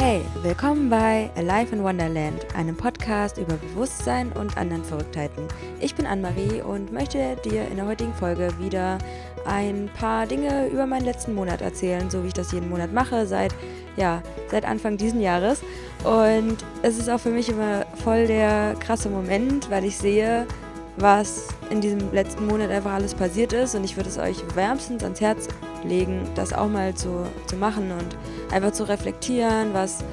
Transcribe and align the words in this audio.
Hey, 0.00 0.22
willkommen 0.44 0.88
bei 0.88 1.28
Alive 1.34 1.74
in 1.74 1.82
Wonderland, 1.82 2.46
einem 2.54 2.76
Podcast 2.76 3.36
über 3.36 3.54
Bewusstsein 3.54 4.30
und 4.30 4.56
anderen 4.56 4.84
Verrücktheiten. 4.84 5.48
Ich 5.80 5.96
bin 5.96 6.06
Anne-Marie 6.06 6.62
und 6.62 6.92
möchte 6.92 7.34
dir 7.44 7.66
in 7.66 7.78
der 7.78 7.86
heutigen 7.86 8.14
Folge 8.14 8.48
wieder 8.60 8.98
ein 9.44 9.90
paar 9.98 10.24
Dinge 10.26 10.68
über 10.68 10.86
meinen 10.86 11.04
letzten 11.04 11.34
Monat 11.34 11.62
erzählen, 11.62 12.08
so 12.10 12.22
wie 12.22 12.28
ich 12.28 12.32
das 12.32 12.52
jeden 12.52 12.70
Monat 12.70 12.92
mache, 12.92 13.26
seit, 13.26 13.52
ja, 13.96 14.22
seit 14.52 14.64
Anfang 14.64 14.98
diesen 14.98 15.20
Jahres. 15.20 15.62
Und 16.04 16.58
es 16.82 16.96
ist 16.96 17.10
auch 17.10 17.18
für 17.18 17.30
mich 17.30 17.48
immer 17.48 17.84
voll 18.04 18.28
der 18.28 18.76
krasse 18.78 19.10
Moment, 19.10 19.68
weil 19.68 19.84
ich 19.84 19.96
sehe, 19.96 20.46
was 20.96 21.48
in 21.70 21.80
diesem 21.80 22.12
letzten 22.12 22.46
Monat 22.46 22.70
einfach 22.70 22.92
alles 22.92 23.14
passiert 23.14 23.52
ist. 23.52 23.74
Und 23.74 23.82
ich 23.82 23.96
würde 23.96 24.10
es 24.10 24.18
euch 24.18 24.44
wärmstens 24.54 25.02
ans 25.02 25.20
Herz 25.20 25.48
legen, 25.82 26.20
das 26.36 26.52
auch 26.52 26.68
mal 26.68 26.94
zu, 26.94 27.26
zu 27.48 27.56
machen 27.56 27.90
und 27.90 28.16
einfach 28.52 28.72
zu 28.72 28.88
reflektieren, 28.88 29.74
was, 29.74 30.04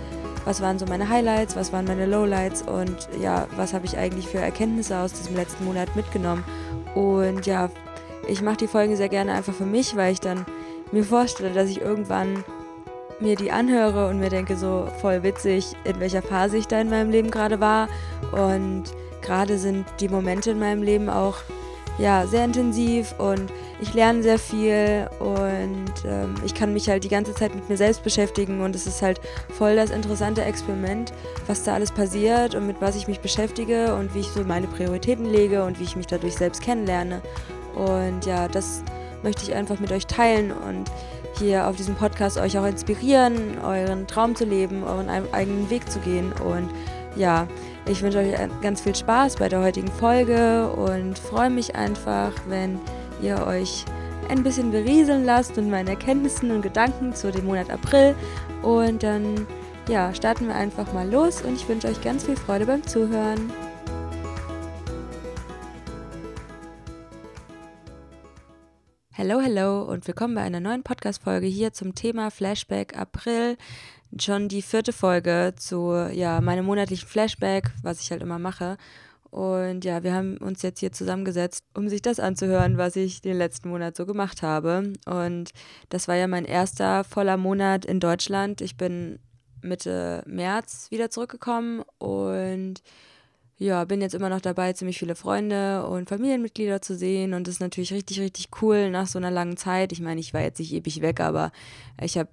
was 0.45 0.61
waren 0.61 0.79
so 0.79 0.85
meine 0.85 1.09
Highlights, 1.09 1.55
was 1.55 1.73
waren 1.73 1.85
meine 1.85 2.05
Lowlights 2.05 2.61
und 2.61 2.95
ja, 3.21 3.47
was 3.55 3.73
habe 3.73 3.85
ich 3.85 3.97
eigentlich 3.97 4.27
für 4.27 4.39
Erkenntnisse 4.39 4.97
aus 4.97 5.13
diesem 5.13 5.35
letzten 5.35 5.65
Monat 5.65 5.95
mitgenommen. 5.95 6.43
Und 6.93 7.45
ja, 7.45 7.69
ich 8.27 8.41
mache 8.41 8.57
die 8.57 8.67
Folgen 8.67 8.95
sehr 8.95 9.09
gerne 9.09 9.33
einfach 9.33 9.53
für 9.53 9.65
mich, 9.65 9.95
weil 9.95 10.13
ich 10.13 10.19
dann 10.19 10.45
mir 10.91 11.03
vorstelle, 11.03 11.53
dass 11.53 11.69
ich 11.69 11.81
irgendwann 11.81 12.43
mir 13.19 13.35
die 13.35 13.51
anhöre 13.51 14.07
und 14.09 14.19
mir 14.19 14.29
denke, 14.29 14.57
so 14.57 14.87
voll 14.99 15.23
witzig, 15.23 15.73
in 15.83 15.99
welcher 15.99 16.21
Phase 16.21 16.57
ich 16.57 16.67
da 16.67 16.81
in 16.81 16.89
meinem 16.89 17.11
Leben 17.11 17.31
gerade 17.31 17.59
war. 17.59 17.87
Und 18.31 18.83
gerade 19.21 19.57
sind 19.57 19.85
die 19.99 20.09
Momente 20.09 20.51
in 20.51 20.59
meinem 20.59 20.83
Leben 20.83 21.09
auch 21.09 21.37
ja, 21.97 22.27
sehr 22.27 22.43
intensiv 22.43 23.15
und 23.17 23.51
ich 23.79 23.93
lerne 23.93 24.21
sehr 24.21 24.39
viel 24.39 25.09
und 25.19 25.93
ähm, 26.05 26.35
ich 26.45 26.53
kann 26.53 26.73
mich 26.73 26.89
halt 26.89 27.03
die 27.03 27.09
ganze 27.09 27.33
Zeit 27.33 27.55
mit 27.55 27.69
mir 27.69 27.77
selbst 27.77 28.03
beschäftigen 28.03 28.61
und 28.61 28.75
es 28.75 28.85
ist 28.85 29.01
halt 29.01 29.21
voll 29.57 29.75
das 29.75 29.91
interessante 29.91 30.43
Experiment, 30.43 31.13
was 31.47 31.63
da 31.63 31.73
alles 31.73 31.91
passiert 31.91 32.55
und 32.55 32.67
mit 32.67 32.81
was 32.81 32.95
ich 32.95 33.07
mich 33.07 33.19
beschäftige 33.19 33.95
und 33.95 34.13
wie 34.13 34.19
ich 34.19 34.27
so 34.27 34.43
meine 34.43 34.67
Prioritäten 34.67 35.25
lege 35.25 35.63
und 35.63 35.79
wie 35.79 35.83
ich 35.83 35.95
mich 35.95 36.07
dadurch 36.07 36.35
selbst 36.35 36.61
kennenlerne. 36.61 37.21
Und 37.75 38.25
ja, 38.25 38.47
das 38.47 38.83
möchte 39.23 39.43
ich 39.43 39.53
einfach 39.53 39.79
mit 39.79 39.91
euch 39.91 40.07
teilen 40.07 40.51
und 40.51 40.91
hier 41.39 41.67
auf 41.67 41.75
diesem 41.75 41.95
Podcast 41.95 42.37
euch 42.37 42.57
auch 42.57 42.65
inspirieren, 42.65 43.57
euren 43.63 44.07
Traum 44.07 44.35
zu 44.35 44.45
leben, 44.45 44.83
euren 44.83 45.09
eigenen 45.09 45.69
Weg 45.69 45.89
zu 45.91 45.99
gehen 45.99 46.31
und 46.33 46.69
ja, 47.15 47.47
ich 47.87 48.01
wünsche 48.01 48.19
euch 48.19 48.33
ganz 48.61 48.81
viel 48.81 48.95
Spaß 48.95 49.37
bei 49.37 49.49
der 49.49 49.61
heutigen 49.61 49.91
Folge 49.91 50.67
und 50.69 51.17
freue 51.17 51.49
mich 51.49 51.75
einfach, 51.75 52.31
wenn 52.47 52.79
ihr 53.21 53.45
euch 53.45 53.85
ein 54.29 54.43
bisschen 54.43 54.71
berieseln 54.71 55.23
lasst 55.23 55.57
und 55.57 55.69
meine 55.69 55.91
Erkenntnissen 55.91 56.51
und 56.51 56.61
Gedanken 56.61 57.13
zu 57.13 57.31
dem 57.31 57.45
Monat 57.45 57.69
April. 57.69 58.15
Und 58.63 59.03
dann 59.03 59.45
ja, 59.87 60.13
starten 60.13 60.47
wir 60.47 60.55
einfach 60.55 60.91
mal 60.93 61.09
los 61.09 61.41
und 61.41 61.53
ich 61.53 61.67
wünsche 61.67 61.87
euch 61.87 62.01
ganz 62.01 62.23
viel 62.23 62.35
Freude 62.35 62.65
beim 62.65 62.85
Zuhören. 62.85 63.51
Hallo, 69.17 69.39
hallo 69.41 69.83
und 69.83 70.05
willkommen 70.09 70.35
bei 70.35 70.41
einer 70.41 70.59
neuen 70.59 70.83
Podcast-Folge 70.83 71.47
hier 71.47 71.71
zum 71.71 71.95
Thema 71.95 72.31
Flashback 72.31 72.97
April 72.97 73.55
schon 74.19 74.49
die 74.49 74.61
vierte 74.61 74.91
Folge 74.91 75.53
zu 75.55 75.93
ja, 76.11 76.41
meinem 76.41 76.65
monatlichen 76.65 77.07
Flashback, 77.07 77.71
was 77.81 78.01
ich 78.01 78.11
halt 78.11 78.21
immer 78.21 78.39
mache. 78.39 78.75
Und 79.31 79.85
ja, 79.85 80.03
wir 80.03 80.13
haben 80.13 80.35
uns 80.39 80.63
jetzt 80.63 80.81
hier 80.81 80.91
zusammengesetzt, 80.91 81.63
um 81.73 81.87
sich 81.87 82.01
das 82.01 82.19
anzuhören, 82.19 82.77
was 82.77 82.97
ich 82.97 83.21
den 83.21 83.37
letzten 83.37 83.69
Monat 83.69 83.95
so 83.95 84.05
gemacht 84.05 84.41
habe. 84.41 84.91
Und 85.05 85.51
das 85.87 86.09
war 86.09 86.15
ja 86.15 86.27
mein 86.27 86.43
erster 86.43 87.05
voller 87.05 87.37
Monat 87.37 87.85
in 87.85 88.01
Deutschland. 88.01 88.59
Ich 88.59 88.75
bin 88.75 89.19
Mitte 89.61 90.23
März 90.27 90.91
wieder 90.91 91.09
zurückgekommen 91.09 91.83
und 91.99 92.81
ja, 93.57 93.85
bin 93.85 94.01
jetzt 94.01 94.15
immer 94.15 94.29
noch 94.29 94.41
dabei, 94.41 94.73
ziemlich 94.73 94.99
viele 94.99 95.15
Freunde 95.15 95.85
und 95.87 96.09
Familienmitglieder 96.09 96.81
zu 96.81 96.95
sehen. 96.95 97.33
Und 97.33 97.47
das 97.47 97.55
ist 97.55 97.61
natürlich 97.61 97.93
richtig, 97.93 98.19
richtig 98.19 98.49
cool 98.61 98.89
nach 98.89 99.07
so 99.07 99.17
einer 99.17 99.31
langen 99.31 99.55
Zeit. 99.55 99.91
Ich 99.91 100.01
meine, 100.01 100.19
ich 100.19 100.33
war 100.33 100.41
jetzt 100.41 100.59
nicht 100.59 100.73
ewig 100.73 101.01
weg, 101.01 101.21
aber 101.21 101.51
ich 102.01 102.17
habe 102.17 102.29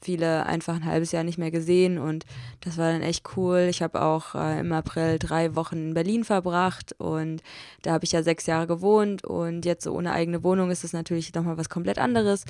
viele 0.00 0.46
einfach 0.46 0.74
ein 0.74 0.84
halbes 0.84 1.12
Jahr 1.12 1.24
nicht 1.24 1.38
mehr 1.38 1.50
gesehen 1.50 1.98
und 1.98 2.24
das 2.60 2.78
war 2.78 2.92
dann 2.92 3.02
echt 3.02 3.36
cool. 3.36 3.66
Ich 3.70 3.82
habe 3.82 4.02
auch 4.02 4.34
äh, 4.34 4.60
im 4.60 4.72
April 4.72 5.18
drei 5.18 5.54
Wochen 5.54 5.76
in 5.76 5.94
Berlin 5.94 6.24
verbracht 6.24 6.94
und 6.98 7.42
da 7.82 7.92
habe 7.92 8.04
ich 8.04 8.12
ja 8.12 8.22
sechs 8.22 8.46
Jahre 8.46 8.66
gewohnt 8.66 9.24
und 9.24 9.64
jetzt 9.64 9.84
so 9.84 9.92
ohne 9.92 10.12
eigene 10.12 10.42
Wohnung 10.42 10.70
ist 10.70 10.84
es 10.84 10.92
natürlich 10.92 11.34
nochmal 11.34 11.58
was 11.58 11.68
komplett 11.68 11.98
anderes 11.98 12.44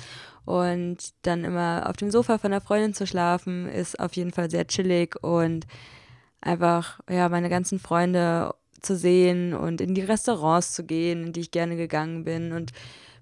und 0.45 0.97
dann 1.23 1.43
immer 1.43 1.87
auf 1.89 1.97
dem 1.97 2.11
Sofa 2.11 2.37
von 2.37 2.51
einer 2.51 2.61
Freundin 2.61 2.93
zu 2.93 3.05
schlafen 3.05 3.67
ist 3.67 3.99
auf 3.99 4.13
jeden 4.15 4.31
Fall 4.31 4.49
sehr 4.49 4.65
chillig 4.67 5.21
und 5.21 5.67
einfach 6.43 6.99
ja 7.09 7.29
meine 7.29 7.49
ganzen 7.49 7.79
Freunde 7.79 8.53
zu 8.81 8.95
sehen 8.95 9.53
und 9.53 9.81
in 9.81 9.95
die 9.95 10.01
Restaurants 10.01 10.73
zu 10.73 10.83
gehen, 10.83 11.27
in 11.27 11.33
die 11.33 11.41
ich 11.41 11.51
gerne 11.51 11.75
gegangen 11.75 12.23
bin 12.23 12.51
und 12.51 12.71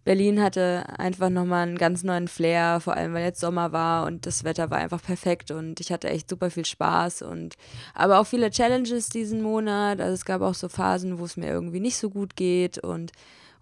Berlin 0.04 0.42
hatte 0.42 0.84
einfach 0.98 1.30
nochmal 1.30 1.68
einen 1.68 1.78
ganz 1.78 2.04
neuen 2.04 2.28
Flair, 2.28 2.80
vor 2.80 2.96
allem 2.96 3.14
weil 3.14 3.24
jetzt 3.24 3.40
Sommer 3.40 3.72
war 3.72 4.08
und 4.08 4.26
das 4.26 4.44
Wetter 4.44 4.72
war 4.72 4.80
einfach 4.80 5.02
perfekt 5.02 5.52
und 5.52 5.80
ich 5.80 5.92
hatte 5.92 6.10
echt 6.10 6.28
super 6.28 6.50
viel 6.50 6.66
Spaß 6.66 7.22
und 7.22 7.56
aber 7.94 8.20
auch 8.20 8.26
viele 8.26 8.50
Challenges 8.50 9.10
diesen 9.10 9.44
Monat. 9.44 10.02
Also 10.02 10.14
es 10.14 10.26
gab 10.26 10.42
auch 10.42 10.56
so 10.56 10.70
Phasen, 10.70 11.20
wo 11.20 11.26
es 11.26 11.38
mir 11.38 11.50
irgendwie 11.50 11.80
nicht 11.80 11.98
so 11.98 12.10
gut 12.10 12.36
geht 12.36 12.80
und 12.80 13.12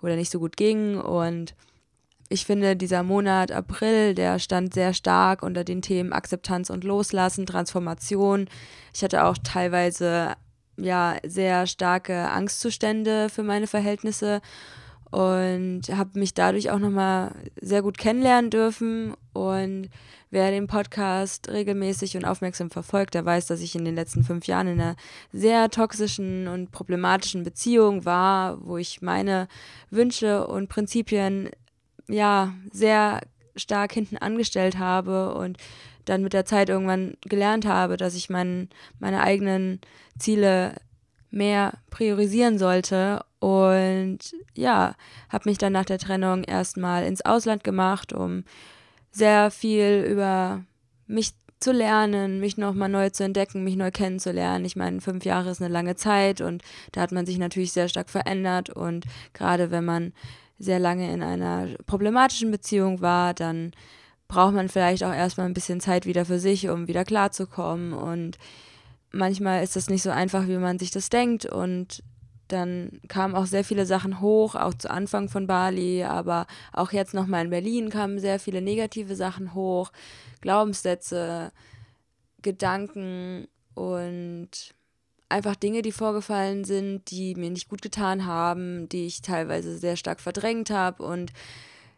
oder 0.01 0.15
nicht 0.15 0.31
so 0.31 0.39
gut 0.39 0.55
ging 0.55 0.97
und 0.97 1.55
ich 2.29 2.45
finde, 2.45 2.75
dieser 2.75 3.01
Monat 3.01 3.51
April, 3.51 4.13
der 4.13 4.37
stand 4.37 4.73
sehr 4.75 4.93
stark 4.93 5.41
unter 5.41 5.63
den 5.63 5.81
Themen 5.81 6.13
Akzeptanz 6.13 6.69
und 6.69 6.83
Loslassen, 6.83 7.47
Transformation. 7.47 8.47
Ich 8.93 9.03
hatte 9.03 9.25
auch 9.25 9.37
teilweise 9.43 10.35
ja 10.77 11.17
sehr 11.25 11.65
starke 11.65 12.29
Angstzustände 12.29 13.29
für 13.29 13.43
meine 13.43 13.65
Verhältnisse 13.65 14.41
und 15.11 15.81
habe 15.89 16.19
mich 16.19 16.35
dadurch 16.35 16.69
auch 16.69 16.77
nochmal 16.77 17.31
sehr 17.59 17.81
gut 17.81 17.97
kennenlernen 17.97 18.51
dürfen. 18.51 19.15
Und 19.33 19.89
wer 20.29 20.51
den 20.51 20.67
Podcast 20.67 21.49
regelmäßig 21.49 22.15
und 22.15 22.25
aufmerksam 22.25 22.69
verfolgt, 22.69 23.15
der 23.15 23.25
weiß, 23.25 23.47
dass 23.47 23.61
ich 23.61 23.75
in 23.75 23.85
den 23.85 23.95
letzten 23.95 24.23
fünf 24.23 24.45
Jahren 24.45 24.67
in 24.67 24.79
einer 24.79 24.95
sehr 25.33 25.69
toxischen 25.71 26.47
und 26.47 26.71
problematischen 26.71 27.43
Beziehung 27.43 28.05
war, 28.05 28.63
wo 28.63 28.77
ich 28.77 29.01
meine 29.01 29.47
Wünsche 29.89 30.45
und 30.45 30.69
Prinzipien 30.69 31.49
ja 32.09 32.53
sehr 32.71 33.21
stark 33.55 33.93
hinten 33.93 34.17
angestellt 34.17 34.77
habe 34.77 35.33
und 35.33 35.57
dann 36.05 36.23
mit 36.23 36.33
der 36.33 36.45
Zeit 36.45 36.69
irgendwann 36.69 37.15
gelernt 37.21 37.65
habe, 37.65 37.97
dass 37.97 38.15
ich 38.15 38.29
mein, 38.29 38.69
meine 38.99 39.21
eigenen 39.21 39.79
Ziele 40.17 40.75
mehr 41.29 41.73
priorisieren 41.91 42.57
sollte. 42.57 43.23
Und 43.39 44.19
ja, 44.55 44.95
habe 45.29 45.49
mich 45.49 45.57
dann 45.57 45.73
nach 45.73 45.85
der 45.85 45.99
Trennung 45.99 46.43
erstmal 46.43 47.05
ins 47.05 47.23
Ausland 47.23 47.63
gemacht, 47.63 48.11
um 48.11 48.43
sehr 49.11 49.51
viel 49.51 50.05
über 50.09 50.63
mich 51.07 51.33
zu 51.59 51.71
lernen, 51.71 52.39
mich 52.39 52.57
nochmal 52.57 52.89
neu 52.89 53.09
zu 53.09 53.23
entdecken, 53.23 53.63
mich 53.63 53.75
neu 53.75 53.91
kennenzulernen. 53.91 54.65
Ich 54.65 54.75
meine, 54.75 55.01
fünf 55.01 55.25
Jahre 55.25 55.49
ist 55.49 55.61
eine 55.61 55.71
lange 55.71 55.95
Zeit 55.95 56.41
und 56.41 56.63
da 56.93 57.01
hat 57.01 57.11
man 57.11 57.25
sich 57.25 57.37
natürlich 57.37 57.73
sehr 57.73 57.89
stark 57.89 58.09
verändert. 58.09 58.69
Und 58.69 59.05
gerade 59.33 59.69
wenn 59.69 59.83
man 59.83 60.13
sehr 60.59 60.79
lange 60.79 61.11
in 61.11 61.23
einer 61.23 61.67
problematischen 61.85 62.51
Beziehung 62.51 63.01
war, 63.01 63.33
dann 63.33 63.71
braucht 64.27 64.53
man 64.53 64.69
vielleicht 64.69 65.03
auch 65.03 65.13
erstmal 65.13 65.47
ein 65.47 65.53
bisschen 65.53 65.79
Zeit 65.79 66.05
wieder 66.05 66.25
für 66.25 66.39
sich, 66.39 66.69
um 66.69 66.87
wieder 66.87 67.03
klarzukommen. 67.03 67.93
Und 67.93 68.37
manchmal 69.11 69.63
ist 69.63 69.75
das 69.75 69.89
nicht 69.89 70.03
so 70.03 70.11
einfach, 70.11 70.47
wie 70.47 70.57
man 70.57 70.77
sich 70.77 70.91
das 70.91 71.09
denkt. 71.09 71.45
Und 71.45 72.03
dann 72.49 72.99
kamen 73.07 73.35
auch 73.35 73.45
sehr 73.45 73.63
viele 73.63 73.85
Sachen 73.85 74.21
hoch, 74.21 74.55
auch 74.55 74.73
zu 74.73 74.89
Anfang 74.89 75.29
von 75.29 75.47
Bali, 75.47 76.03
aber 76.03 76.45
auch 76.73 76.91
jetzt 76.91 77.13
nochmal 77.13 77.45
in 77.45 77.51
Berlin 77.51 77.89
kamen 77.89 78.19
sehr 78.19 78.39
viele 78.39 78.61
negative 78.61 79.15
Sachen 79.15 79.53
hoch, 79.53 79.91
Glaubenssätze, 80.41 81.51
Gedanken 82.41 83.47
und 83.75 84.73
einfach 85.29 85.55
Dinge, 85.55 85.81
die 85.81 85.91
vorgefallen 85.91 86.63
sind, 86.65 87.09
die 87.11 87.35
mir 87.35 87.49
nicht 87.49 87.69
gut 87.69 87.81
getan 87.81 88.25
haben, 88.25 88.89
die 88.89 89.05
ich 89.05 89.21
teilweise 89.21 89.77
sehr 89.77 89.95
stark 89.95 90.19
verdrängt 90.19 90.69
habe 90.71 91.03
und 91.03 91.31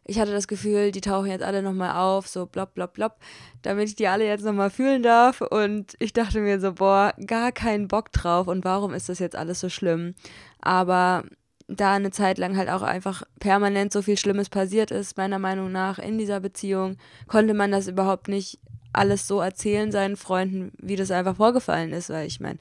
ich 0.04 0.20
hatte 0.20 0.32
das 0.32 0.48
Gefühl, 0.48 0.92
die 0.92 1.02
tauchen 1.02 1.30
jetzt 1.30 1.44
alle 1.44 1.62
nochmal 1.62 1.96
auf, 1.96 2.28
so 2.28 2.46
blopp, 2.46 2.74
blopp, 2.74 2.94
blopp, 2.94 3.18
damit 3.62 3.88
ich 3.88 3.96
die 3.96 4.08
alle 4.08 4.26
jetzt 4.26 4.44
nochmal 4.44 4.72
fühlen 4.72 5.04
darf. 5.04 5.42
Und 5.42 5.94
ich 6.00 6.12
dachte 6.12 6.40
mir 6.42 6.60
so, 6.60 6.74
boah, 6.74 7.14
gar 7.28 7.52
keinen 7.52 7.88
Bock 7.88 8.12
drauf 8.12 8.48
und 8.48 8.66
warum 8.66 8.94
ist 8.94 9.10
das 9.10 9.20
jetzt 9.20 9.36
alles 9.36 9.60
so 9.60 9.70
schlimm? 9.70 10.16
Aber 10.60 11.24
da 11.68 11.94
eine 11.94 12.12
Zeit 12.12 12.38
lang 12.38 12.58
halt 12.58 12.70
auch 12.70 12.82
einfach 12.82 13.24
permanent 13.40 13.94
so 13.94 14.02
viel 14.02 14.18
Schlimmes 14.18 14.50
passiert 14.50 14.92
ist, 14.92 15.18
meiner 15.18 15.40
Meinung 15.40 15.72
nach, 15.72 16.00
in 16.00 16.18
dieser 16.18 16.40
Beziehung, 16.40 16.98
konnte 17.28 17.54
man 17.54 17.72
das 17.72 17.88
überhaupt 17.88 18.28
nicht 18.28 18.60
alles 18.94 19.28
so 19.28 19.40
erzählen 19.40 19.92
seinen 19.92 20.18
Freunden, 20.18 20.74
wie 20.80 20.98
das 20.98 21.12
einfach 21.12 21.38
vorgefallen 21.38 21.94
ist, 21.94 22.10
weil 22.10 22.28
ich 22.28 22.42
meine, 22.42 22.60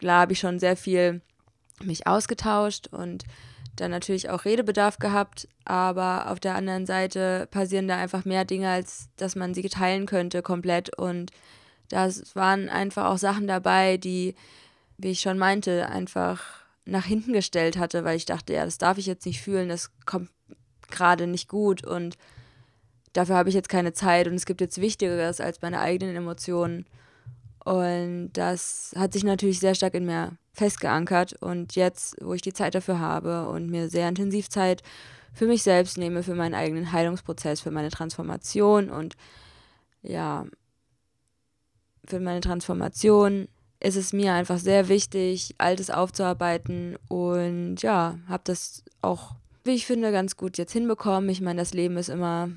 glaube, 0.00 0.20
habe 0.20 0.32
ich 0.32 0.40
schon 0.40 0.58
sehr 0.58 0.76
viel 0.76 1.20
mich 1.82 2.06
ausgetauscht 2.06 2.88
und 2.88 3.24
dann 3.76 3.90
natürlich 3.90 4.28
auch 4.28 4.44
Redebedarf 4.44 4.98
gehabt, 4.98 5.48
aber 5.64 6.30
auf 6.30 6.40
der 6.40 6.54
anderen 6.54 6.86
Seite 6.86 7.48
passieren 7.50 7.88
da 7.88 7.96
einfach 7.96 8.24
mehr 8.24 8.44
Dinge, 8.44 8.68
als 8.68 9.08
dass 9.16 9.36
man 9.36 9.54
sie 9.54 9.62
teilen 9.62 10.06
könnte 10.06 10.42
komplett 10.42 10.96
und 10.98 11.30
da 11.88 12.08
waren 12.34 12.68
einfach 12.68 13.06
auch 13.06 13.18
Sachen 13.18 13.46
dabei, 13.46 13.96
die, 13.96 14.34
wie 14.98 15.10
ich 15.10 15.20
schon 15.20 15.38
meinte, 15.38 15.88
einfach 15.88 16.42
nach 16.84 17.04
hinten 17.04 17.32
gestellt 17.32 17.78
hatte, 17.78 18.04
weil 18.04 18.16
ich 18.16 18.26
dachte, 18.26 18.52
ja, 18.52 18.64
das 18.64 18.78
darf 18.78 18.98
ich 18.98 19.06
jetzt 19.06 19.26
nicht 19.26 19.40
fühlen, 19.40 19.68
das 19.68 19.90
kommt 20.06 20.30
gerade 20.90 21.26
nicht 21.26 21.48
gut 21.48 21.84
und 21.84 22.16
dafür 23.12 23.36
habe 23.36 23.48
ich 23.48 23.54
jetzt 23.54 23.68
keine 23.68 23.92
Zeit 23.92 24.28
und 24.28 24.34
es 24.34 24.46
gibt 24.46 24.60
jetzt 24.60 24.80
Wichtigeres 24.80 25.40
als 25.40 25.62
meine 25.62 25.80
eigenen 25.80 26.16
Emotionen. 26.16 26.86
Und 27.64 28.30
das 28.32 28.94
hat 28.96 29.12
sich 29.12 29.24
natürlich 29.24 29.60
sehr 29.60 29.74
stark 29.74 29.94
in 29.94 30.06
mir 30.06 30.36
festgeankert. 30.52 31.34
Und 31.40 31.74
jetzt, 31.76 32.16
wo 32.20 32.34
ich 32.34 32.42
die 32.42 32.52
Zeit 32.52 32.74
dafür 32.74 32.98
habe 32.98 33.48
und 33.48 33.70
mir 33.70 33.88
sehr 33.88 34.08
intensiv 34.08 34.48
Zeit 34.48 34.82
für 35.32 35.46
mich 35.46 35.62
selbst 35.62 35.98
nehme, 35.98 36.22
für 36.22 36.34
meinen 36.34 36.54
eigenen 36.54 36.92
Heilungsprozess, 36.92 37.60
für 37.60 37.70
meine 37.70 37.90
Transformation 37.90 38.90
und 38.90 39.16
ja, 40.02 40.46
für 42.04 42.20
meine 42.20 42.40
Transformation 42.40 43.48
ist 43.78 43.96
es 43.96 44.12
mir 44.12 44.34
einfach 44.34 44.58
sehr 44.58 44.88
wichtig, 44.88 45.54
Altes 45.58 45.90
aufzuarbeiten 45.90 46.96
und 47.08 47.76
ja, 47.82 48.18
habe 48.28 48.42
das 48.44 48.84
auch, 49.00 49.36
wie 49.64 49.72
ich 49.72 49.86
finde, 49.86 50.12
ganz 50.12 50.36
gut 50.36 50.58
jetzt 50.58 50.72
hinbekommen. 50.72 51.30
Ich 51.30 51.40
meine, 51.40 51.60
das 51.60 51.72
Leben 51.72 51.96
ist 51.96 52.08
immer 52.08 52.50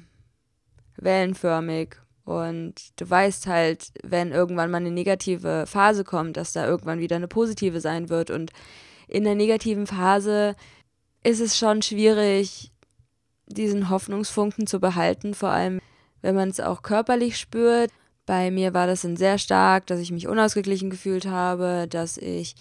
wellenförmig 0.97 1.97
und 2.25 2.75
du 2.95 3.09
weißt 3.09 3.47
halt, 3.47 3.91
wenn 4.01 4.31
irgendwann 4.31 4.71
mal 4.71 4.77
eine 4.77 4.91
negative 4.91 5.65
Phase 5.67 6.03
kommt, 6.03 6.37
dass 6.37 6.53
da 6.53 6.65
irgendwann 6.65 6.99
wieder 6.99 7.17
eine 7.17 7.27
positive 7.27 7.81
sein 7.81 8.09
wird. 8.09 8.29
Und 8.29 8.51
in 9.07 9.25
der 9.25 9.35
negativen 9.35 9.87
Phase 9.87 10.55
ist 11.23 11.41
es 11.41 11.57
schon 11.57 11.81
schwierig, 11.81 12.71
diesen 13.47 13.89
Hoffnungsfunken 13.89 14.67
zu 14.67 14.79
behalten, 14.79 15.33
vor 15.33 15.49
allem 15.49 15.79
wenn 16.21 16.35
man 16.35 16.49
es 16.49 16.61
auch 16.61 16.81
körperlich 16.81 17.37
spürt. 17.37 17.91
Bei 18.25 18.51
mir 18.51 18.73
war 18.73 18.87
das 18.87 19.01
dann 19.01 19.17
sehr 19.17 19.37
stark, 19.37 19.85
dass 19.87 19.99
ich 19.99 20.11
mich 20.11 20.27
unausgeglichen 20.27 20.89
gefühlt 20.89 21.25
habe, 21.25 21.87
dass 21.89 22.17
ich 22.17 22.55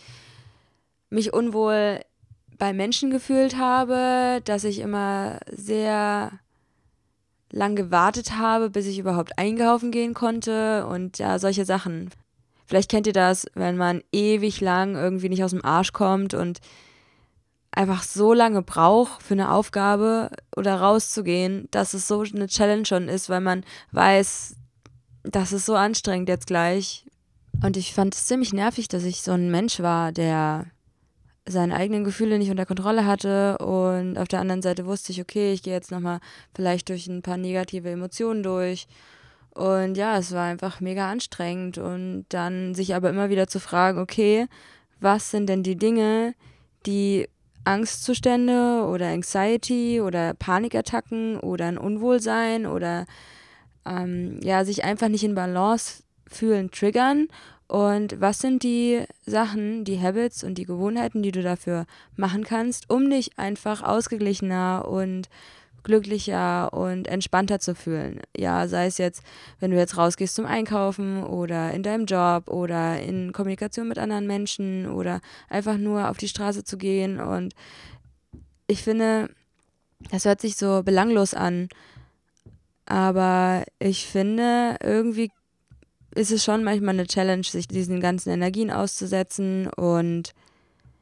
mich 1.08 1.32
unwohl 1.32 2.00
bei 2.58 2.72
Menschen 2.72 3.10
gefühlt 3.10 3.56
habe, 3.56 4.40
dass 4.44 4.64
ich 4.64 4.80
immer 4.80 5.38
sehr 5.48 6.32
lang 7.52 7.76
gewartet 7.76 8.36
habe, 8.36 8.70
bis 8.70 8.86
ich 8.86 8.98
überhaupt 8.98 9.38
einkaufen 9.38 9.92
gehen 9.92 10.14
konnte 10.14 10.86
und 10.86 11.18
ja, 11.18 11.38
solche 11.38 11.64
Sachen. 11.64 12.10
Vielleicht 12.66 12.90
kennt 12.90 13.06
ihr 13.06 13.12
das, 13.12 13.46
wenn 13.54 13.76
man 13.76 14.02
ewig 14.10 14.60
lang 14.60 14.96
irgendwie 14.96 15.28
nicht 15.28 15.44
aus 15.44 15.50
dem 15.50 15.64
Arsch 15.64 15.92
kommt 15.92 16.34
und 16.34 16.60
einfach 17.70 18.02
so 18.02 18.32
lange 18.32 18.62
braucht 18.62 19.22
für 19.22 19.34
eine 19.34 19.50
Aufgabe 19.50 20.30
oder 20.56 20.76
rauszugehen, 20.76 21.68
dass 21.70 21.94
es 21.94 22.08
so 22.08 22.22
eine 22.22 22.46
Challenge 22.46 22.86
schon 22.86 23.08
ist, 23.08 23.28
weil 23.28 23.40
man 23.40 23.64
weiß, 23.92 24.56
das 25.24 25.52
ist 25.52 25.66
so 25.66 25.74
anstrengend 25.74 26.28
jetzt 26.28 26.46
gleich. 26.46 27.06
Und 27.62 27.76
ich 27.76 27.94
fand 27.94 28.14
es 28.14 28.26
ziemlich 28.26 28.52
nervig, 28.52 28.88
dass 28.88 29.04
ich 29.04 29.22
so 29.22 29.32
ein 29.32 29.50
Mensch 29.50 29.80
war, 29.80 30.12
der 30.12 30.66
seine 31.46 31.74
eigenen 31.74 32.04
Gefühle 32.04 32.38
nicht 32.38 32.50
unter 32.50 32.66
Kontrolle 32.66 33.06
hatte 33.06 33.58
und 33.58 34.16
auf 34.16 34.28
der 34.28 34.40
anderen 34.40 34.62
Seite 34.62 34.86
wusste 34.86 35.12
ich, 35.12 35.20
okay, 35.20 35.52
ich 35.52 35.62
gehe 35.62 35.72
jetzt 35.72 35.90
nochmal 35.90 36.20
vielleicht 36.54 36.88
durch 36.88 37.06
ein 37.08 37.22
paar 37.22 37.36
negative 37.36 37.90
Emotionen 37.90 38.42
durch. 38.42 38.86
Und 39.54 39.96
ja, 39.96 40.16
es 40.16 40.32
war 40.32 40.44
einfach 40.44 40.80
mega 40.80 41.10
anstrengend 41.10 41.76
und 41.78 42.24
dann 42.30 42.74
sich 42.74 42.94
aber 42.94 43.10
immer 43.10 43.28
wieder 43.28 43.48
zu 43.48 43.60
fragen, 43.60 43.98
okay, 43.98 44.46
was 45.00 45.30
sind 45.30 45.48
denn 45.48 45.62
die 45.62 45.76
Dinge, 45.76 46.34
die 46.86 47.28
Angstzustände 47.64 48.86
oder 48.88 49.08
Anxiety 49.08 50.00
oder 50.00 50.34
Panikattacken 50.34 51.38
oder 51.38 51.66
ein 51.66 51.78
Unwohlsein 51.78 52.66
oder 52.66 53.06
ähm, 53.84 54.40
ja, 54.42 54.64
sich 54.64 54.84
einfach 54.84 55.08
nicht 55.08 55.24
in 55.24 55.34
Balance 55.34 56.02
fühlen, 56.26 56.70
triggern 56.70 57.28
und 57.72 58.20
was 58.20 58.40
sind 58.40 58.64
die 58.64 59.02
Sachen, 59.24 59.84
die 59.84 59.98
Habits 59.98 60.44
und 60.44 60.58
die 60.58 60.66
Gewohnheiten, 60.66 61.22
die 61.22 61.32
du 61.32 61.40
dafür 61.40 61.86
machen 62.16 62.44
kannst, 62.44 62.90
um 62.90 63.08
dich 63.08 63.38
einfach 63.38 63.82
ausgeglichener 63.82 64.86
und 64.86 65.30
glücklicher 65.82 66.74
und 66.74 67.08
entspannter 67.08 67.60
zu 67.60 67.74
fühlen. 67.74 68.20
Ja, 68.36 68.68
sei 68.68 68.84
es 68.84 68.98
jetzt, 68.98 69.22
wenn 69.58 69.70
du 69.70 69.78
jetzt 69.78 69.96
rausgehst 69.96 70.34
zum 70.34 70.44
Einkaufen 70.44 71.24
oder 71.24 71.72
in 71.72 71.82
deinem 71.82 72.04
Job 72.04 72.50
oder 72.50 73.00
in 73.00 73.32
Kommunikation 73.32 73.88
mit 73.88 73.98
anderen 73.98 74.26
Menschen 74.26 74.90
oder 74.90 75.22
einfach 75.48 75.78
nur 75.78 76.10
auf 76.10 76.18
die 76.18 76.28
Straße 76.28 76.64
zu 76.64 76.76
gehen. 76.76 77.20
Und 77.20 77.54
ich 78.66 78.82
finde, 78.82 79.30
das 80.10 80.26
hört 80.26 80.42
sich 80.42 80.56
so 80.56 80.82
belanglos 80.82 81.32
an, 81.32 81.70
aber 82.84 83.64
ich 83.78 84.06
finde, 84.06 84.76
irgendwie 84.82 85.30
ist 86.14 86.30
es 86.30 86.44
schon 86.44 86.64
manchmal 86.64 86.94
eine 86.94 87.06
Challenge, 87.06 87.44
sich 87.44 87.68
diesen 87.68 88.00
ganzen 88.00 88.30
Energien 88.30 88.70
auszusetzen. 88.70 89.68
Und 89.68 90.32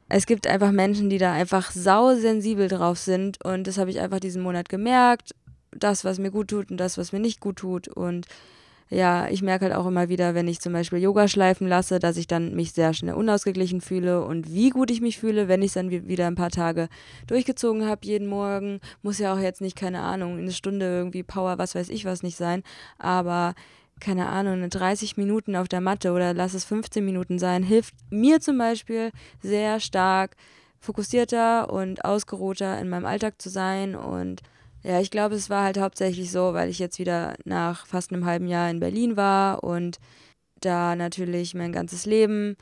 es 0.09 0.25
gibt 0.25 0.47
einfach 0.47 0.71
Menschen, 0.71 1.09
die 1.09 1.17
da 1.17 1.33
einfach 1.33 1.71
sausensibel 1.71 2.67
drauf 2.67 2.97
sind. 2.97 3.43
Und 3.43 3.67
das 3.67 3.77
habe 3.77 3.89
ich 3.89 3.99
einfach 3.99 4.19
diesen 4.19 4.41
Monat 4.41 4.69
gemerkt. 4.69 5.35
Das, 5.71 6.03
was 6.03 6.19
mir 6.19 6.31
gut 6.31 6.49
tut 6.49 6.69
und 6.71 6.77
das, 6.77 6.97
was 6.97 7.11
mir 7.11 7.19
nicht 7.19 7.39
gut 7.39 7.57
tut. 7.57 7.87
Und 7.87 8.27
ja, 8.89 9.29
ich 9.29 9.41
merke 9.41 9.65
halt 9.65 9.73
auch 9.73 9.87
immer 9.87 10.09
wieder, 10.09 10.35
wenn 10.35 10.49
ich 10.49 10.59
zum 10.59 10.73
Beispiel 10.73 10.99
Yoga 10.99 11.29
schleifen 11.29 11.65
lasse, 11.65 11.99
dass 11.99 12.17
ich 12.17 12.27
dann 12.27 12.55
mich 12.55 12.73
sehr 12.73 12.93
schnell 12.93 13.13
unausgeglichen 13.13 13.79
fühle. 13.79 14.25
Und 14.25 14.53
wie 14.53 14.69
gut 14.69 14.91
ich 14.91 14.99
mich 14.99 15.17
fühle, 15.17 15.47
wenn 15.47 15.61
ich 15.61 15.67
es 15.67 15.73
dann 15.75 15.91
wieder 15.91 16.27
ein 16.27 16.35
paar 16.35 16.49
Tage 16.49 16.89
durchgezogen 17.27 17.87
habe, 17.87 18.05
jeden 18.05 18.27
Morgen. 18.27 18.81
Muss 19.01 19.17
ja 19.17 19.33
auch 19.33 19.39
jetzt 19.39 19.61
nicht, 19.61 19.77
keine 19.77 20.01
Ahnung, 20.01 20.37
eine 20.37 20.51
Stunde 20.51 20.85
irgendwie 20.85 21.23
Power, 21.23 21.57
was 21.57 21.73
weiß 21.73 21.87
ich 21.87 22.03
was 22.03 22.21
nicht 22.21 22.35
sein, 22.35 22.63
aber 22.97 23.55
keine 24.01 24.27
Ahnung, 24.27 24.69
30 24.69 25.15
Minuten 25.15 25.55
auf 25.55 25.69
der 25.69 25.79
Matte 25.79 26.11
oder 26.11 26.33
lass 26.33 26.53
es 26.53 26.65
15 26.65 27.05
Minuten 27.05 27.39
sein, 27.39 27.63
hilft 27.63 27.93
mir 28.09 28.41
zum 28.41 28.57
Beispiel 28.57 29.11
sehr 29.41 29.79
stark, 29.79 30.35
fokussierter 30.79 31.71
und 31.71 32.03
ausgeruhter 32.03 32.79
in 32.79 32.89
meinem 32.89 33.05
Alltag 33.05 33.41
zu 33.41 33.49
sein. 33.49 33.95
Und 33.95 34.41
ja, 34.83 34.99
ich 34.99 35.11
glaube, 35.11 35.35
es 35.35 35.49
war 35.49 35.63
halt 35.63 35.77
hauptsächlich 35.77 36.31
so, 36.31 36.53
weil 36.53 36.69
ich 36.69 36.79
jetzt 36.79 36.99
wieder 36.99 37.35
nach 37.45 37.85
fast 37.85 38.11
einem 38.11 38.25
halben 38.25 38.47
Jahr 38.47 38.69
in 38.69 38.79
Berlin 38.79 39.15
war 39.15 39.63
und 39.63 39.99
da 40.59 40.95
natürlich 40.95 41.53
mein 41.53 41.71
ganzes 41.71 42.05
Leben 42.05 42.57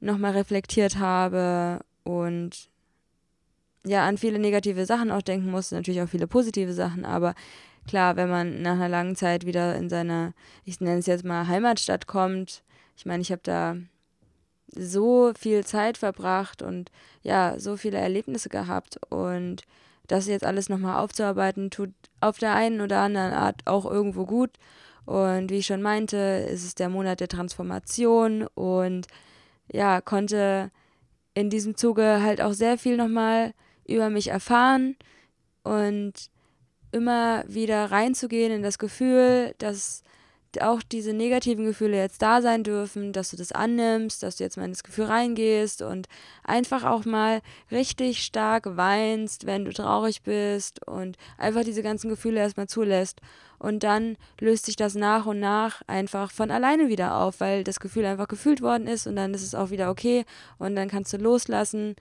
nochmal 0.00 0.32
reflektiert 0.32 0.98
habe 0.98 1.80
und 2.04 2.68
ja, 3.86 4.06
an 4.06 4.18
viele 4.18 4.38
negative 4.38 4.84
Sachen 4.86 5.10
auch 5.10 5.22
denken 5.22 5.50
musste, 5.50 5.76
natürlich 5.76 6.02
auch 6.02 6.08
viele 6.08 6.26
positive 6.26 6.72
Sachen, 6.72 7.04
aber 7.04 7.34
klar, 7.88 8.16
wenn 8.16 8.28
man 8.28 8.62
nach 8.62 8.74
einer 8.74 8.88
langen 8.88 9.16
Zeit 9.16 9.46
wieder 9.46 9.74
in 9.74 9.88
seine, 9.88 10.34
ich 10.64 10.80
nenne 10.80 10.98
es 10.98 11.06
jetzt 11.06 11.24
mal 11.24 11.48
Heimatstadt 11.48 12.06
kommt, 12.06 12.62
ich 12.96 13.06
meine, 13.06 13.22
ich 13.22 13.32
habe 13.32 13.42
da 13.42 13.76
so 14.74 15.32
viel 15.38 15.64
Zeit 15.64 15.98
verbracht 15.98 16.62
und 16.62 16.90
ja, 17.22 17.58
so 17.58 17.76
viele 17.76 17.98
Erlebnisse 17.98 18.48
gehabt. 18.48 18.98
Und 19.10 19.62
das 20.06 20.26
jetzt 20.26 20.44
alles 20.44 20.68
nochmal 20.68 21.02
aufzuarbeiten, 21.02 21.70
tut 21.70 21.90
auf 22.20 22.38
der 22.38 22.54
einen 22.54 22.80
oder 22.80 23.00
anderen 23.00 23.32
Art 23.32 23.66
auch 23.66 23.84
irgendwo 23.86 24.26
gut. 24.26 24.50
Und 25.06 25.50
wie 25.50 25.58
ich 25.58 25.66
schon 25.66 25.82
meinte, 25.82 26.16
ist 26.50 26.64
es 26.64 26.74
der 26.74 26.88
Monat 26.88 27.20
der 27.20 27.28
Transformation. 27.28 28.46
Und 28.54 29.06
ja, 29.72 30.00
konnte 30.00 30.70
in 31.34 31.50
diesem 31.50 31.76
Zuge 31.76 32.20
halt 32.22 32.40
auch 32.40 32.52
sehr 32.52 32.78
viel 32.78 32.96
nochmal 32.96 33.54
über 33.86 34.10
mich 34.10 34.28
erfahren. 34.28 34.96
Und 35.62 36.30
immer 36.92 37.44
wieder 37.46 37.90
reinzugehen 37.90 38.52
in 38.52 38.62
das 38.62 38.78
Gefühl, 38.78 39.54
dass 39.58 40.02
auch 40.60 40.82
diese 40.82 41.12
negativen 41.12 41.66
Gefühle 41.66 41.98
jetzt 41.98 42.22
da 42.22 42.40
sein 42.40 42.64
dürfen, 42.64 43.12
dass 43.12 43.30
du 43.30 43.36
das 43.36 43.52
annimmst, 43.52 44.22
dass 44.22 44.36
du 44.36 44.44
jetzt 44.44 44.56
mal 44.56 44.64
in 44.64 44.72
das 44.72 44.82
Gefühl 44.82 45.04
reingehst 45.04 45.82
und 45.82 46.08
einfach 46.42 46.84
auch 46.84 47.04
mal 47.04 47.42
richtig 47.70 48.24
stark 48.24 48.76
weinst, 48.76 49.46
wenn 49.46 49.64
du 49.64 49.72
traurig 49.72 50.22
bist 50.22 50.86
und 50.86 51.16
einfach 51.36 51.64
diese 51.64 51.82
ganzen 51.82 52.08
Gefühle 52.08 52.40
erstmal 52.40 52.66
zulässt. 52.68 53.20
Und 53.58 53.82
dann 53.82 54.16
löst 54.40 54.66
sich 54.66 54.76
das 54.76 54.94
nach 54.94 55.26
und 55.26 55.40
nach 55.40 55.82
einfach 55.86 56.30
von 56.30 56.50
alleine 56.50 56.88
wieder 56.88 57.16
auf, 57.16 57.40
weil 57.40 57.64
das 57.64 57.80
Gefühl 57.80 58.06
einfach 58.06 58.28
gefühlt 58.28 58.62
worden 58.62 58.86
ist 58.86 59.06
und 59.06 59.16
dann 59.16 59.34
ist 59.34 59.42
es 59.42 59.54
auch 59.54 59.70
wieder 59.70 59.90
okay 59.90 60.24
und 60.58 60.76
dann 60.76 60.88
kannst 60.88 61.12
du 61.12 61.18
loslassen. 61.18 61.96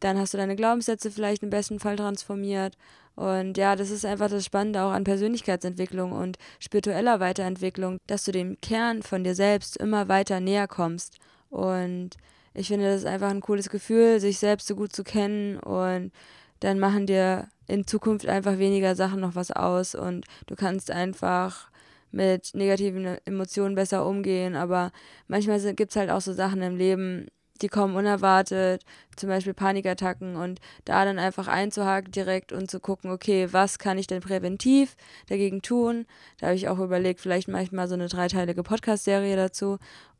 Dann 0.00 0.18
hast 0.18 0.34
du 0.34 0.38
deine 0.38 0.56
Glaubenssätze 0.56 1.10
vielleicht 1.10 1.42
im 1.42 1.50
besten 1.50 1.80
Fall 1.80 1.96
transformiert 1.96 2.76
und 3.16 3.56
ja, 3.56 3.76
das 3.76 3.90
ist 3.90 4.04
einfach 4.04 4.28
das 4.28 4.44
Spannende 4.44 4.82
auch 4.82 4.90
an 4.90 5.04
Persönlichkeitsentwicklung 5.04 6.12
und 6.12 6.36
spiritueller 6.60 7.18
Weiterentwicklung, 7.18 7.98
dass 8.06 8.24
du 8.24 8.32
dem 8.32 8.60
Kern 8.60 9.02
von 9.02 9.24
dir 9.24 9.34
selbst 9.34 9.78
immer 9.78 10.08
weiter 10.08 10.38
näher 10.40 10.68
kommst. 10.68 11.18
Und 11.48 12.10
ich 12.52 12.68
finde, 12.68 12.90
das 12.90 13.02
ist 13.02 13.06
einfach 13.06 13.30
ein 13.30 13.40
cooles 13.40 13.70
Gefühl, 13.70 14.20
sich 14.20 14.38
selbst 14.38 14.68
so 14.68 14.76
gut 14.76 14.92
zu 14.92 15.02
kennen 15.02 15.58
und 15.58 16.12
dann 16.60 16.78
machen 16.78 17.06
dir 17.06 17.48
in 17.66 17.86
Zukunft 17.86 18.28
einfach 18.28 18.58
weniger 18.58 18.94
Sachen 18.94 19.20
noch 19.20 19.34
was 19.34 19.50
aus 19.50 19.94
und 19.94 20.26
du 20.46 20.54
kannst 20.54 20.90
einfach 20.90 21.70
mit 22.12 22.50
negativen 22.54 23.18
Emotionen 23.24 23.74
besser 23.74 24.06
umgehen. 24.06 24.56
Aber 24.56 24.92
manchmal 25.26 25.58
gibt 25.74 25.92
es 25.92 25.96
halt 25.96 26.10
auch 26.10 26.20
so 26.20 26.32
Sachen 26.32 26.62
im 26.62 26.76
Leben, 26.76 27.28
die 27.62 27.68
kommen 27.68 27.96
unerwartet, 27.96 28.82
zum 29.16 29.28
Beispiel 29.28 29.54
Panikattacken 29.54 30.36
und 30.36 30.60
da 30.84 31.04
dann 31.04 31.18
einfach 31.18 31.48
einzuhaken 31.48 32.12
direkt 32.12 32.52
und 32.52 32.70
zu 32.70 32.80
gucken, 32.80 33.10
okay, 33.10 33.48
was 33.52 33.78
kann 33.78 33.98
ich 33.98 34.06
denn 34.06 34.20
präventiv 34.20 34.96
dagegen 35.28 35.62
tun? 35.62 36.06
Da 36.38 36.46
habe 36.46 36.56
ich 36.56 36.68
auch 36.68 36.78
überlegt, 36.78 37.20
vielleicht 37.20 37.48
mache 37.48 37.62
ich 37.62 37.72
mal 37.72 37.88
so 37.88 37.94
eine 37.94 38.08
dreiteilige 38.08 38.62
Podcast-Serie 38.62 39.36
dazu 39.36 39.78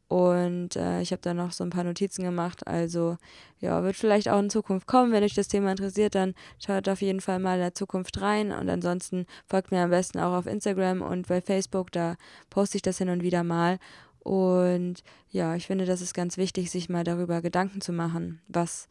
und 0.09 0.77
äh, 0.77 1.01
ich 1.01 1.11
habe 1.11 1.23
da 1.23 1.35
noch 1.35 1.51
so 1.51 1.65
ein 1.65 1.71
paar 1.71 1.83
Notizen 1.83 2.23
gemacht. 2.23 2.67
Also 2.67 3.17
ja, 3.61 3.83
wird 3.83 3.97
vielleicht 3.97 4.29
auch 4.29 4.39
in 4.39 4.51
Zukunft 4.51 4.87
kommen. 4.87 5.11
Wenn 5.11 5.25
euch 5.25 5.35
das 5.35 5.49
Thema 5.49 5.73
interessiert, 5.73 6.15
dann 6.15 6.35
schaut 6.65 6.89
auf 6.89 7.03
jeden 7.03 7.21
Fall 7.21 7.41
mal 7.41 7.55
in 7.55 7.61
der 7.61 7.75
Zukunft 7.75 8.21
rein. 8.21 8.53
Und 8.53 8.71
ansonsten 8.71 9.27
folgt 9.47 9.73
mir 9.73 9.83
am 9.83 9.91
besten 9.91 10.21
auch 10.21 10.35
auf 10.35 10.47
Instagram 10.47 11.03
und 11.03 11.27
bei 11.27 11.41
Facebook. 11.41 11.91
Da 11.91 12.17
poste 12.51 12.77
ich 12.77 12.83
das 12.83 12.99
hin 12.99 13.09
und 13.09 13.23
wieder 13.23 13.43
mal. 13.43 13.79
Und 14.27 15.05
ja, 15.31 15.55
ich 15.55 15.69
finde, 15.69 15.85
das 15.85 16.01
ist 16.01 16.13
ganz 16.13 16.37
wichtig, 16.37 16.69
sich 16.69 16.89
mal 16.89 17.05
darüber 17.05 17.41
Gedanken 17.43 17.81
zu 17.81 17.93
machen, 17.93 18.41
was 18.49 18.89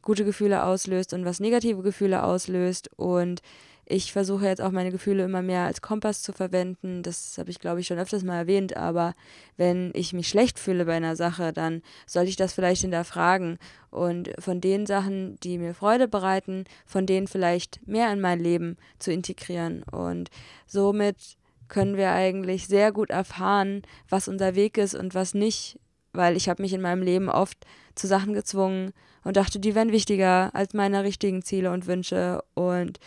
gute 0.00 0.24
Gefühle 0.24 0.64
auslöst 0.64 1.12
und 1.12 1.26
was 1.26 1.40
negative 1.40 1.82
Gefühle 1.82 2.24
auslöst. 2.24 2.88
Und 2.96 3.42
ich 3.84 4.14
versuche 4.14 4.46
jetzt 4.46 4.62
auch 4.62 4.70
meine 4.70 4.90
Gefühle 4.90 5.24
immer 5.24 5.42
mehr 5.42 5.66
als 5.66 5.82
Kompass 5.82 6.22
zu 6.22 6.32
verwenden. 6.32 7.02
Das 7.02 7.36
habe 7.36 7.50
ich, 7.50 7.58
glaube 7.58 7.80
ich, 7.80 7.86
schon 7.86 7.98
öfters 7.98 8.22
mal 8.22 8.38
erwähnt. 8.38 8.78
Aber 8.78 9.12
wenn 9.58 9.90
ich 9.92 10.14
mich 10.14 10.26
schlecht 10.26 10.58
fühle 10.58 10.86
bei 10.86 10.96
einer 10.96 11.16
Sache, 11.16 11.52
dann 11.52 11.82
sollte 12.06 12.30
ich 12.30 12.36
das 12.36 12.54
vielleicht 12.54 12.80
hinterfragen. 12.80 13.58
Und 13.90 14.30
von 14.38 14.62
den 14.62 14.86
Sachen, 14.86 15.36
die 15.40 15.58
mir 15.58 15.74
Freude 15.74 16.08
bereiten, 16.08 16.64
von 16.86 17.04
denen 17.04 17.26
vielleicht 17.26 17.86
mehr 17.86 18.10
in 18.10 18.22
mein 18.22 18.40
Leben 18.40 18.78
zu 18.98 19.12
integrieren. 19.12 19.82
Und 19.82 20.30
somit 20.66 21.36
können 21.68 21.96
wir 21.96 22.12
eigentlich 22.12 22.66
sehr 22.66 22.92
gut 22.92 23.10
erfahren, 23.10 23.82
was 24.08 24.28
unser 24.28 24.54
Weg 24.54 24.78
ist 24.78 24.94
und 24.94 25.14
was 25.14 25.34
nicht, 25.34 25.78
weil 26.12 26.36
ich 26.36 26.48
habe 26.48 26.62
mich 26.62 26.72
in 26.72 26.80
meinem 26.80 27.02
Leben 27.02 27.28
oft 27.28 27.58
zu 27.94 28.06
Sachen 28.06 28.32
gezwungen 28.32 28.92
und 29.24 29.36
dachte, 29.36 29.58
die 29.58 29.74
wären 29.74 29.92
wichtiger 29.92 30.50
als 30.54 30.74
meine 30.74 31.04
richtigen 31.04 31.42
Ziele 31.42 31.70
und 31.70 31.86
Wünsche 31.86 32.42
und 32.54 32.98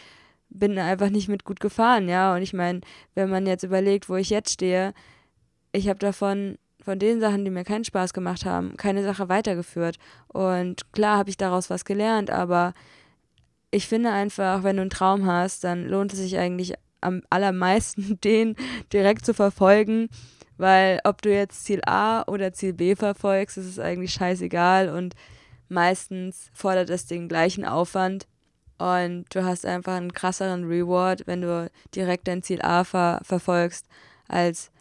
bin 0.50 0.78
einfach 0.78 1.10
nicht 1.10 1.30
mit 1.30 1.46
gut 1.46 1.60
gefahren, 1.60 2.10
ja. 2.10 2.36
Und 2.36 2.42
ich 2.42 2.54
meine, 2.54 2.82
wenn 3.16 3.30
man 3.30 3.46
jetzt 3.46 3.64
überlegt, 3.64 4.10
wo 4.10 4.16
ich 4.16 4.30
jetzt 4.30 4.52
stehe, 4.52 4.94
ich 5.72 5.88
habe 5.88 6.00
davon 6.00 6.58
von 6.84 7.00
den 7.00 7.20
Sachen, 7.20 7.46
die 7.46 7.52
mir 7.52 7.64
keinen 7.64 7.86
Spaß 7.86 8.14
gemacht 8.14 8.46
haben, 8.46 8.76
keine 8.76 9.04
Sache 9.04 9.30
weitergeführt. 9.30 9.98
Und 10.28 10.92
klar 10.94 11.18
habe 11.18 11.30
ich 11.30 11.38
daraus 11.38 11.70
was 11.70 11.86
gelernt, 11.86 12.30
aber 12.30 12.74
ich 13.70 13.88
finde 13.88 14.12
einfach, 14.12 14.64
wenn 14.64 14.76
du 14.76 14.82
einen 14.82 14.90
Traum 14.90 15.26
hast, 15.26 15.64
dann 15.64 15.88
lohnt 15.88 16.12
es 16.12 16.20
sich 16.20 16.38
eigentlich 16.38 16.74
am 17.02 17.24
allermeisten, 17.30 18.20
den 18.24 18.56
direkt 18.94 19.26
zu 19.26 19.34
verfolgen, 19.34 20.10
weil 20.58 21.00
ob 21.04 21.22
du 21.22 21.34
jetzt 21.34 21.66
Ziel 21.66 21.82
A 21.86 22.24
oder 22.28 22.54
Ziel 22.54 22.74
B 22.74 22.96
verfolgst, 22.96 23.58
ist 23.58 23.66
es 23.66 23.80
eigentlich 23.80 24.14
scheißegal 24.14 24.90
und 24.90 25.16
meistens 25.70 26.50
fordert 26.54 26.90
es 26.90 27.06
den 27.08 27.28
gleichen 27.28 27.66
Aufwand 27.66 28.28
und 28.82 29.26
du 29.30 29.44
hast 29.44 29.64
einfach 29.64 29.94
einen 29.94 30.12
krasseren 30.12 30.64
Reward, 30.64 31.28
wenn 31.28 31.42
du 31.42 31.70
direkt 31.94 32.28
dein 32.28 32.42
Ziel 32.42 32.64
A 32.64 32.84
ver 32.84 33.20
verfolgst, 33.24 33.86
als 34.28 34.72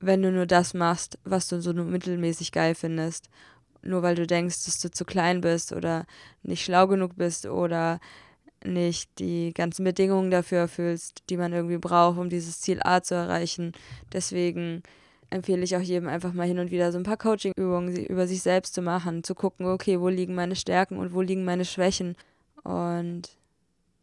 wenn 0.00 0.20
du 0.20 0.30
nur 0.30 0.44
das 0.44 0.74
machst, 0.74 1.18
was 1.24 1.48
du 1.48 1.62
so 1.62 1.72
mittelmäßig 1.72 2.52
geil 2.52 2.74
findest. 2.74 3.30
Nur 3.80 4.02
weil 4.02 4.16
du 4.16 4.26
denkst, 4.26 4.66
dass 4.66 4.80
du 4.80 4.90
zu 4.90 5.06
klein 5.06 5.40
bist 5.40 5.72
oder 5.72 6.04
nicht 6.42 6.62
schlau 6.62 6.86
genug 6.86 7.16
bist 7.16 7.46
oder 7.46 8.00
nicht 8.64 9.18
die 9.18 9.52
ganzen 9.52 9.84
Bedingungen 9.84 10.30
dafür 10.30 10.58
erfüllst, 10.58 11.22
die 11.30 11.36
man 11.36 11.52
irgendwie 11.52 11.78
braucht, 11.78 12.18
um 12.18 12.28
dieses 12.28 12.60
Ziel 12.60 12.80
A 12.82 13.02
zu 13.02 13.14
erreichen. 13.14 13.72
Deswegen 14.12 14.82
empfehle 15.30 15.62
ich 15.62 15.76
auch 15.76 15.80
jedem 15.80 16.08
einfach 16.08 16.32
mal 16.32 16.46
hin 16.46 16.58
und 16.58 16.70
wieder 16.70 16.92
so 16.92 16.98
ein 16.98 17.04
paar 17.04 17.16
Coaching-Übungen 17.16 17.96
über 18.06 18.26
sich 18.26 18.42
selbst 18.42 18.74
zu 18.74 18.82
machen, 18.82 19.24
zu 19.24 19.34
gucken, 19.34 19.66
okay, 19.66 20.00
wo 20.00 20.08
liegen 20.08 20.34
meine 20.34 20.56
Stärken 20.56 20.98
und 20.98 21.14
wo 21.14 21.22
liegen 21.22 21.44
meine 21.44 21.64
Schwächen 21.64 22.16
und 22.62 23.30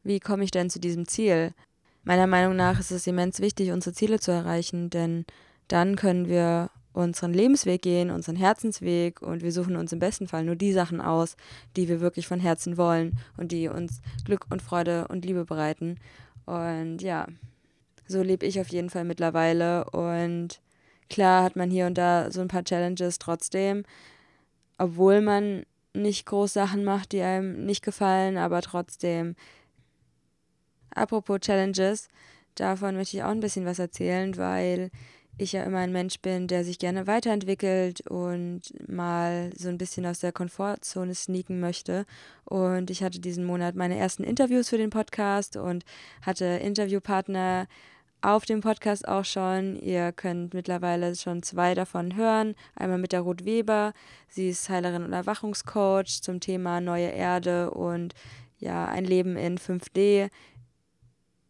wie 0.04 0.20
komme 0.20 0.44
ich 0.44 0.52
denn 0.52 0.70
zu 0.70 0.80
diesem 0.80 1.08
Ziel? 1.08 1.54
Meiner 2.04 2.28
Meinung 2.28 2.56
nach 2.56 2.80
ist 2.80 2.92
es 2.92 3.06
immens 3.08 3.40
wichtig, 3.40 3.72
unsere 3.72 3.94
Ziele 3.94 4.20
zu 4.20 4.32
erreichen, 4.32 4.90
denn 4.90 5.26
dann 5.68 5.96
können 5.96 6.28
wir 6.28 6.72
unseren 6.94 7.34
Lebensweg 7.34 7.82
gehen, 7.82 8.10
unseren 8.10 8.36
Herzensweg 8.36 9.22
und 9.22 9.44
wir 9.44 9.52
suchen 9.52 9.76
uns 9.76 9.94
im 9.94 10.00
besten 10.00 10.28
Fall 10.28 10.44
nur 10.44 10.56
die 10.56 10.74
Sachen 10.74 11.02
aus, 11.02 11.36
die 11.76 11.88
wir 11.88 12.02
wirklich 12.02 12.28
von 12.28 12.40
Herzen 12.40 12.78
wollen 12.78 13.18
und 13.38 13.52
die 13.52 13.68
uns 13.68 14.02
Glück 14.26 14.46
und 14.50 14.62
Freude 14.62 15.08
und 15.08 15.26
Liebe 15.26 15.46
bereiten. 15.46 15.98
Und 16.46 17.00
ja, 17.02 17.28
so 18.08 18.24
lebe 18.24 18.46
ich 18.46 18.60
auf 18.60 18.70
jeden 18.70 18.90
Fall 18.90 19.04
mittlerweile 19.04 19.86
und 19.92 20.62
klar 21.10 21.44
hat 21.44 21.56
man 21.56 21.70
hier 21.70 21.86
und 21.86 21.98
da 21.98 22.32
so 22.32 22.42
ein 22.42 22.48
paar 22.48 22.64
Challenges 22.64 23.20
trotzdem, 23.20 23.84
obwohl 24.78 25.22
man 25.22 25.64
nicht 25.94 26.26
groß 26.26 26.54
Sachen 26.54 26.84
macht, 26.84 27.12
die 27.12 27.22
einem 27.22 27.66
nicht 27.66 27.84
gefallen, 27.84 28.38
aber 28.38 28.62
trotzdem. 28.62 29.36
Apropos 30.92 31.40
Challenges, 31.40 32.08
davon 32.56 32.96
möchte 32.96 33.18
ich 33.18 33.24
auch 33.24 33.30
ein 33.30 33.40
bisschen 33.40 33.66
was 33.66 33.80
erzählen, 33.80 34.36
weil 34.38 34.92
ich 35.40 35.54
ja 35.54 35.64
immer 35.64 35.80
ein 35.80 35.92
Mensch 35.92 36.20
bin, 36.20 36.48
der 36.48 36.64
sich 36.64 36.80
gerne 36.80 37.08
weiterentwickelt 37.08 38.02
und 38.08 38.62
mal 38.88 39.52
so 39.56 39.70
ein 39.70 39.78
bisschen 39.78 40.06
aus 40.06 40.20
der 40.20 40.32
Komfortzone 40.32 41.16
sneaken 41.16 41.60
möchte. 41.60 42.06
Und 42.46 42.90
ich 42.92 43.04
hatte 43.04 43.20
diesen 43.20 43.46
Monat 43.46 43.76
meine 43.76 43.98
ersten 43.98 44.24
Interviews 44.24 44.70
für 44.70 44.78
den 44.78 44.90
Podcast 44.90 45.58
und 45.58 45.86
hatte 46.22 46.46
Interviewpartner 46.46 47.68
auf 48.22 48.46
dem 48.46 48.60
Podcast 48.62 49.08
auch 49.08 49.24
schon. 49.24 49.78
Ihr 49.78 50.12
könnt 50.12 50.54
mittlerweile 50.54 51.16
schon 51.16 51.42
zwei 51.42 51.74
davon 51.74 52.16
hören. 52.16 52.56
Einmal 52.76 52.98
mit 52.98 53.14
der 53.14 53.22
Ruth 53.22 53.46
Weber. 53.46 53.94
Sie 54.28 54.50
ist 54.50 54.70
Heilerin 54.70 55.04
und 55.04 55.14
Erwachungscoach 55.14 56.22
zum 56.22 56.40
Thema 56.42 56.82
neue 56.82 57.10
Erde 57.10 57.72
und 57.72 58.14
ja, 58.60 58.86
ein 58.86 59.06
Leben 59.06 59.38
in 59.38 59.58
5D. 59.58 60.30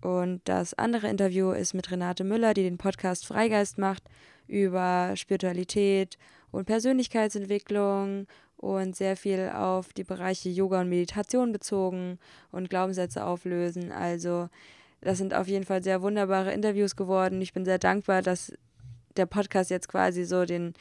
Und 0.02 0.42
das 0.46 0.74
andere 0.74 1.10
Interview 1.10 1.52
ist 1.52 1.74
mit 1.74 1.92
Renate 1.92 2.24
Müller, 2.24 2.54
die 2.54 2.64
den 2.64 2.78
Podcast 2.78 3.26
Freigeist 3.26 3.78
macht, 3.78 4.04
über 4.48 5.14
Spiritualität 5.16 6.18
und 6.52 6.66
Persönlichkeitsentwicklung 6.66 8.26
und 8.58 8.96
sehr 8.96 9.16
viel 9.16 9.50
auf 9.54 9.94
die 9.94 10.04
Bereiche 10.04 10.50
Yoga 10.50 10.82
und 10.82 10.90
Meditation 10.90 11.52
bezogen 11.52 12.20
und 12.52 12.70
Glaubenssätze 12.70 13.26
auflösen. 13.26 13.92
Also 13.92 14.50
das 15.02 15.18
sind 15.18 15.34
auf 15.34 15.48
jeden 15.48 15.66
Fall 15.66 15.84
sehr 15.84 16.02
wunderbare 16.02 16.52
Interviews 16.52 16.96
geworden. 16.96 17.42
Ich 17.42 17.54
bin 17.54 17.66
sehr 17.66 17.80
dankbar, 17.80 18.22
dass 18.22 18.54
der 19.16 19.26
Podcast 19.26 19.70
jetzt 19.70 19.88
quasi 19.88 20.26
so 20.26 20.46
den 20.46 20.74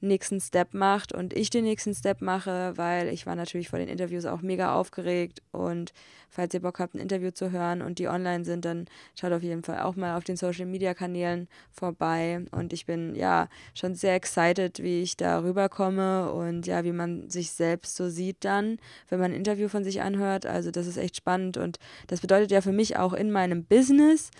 nächsten 0.00 0.40
Step 0.40 0.74
macht 0.74 1.12
und 1.12 1.32
ich 1.34 1.50
den 1.50 1.64
nächsten 1.64 1.94
Step 1.94 2.20
mache, 2.20 2.72
weil 2.76 3.08
ich 3.08 3.26
war 3.26 3.34
natürlich 3.34 3.68
vor 3.68 3.78
den 3.78 3.88
Interviews 3.88 4.26
auch 4.26 4.42
mega 4.42 4.74
aufgeregt 4.74 5.42
und 5.50 5.92
falls 6.28 6.54
ihr 6.54 6.60
Bock 6.60 6.78
habt, 6.78 6.94
ein 6.94 7.00
Interview 7.00 7.30
zu 7.30 7.50
hören 7.50 7.82
und 7.82 7.98
die 7.98 8.08
online 8.08 8.44
sind, 8.44 8.64
dann 8.64 8.86
schaut 9.18 9.32
auf 9.32 9.42
jeden 9.42 9.62
Fall 9.62 9.80
auch 9.80 9.96
mal 9.96 10.16
auf 10.16 10.24
den 10.24 10.36
Social 10.36 10.66
Media 10.66 10.94
Kanälen 10.94 11.48
vorbei 11.72 12.44
und 12.52 12.72
ich 12.72 12.86
bin 12.86 13.14
ja 13.14 13.48
schon 13.74 13.94
sehr 13.94 14.14
excited, 14.14 14.82
wie 14.82 15.02
ich 15.02 15.16
da 15.16 15.42
rüberkomme 15.42 16.32
und 16.32 16.66
ja, 16.66 16.84
wie 16.84 16.92
man 16.92 17.28
sich 17.30 17.50
selbst 17.50 17.96
so 17.96 18.08
sieht 18.08 18.44
dann, 18.44 18.78
wenn 19.08 19.18
man 19.18 19.32
ein 19.32 19.36
Interview 19.36 19.68
von 19.68 19.84
sich 19.84 20.02
anhört, 20.02 20.46
also 20.46 20.70
das 20.70 20.86
ist 20.86 20.96
echt 20.96 21.16
spannend 21.16 21.56
und 21.56 21.78
das 22.06 22.20
bedeutet 22.20 22.50
ja 22.50 22.60
für 22.60 22.72
mich 22.72 22.96
auch 22.96 23.14
in 23.14 23.30
meinem 23.30 23.64
Business, 23.64 24.30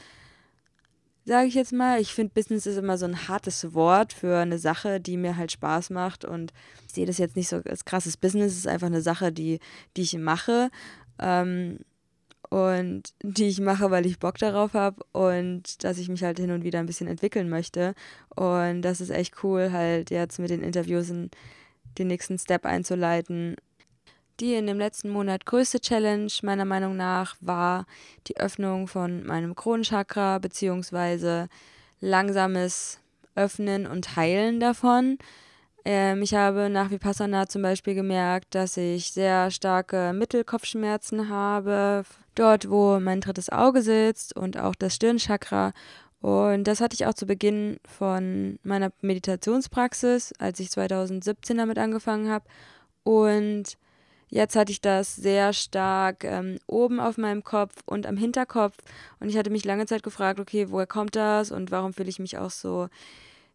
sage 1.29 1.47
ich 1.47 1.55
jetzt 1.55 1.73
mal. 1.73 2.01
Ich 2.01 2.15
finde, 2.15 2.33
Business 2.35 2.67
ist 2.67 2.79
immer 2.79 2.97
so 2.97 3.05
ein 3.05 3.29
hartes 3.29 3.75
Wort 3.75 4.13
für 4.15 4.39
eine 4.39 4.59
Sache, 4.59 4.99
die 4.99 5.19
mir 5.19 5.37
halt 5.37 5.53
Spaß 5.53 5.91
macht. 5.91 6.25
Und 6.25 6.53
ich 6.87 6.95
sehe 6.95 7.07
das 7.07 7.19
jetzt 7.19 7.37
nicht 7.37 7.49
so 7.49 7.57
als 7.57 7.85
krasses 7.85 8.17
Business. 8.17 8.53
Es 8.53 8.59
ist 8.59 8.67
einfach 8.67 8.87
eine 8.87 9.03
Sache, 9.03 9.31
die, 9.31 9.61
die 9.97 10.03
ich 10.03 10.17
mache. 10.17 10.71
Ähm, 11.19 11.81
und 12.49 13.13
die 13.23 13.49
ich 13.49 13.61
mache, 13.61 13.91
weil 13.91 14.07
ich 14.07 14.19
Bock 14.19 14.39
darauf 14.39 14.73
habe 14.73 15.05
und 15.13 15.85
dass 15.85 15.99
ich 15.99 16.09
mich 16.09 16.25
halt 16.25 16.39
hin 16.39 16.51
und 16.51 16.65
wieder 16.65 16.79
ein 16.79 16.87
bisschen 16.87 17.07
entwickeln 17.07 17.51
möchte. 17.51 17.95
Und 18.35 18.81
das 18.81 19.03
ist 19.03 19.11
echt 19.11 19.45
cool, 19.45 19.71
halt 19.71 20.11
jetzt 20.11 20.39
mit 20.39 20.49
den 20.49 20.63
Interviews 20.63 21.11
in 21.11 21.31
den 21.99 22.07
nächsten 22.07 22.39
Step 22.39 22.65
einzuleiten 22.65 23.57
die 24.41 24.55
in 24.55 24.67
dem 24.67 24.79
letzten 24.79 25.11
Monat 25.11 25.47
größte 25.47 25.81
Challenge 25.81 26.31
meiner 26.43 26.65
Meinung 26.65 26.97
nach 26.97 27.37
war 27.41 27.87
die 28.27 28.37
Öffnung 28.37 28.87
von 28.87 29.25
meinem 29.25 29.55
Kronenchakra 29.55 30.39
beziehungsweise 30.39 31.49
langsames 32.01 33.01
Öffnen 33.35 33.87
und 33.87 34.17
Heilen 34.17 34.61
davon. 34.61 35.19
Ähm, 35.85 36.23
ich 36.23 36.35
habe 36.35 36.69
nach 36.69 36.91
Vipassana 36.91 37.49
zum 37.49 37.63
Beispiel 37.63 37.95
gemerkt, 37.95 38.55
dass 38.55 38.77
ich 38.77 39.13
sehr 39.13 39.51
starke 39.51 40.13
Mittelkopfschmerzen 40.13 41.29
habe, 41.29 42.05
dort 42.35 42.69
wo 42.71 43.01
mein 43.01 43.21
drittes 43.21 43.49
Auge 43.51 43.83
sitzt 43.83 44.37
und 44.37 44.59
auch 44.59 44.75
das 44.75 44.95
Stirnchakra. 44.95 45.73
Und 46.21 46.65
das 46.65 46.81
hatte 46.81 46.95
ich 46.95 47.07
auch 47.07 47.15
zu 47.15 47.27
Beginn 47.27 47.79
von 47.87 48.59
meiner 48.65 48.91
Meditationspraxis, 49.03 50.33
als 50.39 50.59
ich 50.61 50.71
2017 50.71 51.57
damit 51.57 51.79
angefangen 51.79 52.29
habe. 52.29 52.45
Und 53.05 53.79
Jetzt 54.29 54.57
hatte 54.57 54.73
ich 54.73 54.81
das 54.81 55.17
sehr 55.17 55.53
stark 55.53 56.25
ähm, 56.25 56.59
oben 56.67 57.01
auf 57.01 57.17
meinem 57.17 57.45
Kopf 57.45 57.75
und 57.87 58.07
am 58.07 58.17
Hinterkopf. 58.17 58.77
Und 59.21 59.29
ich 59.29 59.39
hatte 59.39 59.51
mich 59.51 59.65
lange 59.65 59.87
Zeit 59.87 60.03
gefragt, 60.03 60.39
okay, 60.39 60.67
woher 60.71 60.87
kommt 60.87 61.17
das 61.17 61.51
und 61.51 61.71
warum 61.71 61.93
fühle 61.93 62.11
ich 62.11 62.19
mich 62.19 62.39
auch 62.39 62.51
so, 62.51 62.89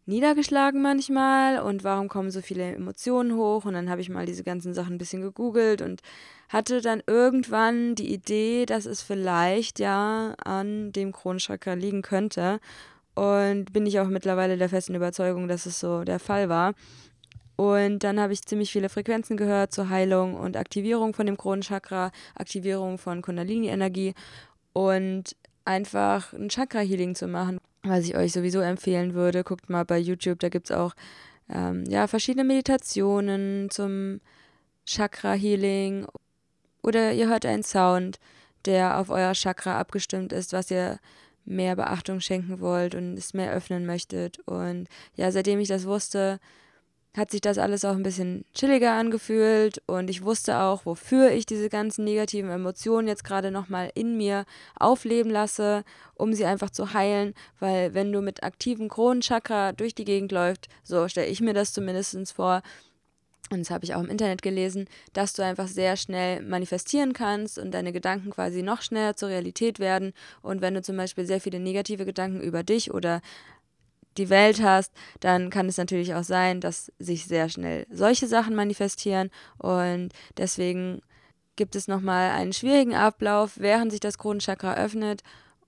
niedergeschlagen 0.06 0.82
manchmal 0.82 1.60
und 1.60 1.84
warum 1.84 2.08
kommen 2.08 2.30
so 2.30 2.42
viele 2.42 2.74
Emotionen 2.74 3.36
hoch 3.36 3.64
und 3.64 3.74
dann 3.74 3.88
habe 3.88 4.00
ich 4.00 4.10
mal 4.10 4.26
diese 4.26 4.44
ganzen 4.44 4.74
Sachen 4.74 4.94
ein 4.94 4.98
bisschen 4.98 5.22
gegoogelt 5.22 5.80
und 5.80 6.02
hatte 6.48 6.80
dann 6.80 7.02
irgendwann 7.06 7.94
die 7.94 8.12
Idee, 8.12 8.66
dass 8.66 8.86
es 8.86 9.02
vielleicht 9.02 9.78
ja 9.78 10.34
an 10.44 10.92
dem 10.92 11.12
Kronchakra 11.12 11.74
liegen 11.74 12.02
könnte 12.02 12.60
und 13.14 13.72
bin 13.72 13.86
ich 13.86 13.98
auch 14.00 14.08
mittlerweile 14.08 14.58
der 14.58 14.68
festen 14.68 14.94
Überzeugung, 14.94 15.48
dass 15.48 15.66
es 15.66 15.80
so 15.80 16.04
der 16.04 16.18
Fall 16.18 16.48
war. 16.48 16.74
Und 17.56 18.00
dann 18.00 18.18
habe 18.18 18.32
ich 18.32 18.42
ziemlich 18.42 18.72
viele 18.72 18.88
Frequenzen 18.88 19.36
gehört 19.36 19.72
zur 19.72 19.88
Heilung 19.88 20.34
und 20.34 20.56
Aktivierung 20.56 21.14
von 21.14 21.26
dem 21.26 21.36
Kronenchakra, 21.36 22.10
Aktivierung 22.34 22.98
von 22.98 23.22
Kundalini-Energie 23.22 24.14
und 24.72 25.36
einfach 25.64 26.32
ein 26.32 26.48
Chakra-Healing 26.48 27.14
zu 27.14 27.28
machen, 27.28 27.58
was 27.82 28.04
ich 28.04 28.16
euch 28.16 28.32
sowieso 28.32 28.60
empfehlen 28.60 29.14
würde. 29.14 29.44
Guckt 29.44 29.70
mal 29.70 29.84
bei 29.84 29.98
YouTube, 29.98 30.40
da 30.40 30.48
gibt 30.48 30.70
es 30.70 30.76
auch 30.76 30.94
ähm, 31.48 31.84
ja, 31.88 32.06
verschiedene 32.06 32.44
Meditationen 32.44 33.70
zum 33.70 34.20
Chakra-Healing. 34.86 36.06
Oder 36.82 37.12
ihr 37.12 37.28
hört 37.28 37.46
einen 37.46 37.62
Sound, 37.62 38.18
der 38.64 38.98
auf 38.98 39.10
euer 39.10 39.32
Chakra 39.32 39.78
abgestimmt 39.78 40.32
ist, 40.32 40.52
was 40.52 40.70
ihr 40.70 40.98
mehr 41.44 41.76
Beachtung 41.76 42.20
schenken 42.20 42.60
wollt 42.60 42.94
und 42.94 43.16
es 43.16 43.34
mehr 43.34 43.52
öffnen 43.52 43.86
möchtet. 43.86 44.38
Und 44.40 44.88
ja, 45.14 45.30
seitdem 45.30 45.60
ich 45.60 45.68
das 45.68 45.84
wusste, 45.86 46.40
hat 47.16 47.30
sich 47.30 47.40
das 47.40 47.58
alles 47.58 47.84
auch 47.84 47.94
ein 47.94 48.02
bisschen 48.02 48.44
chilliger 48.54 48.92
angefühlt 48.92 49.80
und 49.86 50.10
ich 50.10 50.24
wusste 50.24 50.58
auch, 50.58 50.84
wofür 50.84 51.30
ich 51.30 51.46
diese 51.46 51.68
ganzen 51.68 52.04
negativen 52.04 52.50
Emotionen 52.50 53.06
jetzt 53.06 53.24
gerade 53.24 53.50
nochmal 53.50 53.90
in 53.94 54.16
mir 54.16 54.44
aufleben 54.78 55.30
lasse, 55.30 55.84
um 56.14 56.32
sie 56.32 56.44
einfach 56.44 56.70
zu 56.70 56.92
heilen, 56.92 57.34
weil 57.60 57.94
wenn 57.94 58.12
du 58.12 58.20
mit 58.20 58.42
aktivem 58.42 58.88
Kronenchakra 58.88 59.72
durch 59.72 59.94
die 59.94 60.04
Gegend 60.04 60.32
läufst, 60.32 60.68
so 60.82 61.06
stelle 61.08 61.28
ich 61.28 61.40
mir 61.40 61.54
das 61.54 61.72
zumindest 61.72 62.32
vor, 62.32 62.62
und 63.50 63.60
das 63.60 63.70
habe 63.70 63.84
ich 63.84 63.94
auch 63.94 64.02
im 64.02 64.08
Internet 64.08 64.40
gelesen, 64.40 64.88
dass 65.12 65.34
du 65.34 65.44
einfach 65.44 65.68
sehr 65.68 65.96
schnell 65.96 66.42
manifestieren 66.42 67.12
kannst 67.12 67.58
und 67.58 67.72
deine 67.72 67.92
Gedanken 67.92 68.30
quasi 68.30 68.62
noch 68.62 68.80
schneller 68.80 69.16
zur 69.16 69.28
Realität 69.28 69.78
werden. 69.78 70.14
Und 70.40 70.62
wenn 70.62 70.74
du 70.74 70.80
zum 70.80 70.96
Beispiel 70.96 71.26
sehr 71.26 71.40
viele 71.40 71.60
negative 71.60 72.06
Gedanken 72.06 72.40
über 72.40 72.62
dich 72.62 72.92
oder 72.92 73.20
die 74.16 74.30
Welt 74.30 74.62
hast, 74.62 74.92
dann 75.20 75.50
kann 75.50 75.68
es 75.68 75.76
natürlich 75.76 76.14
auch 76.14 76.24
sein, 76.24 76.60
dass 76.60 76.92
sich 76.98 77.26
sehr 77.26 77.48
schnell 77.48 77.86
solche 77.90 78.26
Sachen 78.26 78.54
manifestieren. 78.54 79.30
Und 79.58 80.10
deswegen 80.36 81.00
gibt 81.56 81.76
es 81.76 81.88
nochmal 81.88 82.30
einen 82.30 82.52
schwierigen 82.52 82.94
Ablauf, 82.94 83.52
während 83.56 83.90
sich 83.90 84.00
das 84.00 84.18
Kronenchakra 84.18 84.74
öffnet. 84.74 85.22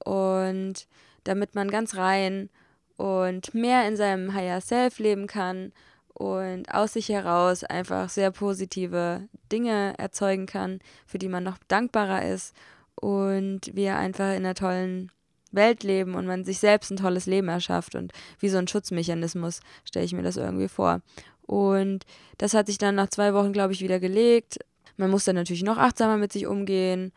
Und 0.04 0.86
damit 1.24 1.54
man 1.54 1.70
ganz 1.70 1.96
rein 1.96 2.50
und 2.96 3.54
mehr 3.54 3.86
in 3.88 3.96
seinem 3.96 4.34
Higher 4.34 4.60
Self 4.60 4.98
leben 4.98 5.26
kann 5.26 5.72
und 6.14 6.72
aus 6.72 6.94
sich 6.94 7.08
heraus 7.10 7.62
einfach 7.64 8.08
sehr 8.08 8.30
positive 8.30 9.28
Dinge 9.52 9.94
erzeugen 9.98 10.46
kann, 10.46 10.80
für 11.06 11.18
die 11.18 11.28
man 11.28 11.44
noch 11.44 11.58
dankbarer 11.68 12.24
ist 12.24 12.54
und 12.94 13.74
wir 13.74 13.96
einfach 13.96 14.30
in 14.30 14.44
einer 14.44 14.54
tollen 14.54 15.12
Welt 15.56 15.82
leben 15.82 16.14
und 16.14 16.26
man 16.26 16.44
sich 16.44 16.58
selbst 16.58 16.90
ein 16.90 16.96
tolles 16.96 17.26
Leben 17.26 17.48
erschafft 17.48 17.94
und 17.94 18.12
wie 18.38 18.48
so 18.48 18.58
ein 18.58 18.68
Schutzmechanismus 18.68 19.60
stelle 19.84 20.04
ich 20.04 20.12
mir 20.12 20.22
das 20.22 20.36
irgendwie 20.36 20.68
vor. 20.68 21.00
Und 21.42 22.04
das 22.38 22.54
hat 22.54 22.66
sich 22.66 22.78
dann 22.78 22.94
nach 22.94 23.08
zwei 23.08 23.34
Wochen, 23.34 23.52
glaube 23.52 23.72
ich, 23.72 23.80
wieder 23.80 24.00
gelegt. 24.00 24.58
Man 24.96 25.10
muss 25.10 25.24
dann 25.24 25.36
natürlich 25.36 25.62
noch 25.62 25.78
achtsamer 25.78 26.16
mit 26.16 26.32
sich 26.32 26.46
umgehen. 26.46 27.12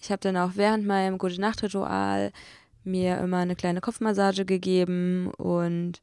Ich 0.00 0.10
habe 0.10 0.20
dann 0.20 0.36
auch 0.36 0.52
während 0.54 0.86
meinem 0.86 1.18
Gute-Nacht-Ritual 1.18 2.32
mir 2.84 3.18
immer 3.18 3.38
eine 3.38 3.56
kleine 3.56 3.80
Kopfmassage 3.80 4.44
gegeben 4.44 5.30
und 5.36 6.00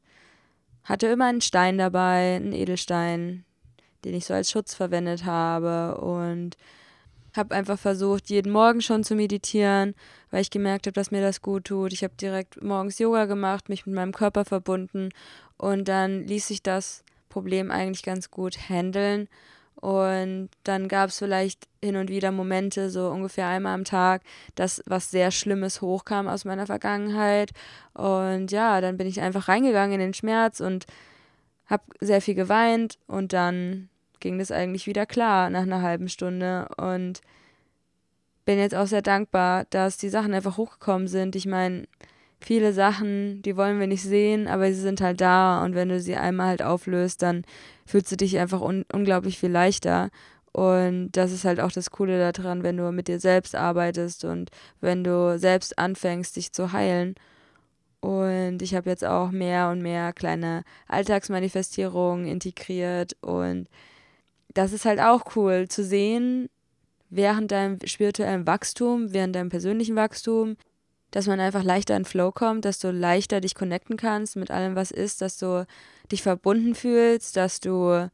hatte 0.84 1.06
immer 1.08 1.26
einen 1.26 1.40
Stein 1.40 1.78
dabei, 1.78 2.36
einen 2.36 2.52
Edelstein, 2.52 3.44
den 4.04 4.14
ich 4.14 4.26
so 4.26 4.34
als 4.34 4.50
Schutz 4.50 4.74
verwendet 4.74 5.24
habe 5.24 6.00
und 6.00 6.56
habe 7.36 7.54
einfach 7.54 7.78
versucht, 7.78 8.30
jeden 8.30 8.52
Morgen 8.52 8.80
schon 8.80 9.04
zu 9.04 9.14
meditieren, 9.14 9.94
weil 10.30 10.42
ich 10.42 10.50
gemerkt 10.50 10.86
habe, 10.86 10.94
dass 10.94 11.10
mir 11.10 11.20
das 11.20 11.42
gut 11.42 11.64
tut. 11.64 11.92
Ich 11.92 12.02
habe 12.04 12.14
direkt 12.20 12.62
morgens 12.62 12.98
Yoga 12.98 13.26
gemacht, 13.26 13.68
mich 13.68 13.86
mit 13.86 13.94
meinem 13.94 14.12
Körper 14.12 14.44
verbunden 14.44 15.10
und 15.56 15.88
dann 15.88 16.24
ließ 16.26 16.48
sich 16.48 16.62
das 16.62 17.04
Problem 17.28 17.70
eigentlich 17.70 18.02
ganz 18.02 18.30
gut 18.30 18.56
handeln. 18.68 19.28
Und 19.74 20.48
dann 20.64 20.88
gab 20.88 21.10
es 21.10 21.18
vielleicht 21.18 21.68
hin 21.82 21.96
und 21.96 22.08
wieder 22.08 22.32
Momente, 22.32 22.88
so 22.88 23.10
ungefähr 23.10 23.46
einmal 23.46 23.74
am 23.74 23.84
Tag, 23.84 24.22
dass 24.54 24.82
was 24.86 25.10
sehr 25.10 25.30
Schlimmes 25.30 25.82
hochkam 25.82 26.28
aus 26.28 26.46
meiner 26.46 26.66
Vergangenheit. 26.66 27.50
Und 27.92 28.50
ja, 28.50 28.80
dann 28.80 28.96
bin 28.96 29.06
ich 29.06 29.20
einfach 29.20 29.48
reingegangen 29.48 29.92
in 29.94 30.00
den 30.00 30.14
Schmerz 30.14 30.60
und 30.60 30.86
habe 31.66 31.84
sehr 32.00 32.22
viel 32.22 32.34
geweint 32.34 32.98
und 33.06 33.32
dann 33.32 33.90
ging 34.20 34.38
das 34.38 34.50
eigentlich 34.50 34.86
wieder 34.86 35.06
klar 35.06 35.50
nach 35.50 35.62
einer 35.62 35.82
halben 35.82 36.08
Stunde 36.08 36.68
und 36.76 37.20
bin 38.44 38.58
jetzt 38.58 38.74
auch 38.74 38.86
sehr 38.86 39.02
dankbar, 39.02 39.66
dass 39.70 39.98
die 39.98 40.08
Sachen 40.08 40.32
einfach 40.32 40.56
hochgekommen 40.56 41.08
sind. 41.08 41.36
Ich 41.36 41.46
meine, 41.46 41.86
viele 42.40 42.72
Sachen, 42.72 43.42
die 43.42 43.56
wollen 43.56 43.80
wir 43.80 43.86
nicht 43.86 44.02
sehen, 44.02 44.46
aber 44.46 44.72
sie 44.72 44.80
sind 44.80 45.00
halt 45.00 45.20
da 45.20 45.64
und 45.64 45.74
wenn 45.74 45.88
du 45.88 46.00
sie 46.00 46.16
einmal 46.16 46.48
halt 46.48 46.62
auflöst, 46.62 47.22
dann 47.22 47.44
fühlst 47.84 48.10
du 48.12 48.16
dich 48.16 48.38
einfach 48.38 48.60
un 48.60 48.84
unglaublich 48.92 49.38
viel 49.38 49.50
leichter. 49.50 50.10
Und 50.52 51.10
das 51.12 51.32
ist 51.32 51.44
halt 51.44 51.60
auch 51.60 51.72
das 51.72 51.90
Coole 51.90 52.32
daran, 52.32 52.62
wenn 52.62 52.78
du 52.78 52.90
mit 52.90 53.08
dir 53.08 53.20
selbst 53.20 53.54
arbeitest 53.54 54.24
und 54.24 54.50
wenn 54.80 55.04
du 55.04 55.38
selbst 55.38 55.78
anfängst, 55.78 56.36
dich 56.36 56.52
zu 56.52 56.72
heilen. 56.72 57.14
Und 58.00 58.62
ich 58.62 58.74
habe 58.74 58.88
jetzt 58.88 59.04
auch 59.04 59.30
mehr 59.32 59.68
und 59.70 59.82
mehr 59.82 60.12
kleine 60.12 60.62
Alltagsmanifestierungen 60.88 62.26
integriert 62.26 63.16
und 63.20 63.68
das 64.56 64.72
ist 64.72 64.86
halt 64.86 65.00
auch 65.00 65.36
cool 65.36 65.68
zu 65.68 65.84
sehen, 65.84 66.48
während 67.10 67.52
deinem 67.52 67.78
spirituellen 67.84 68.46
Wachstum, 68.46 69.12
während 69.12 69.36
deinem 69.36 69.50
persönlichen 69.50 69.96
Wachstum, 69.96 70.56
dass 71.10 71.26
man 71.26 71.40
einfach 71.40 71.62
leichter 71.62 71.94
in 71.94 72.06
Flow 72.06 72.32
kommt, 72.32 72.64
dass 72.64 72.78
du 72.78 72.90
leichter 72.90 73.40
dich 73.40 73.54
connecten 73.54 73.96
kannst 73.96 74.34
mit 74.34 74.50
allem, 74.50 74.74
was 74.74 74.90
ist, 74.90 75.20
dass 75.20 75.36
du 75.36 75.66
dich 76.10 76.22
verbunden 76.22 76.74
fühlst, 76.74 77.36
dass 77.36 77.60
du 77.60 78.10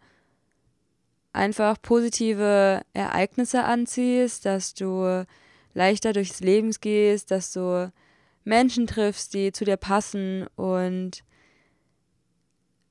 einfach 1.33 1.81
positive 1.81 2.83
Ereignisse 2.93 3.63
anziehst, 3.63 4.45
dass 4.45 4.75
du 4.75 5.25
leichter 5.75 6.13
durchs 6.13 6.41
Leben 6.41 6.73
gehst, 6.81 7.31
dass 7.31 7.53
du 7.53 7.93
Menschen 8.45 8.89
triffst, 8.89 9.33
die 9.33 9.53
zu 9.53 9.65
dir 9.65 9.77
passen. 9.77 10.47
Und 10.57 11.23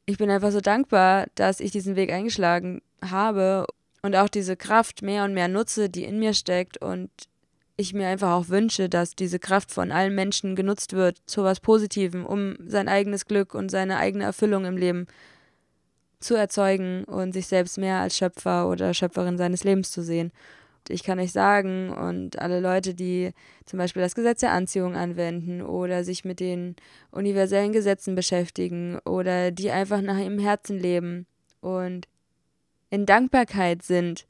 ich 0.06 0.18
bin 0.18 0.32
einfach 0.32 0.52
so 0.52 0.62
dankbar, 0.62 1.28
dass 1.36 1.60
ich 1.60 1.72
diesen 1.72 1.98
Weg 1.98 2.12
eingeschlagen 2.12 2.82
habe 3.04 3.66
und 4.02 4.16
auch 4.16 4.30
diese 4.30 4.56
Kraft 4.56 5.02
mehr 5.02 5.24
und 5.24 5.34
mehr 5.34 5.48
nutze, 5.48 5.90
die 5.90 6.04
in 6.04 6.20
mir 6.20 6.34
steckt 6.34 6.82
und 6.82 7.10
ich 7.78 7.94
mir 7.94 8.08
einfach 8.08 8.32
auch 8.32 8.50
wünsche, 8.50 8.90
dass 8.90 9.16
diese 9.16 9.40
Kraft 9.40 9.72
von 9.72 9.92
allen 9.92 10.16
Menschen 10.16 10.56
genutzt 10.56 10.94
wird 10.94 11.18
zu 11.26 11.44
was 11.44 11.60
Positivem, 11.60 12.26
um 12.26 12.56
sein 12.66 12.88
eigenes 12.88 13.26
Glück 13.26 13.54
und 13.56 13.70
seine 13.70 13.98
eigene 13.98 14.24
Erfüllung 14.24 14.66
im 14.66 14.78
Leben 14.78 15.08
zu 16.20 16.36
erzeugen 16.36 17.04
und 17.06 17.34
sich 17.34 17.48
selbst 17.48 17.78
mehr 17.78 18.00
als 18.00 18.16
Schöpfer 18.18 18.70
oder 18.70 18.94
Schöpferin 18.94 19.38
seines 19.38 19.64
Lebens 19.64 19.92
zu 19.92 20.04
sehen. 20.04 20.32
Ich 20.90 21.04
kann 21.04 21.20
euch 21.20 21.32
sagen, 21.32 21.92
und 21.92 22.40
alle 22.40 22.60
Leute, 22.60 22.94
die 22.94 23.32
zum 23.66 23.78
Beispiel 23.78 24.02
das 24.02 24.16
Gesetz 24.16 24.40
der 24.40 24.52
Anziehung 24.52 24.96
anwenden 24.96 25.62
oder 25.62 26.04
sich 26.04 26.26
mit 26.26 26.40
den 26.40 26.76
universellen 27.12 27.72
Gesetzen 27.72 28.16
beschäftigen 28.16 29.00
oder 29.06 29.52
die 29.52 29.72
einfach 29.72 30.02
nach 30.02 30.18
ihrem 30.18 30.40
Herzen 30.40 30.80
leben 30.80 31.28
und 31.62 32.08
in 32.92 33.08
Dankbarkeit 33.08 33.82
sind, 33.82 34.28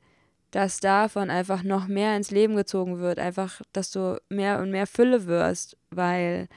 dass 0.51 0.79
davon 0.79 1.29
einfach 1.29 1.63
noch 1.63 1.87
mehr 1.87 2.15
ins 2.15 2.31
Leben 2.31 2.55
gezogen 2.55 2.99
wird, 2.99 3.19
einfach, 3.19 3.61
dass 3.73 3.91
du 3.91 4.21
mehr 4.29 4.59
und 4.59 4.71
mehr 4.71 4.87
Fülle 4.87 5.25
wirst, 5.25 5.77
weil 5.89 6.47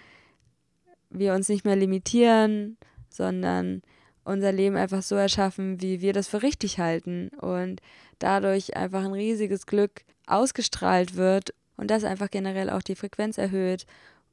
wir 1.11 1.35
uns 1.35 1.49
nicht 1.49 1.65
mehr 1.65 1.77
limitieren, 1.77 2.77
sondern 3.09 3.83
unser 4.25 4.53
Leben 4.53 4.77
einfach 4.77 5.03
so 5.03 5.15
erschaffen, 5.15 5.81
wie 5.81 6.01
wir 6.01 6.13
das 6.13 6.29
für 6.29 6.43
richtig 6.43 6.79
halten 6.79 7.29
und 7.41 7.81
dadurch 8.19 8.77
einfach 8.77 9.05
ein 9.05 9.13
riesiges 9.13 9.67
Glück 9.67 10.03
ausgestrahlt 10.27 11.17
wird 11.17 11.55
und 11.77 11.91
das 11.91 12.05
einfach 12.05 12.31
generell 12.31 12.71
auch 12.71 12.83
die 12.83 12.97
Frequenz 12.97 13.39
erhöht 13.39 13.87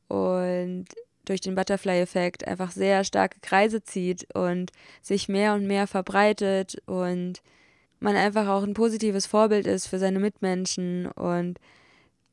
und 0.07 0.85
durch 1.25 1.41
den 1.41 1.55
Butterfly-Effekt 1.55 2.47
einfach 2.47 2.71
sehr 2.71 3.03
starke 3.03 3.39
Kreise 3.41 3.83
zieht 3.83 4.33
und 4.33 4.71
sich 5.01 5.29
mehr 5.29 5.53
und 5.53 5.67
mehr 5.67 5.87
verbreitet 5.87 6.81
und 6.87 7.41
man 8.01 8.15
einfach 8.15 8.47
auch 8.47 8.63
ein 8.63 8.73
positives 8.73 9.25
Vorbild 9.25 9.67
ist 9.67 9.87
für 9.87 9.99
seine 9.99 10.19
Mitmenschen 10.19 11.07
und 11.07 11.59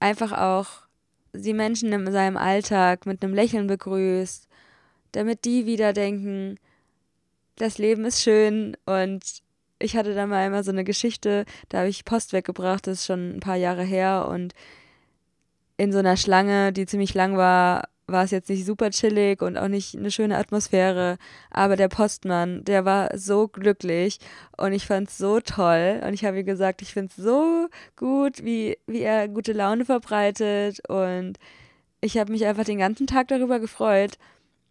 einfach 0.01 0.33
auch 0.33 0.89
die 1.33 1.53
Menschen 1.53 1.93
in 1.93 2.11
seinem 2.11 2.37
Alltag 2.37 3.07
mit 3.07 3.23
einem 3.23 3.35
Lächeln 3.35 3.67
begrüßt, 3.67 4.49
damit 5.13 5.45
die 5.45 5.67
wieder 5.67 5.93
denken, 5.93 6.59
das 7.57 7.79
Leben 7.79 8.05
ist 8.05 8.23
schön. 8.23 8.77
Und 8.87 9.23
ich 9.79 9.97
hatte 9.97 10.15
da 10.15 10.27
mal 10.27 10.39
einmal 10.39 10.65
so 10.65 10.71
eine 10.71 10.85
Geschichte, 10.85 11.45
da 11.69 11.79
habe 11.79 11.89
ich 11.89 12.05
Post 12.05 12.33
weggebracht, 12.33 12.87
das 12.87 13.01
ist 13.01 13.07
schon 13.07 13.37
ein 13.37 13.41
paar 13.41 13.57
Jahre 13.57 13.85
her. 13.85 14.29
Und 14.31 14.55
in 15.77 15.93
so 15.93 15.99
einer 15.99 16.17
Schlange, 16.17 16.73
die 16.73 16.87
ziemlich 16.87 17.15
lang 17.15 17.37
war, 17.37 17.89
war 18.09 18.25
es 18.25 18.31
jetzt 18.31 18.49
nicht 18.49 18.65
super 18.65 18.91
chillig 18.91 19.43
und 19.43 19.57
auch 19.57 19.69
nicht 19.69 19.97
eine 19.97 20.11
schöne 20.11 20.39
Atmosphäre. 20.39 21.19
Aber 21.51 21.77
der 21.77 21.89
Postmann, 21.89 22.65
der 22.65 22.85
war 22.85 23.17
so 23.17 23.49
glücklich 23.49 24.19
und 24.57 24.73
ich 24.73 24.87
fand 24.87 25.09
es 25.09 25.19
so 25.19 25.41
toll. 25.41 26.01
Und 26.05 26.15
ich 26.15 26.25
habe 26.25 26.41
ihm 26.41 26.47
gesagt, 26.47 26.83
ich 26.83 26.93
finde 26.95 27.13
es 27.17 27.23
so 27.23 27.69
gut, 27.97 28.45
wie, 28.45 28.79
wie 28.87 29.03
er 29.03 29.29
gute 29.29 29.53
Laune 29.53 29.85
verbreitet. 29.85 30.81
Und 30.89 31.39
ich 32.01 32.17
habe 32.19 32.33
mich 32.33 32.47
einfach 32.47 32.65
den 32.65 32.79
ganzen 32.79 33.07
Tag 33.07 33.29
darüber 33.29 33.61
gefreut, 33.61 34.19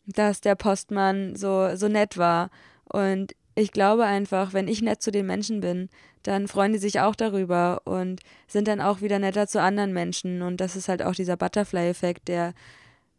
dass 0.07 0.41
der 0.41 0.55
Postmann 0.55 1.35
so, 1.35 1.75
so 1.75 1.87
nett 1.87 2.17
war. 2.17 2.49
Und 2.85 3.33
ich 3.55 3.71
glaube 3.71 4.05
einfach, 4.05 4.53
wenn 4.53 4.67
ich 4.67 4.81
nett 4.81 5.01
zu 5.01 5.11
den 5.11 5.25
Menschen 5.25 5.61
bin, 5.61 5.89
dann 6.23 6.47
freuen 6.47 6.73
die 6.73 6.79
sich 6.79 6.99
auch 6.99 7.15
darüber 7.15 7.81
und 7.85 8.21
sind 8.47 8.67
dann 8.67 8.81
auch 8.81 9.01
wieder 9.01 9.19
netter 9.19 9.47
zu 9.47 9.61
anderen 9.61 9.93
Menschen. 9.93 10.41
Und 10.41 10.59
das 10.59 10.75
ist 10.75 10.89
halt 10.89 11.01
auch 11.01 11.15
dieser 11.15 11.37
Butterfly-Effekt, 11.37 12.27
der 12.27 12.53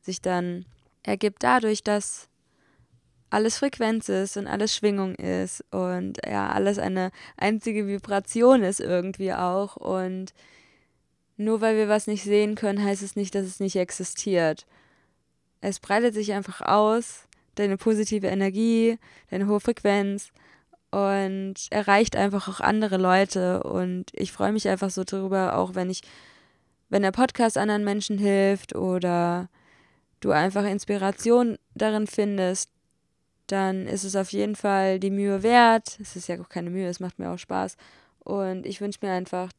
sich 0.09 0.23
dann 0.23 0.65
ergibt 1.03 1.43
dadurch, 1.43 1.85
dass 1.85 2.29
alles 3.31 3.59
Frequenz 3.59 4.09
ist 4.09 4.39
und 4.39 4.47
alles 4.47 4.75
Schwingung 4.75 5.15
ist 5.15 5.63
und 5.71 6.19
ja, 6.27 6.49
alles 6.49 6.79
eine 6.79 7.11
einzige 7.37 7.87
Vibration 7.87 8.63
ist 8.63 8.81
irgendwie 8.81 9.35
auch. 9.35 9.77
Und 9.77 10.33
nur 11.37 11.61
weil 11.61 11.77
wir 11.77 11.89
was 11.89 12.07
nicht 12.07 12.25
sehen 12.25 12.55
können, 12.55 12.83
heißt 12.83 13.03
es 13.03 13.17
nicht, 13.17 13.35
dass 13.35 13.45
es 13.45 13.61
nicht 13.61 13.77
existiert. 13.77 14.67
Es 15.61 15.79
breitet 15.79 16.15
sich 16.15 16.33
einfach 16.33 16.63
aus, 16.63 17.27
deine 17.55 17.77
positive 17.77 18.29
Energie, 18.29 18.99
deine 19.31 19.47
hohe 19.47 19.61
Frequenz 19.61 20.31
und 20.91 21.55
erreicht 21.71 22.17
einfach 22.17 22.49
auch 22.49 22.61
andere 22.61 22.97
Leute. 22.97 23.63
Und 23.63 24.07
ich 24.15 24.33
freue 24.33 24.53
mich 24.53 24.69
einfach 24.69 24.91
so 24.91 25.05
darüber, 25.05 25.59
auch 25.59 25.75
wenn 25.75 25.91
ich, 25.91 26.01
wenn 26.89 27.03
der 27.03 27.13
Podcast 27.13 27.59
anderen 27.59 27.85
Menschen 27.85 28.17
hilft 28.17 28.75
oder 28.75 29.51
du 30.21 30.31
einfach 30.31 30.65
Inspiration 30.65 31.59
darin 31.75 32.07
findest, 32.07 32.71
dann 33.47 33.87
ist 33.87 34.05
es 34.05 34.15
auf 34.15 34.33
jeden 34.33 34.57
Fall 34.57 35.01
die 35.01 35.11
Mühe 35.11 35.43
wert. 35.43 35.99
Es 36.01 36.17
ist 36.17 36.29
ja 36.29 36.41
auch 36.41 36.49
keine 36.49 36.71
Mühe, 36.71 36.89
es 36.89 37.01
macht 37.01 37.19
mir 37.19 37.31
auch 37.31 37.39
Spaß. 37.39 37.77
Und 38.21 38.67
ich 38.67 38.81
wünsche 38.81 38.99
mir 39.03 39.13
einfach, 39.13 39.51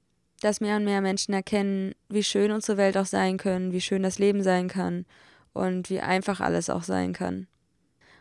dass 0.42 0.62
mehr 0.62 0.78
und 0.78 0.86
mehr 0.86 1.02
Menschen 1.02 1.34
erkennen, 1.34 1.94
wie 2.08 2.24
schön 2.24 2.52
unsere 2.52 2.78
Welt 2.78 2.98
auch 2.98 3.06
sein 3.06 3.38
kann, 3.38 3.74
wie 3.74 3.82
schön 3.82 4.04
das 4.04 4.20
Leben 4.20 4.44
sein 4.44 4.68
kann 4.68 5.06
und 5.54 5.90
wie 5.90 6.00
einfach 6.00 6.40
alles 6.40 6.70
auch 6.70 6.84
sein 6.84 7.14
kann. 7.14 7.48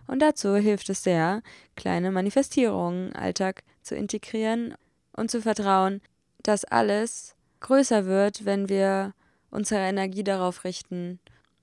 Und 0.06 0.20
dazu 0.20 0.56
hilft 0.56 0.88
es 0.88 1.02
sehr, 1.02 1.42
kleine 1.76 2.10
Manifestierungen 2.10 3.10
im 3.10 3.16
Alltag 3.16 3.62
zu 3.82 3.94
integrieren 3.94 4.74
und 5.12 5.30
zu 5.30 5.42
vertrauen, 5.42 6.00
dass 6.42 6.64
alles 6.64 7.36
größer 7.60 8.06
wird, 8.06 8.46
wenn 8.46 8.70
wir 8.70 9.12
unsere 9.50 9.82
Energie 9.82 10.24
darauf 10.24 10.64
richten 10.64 11.20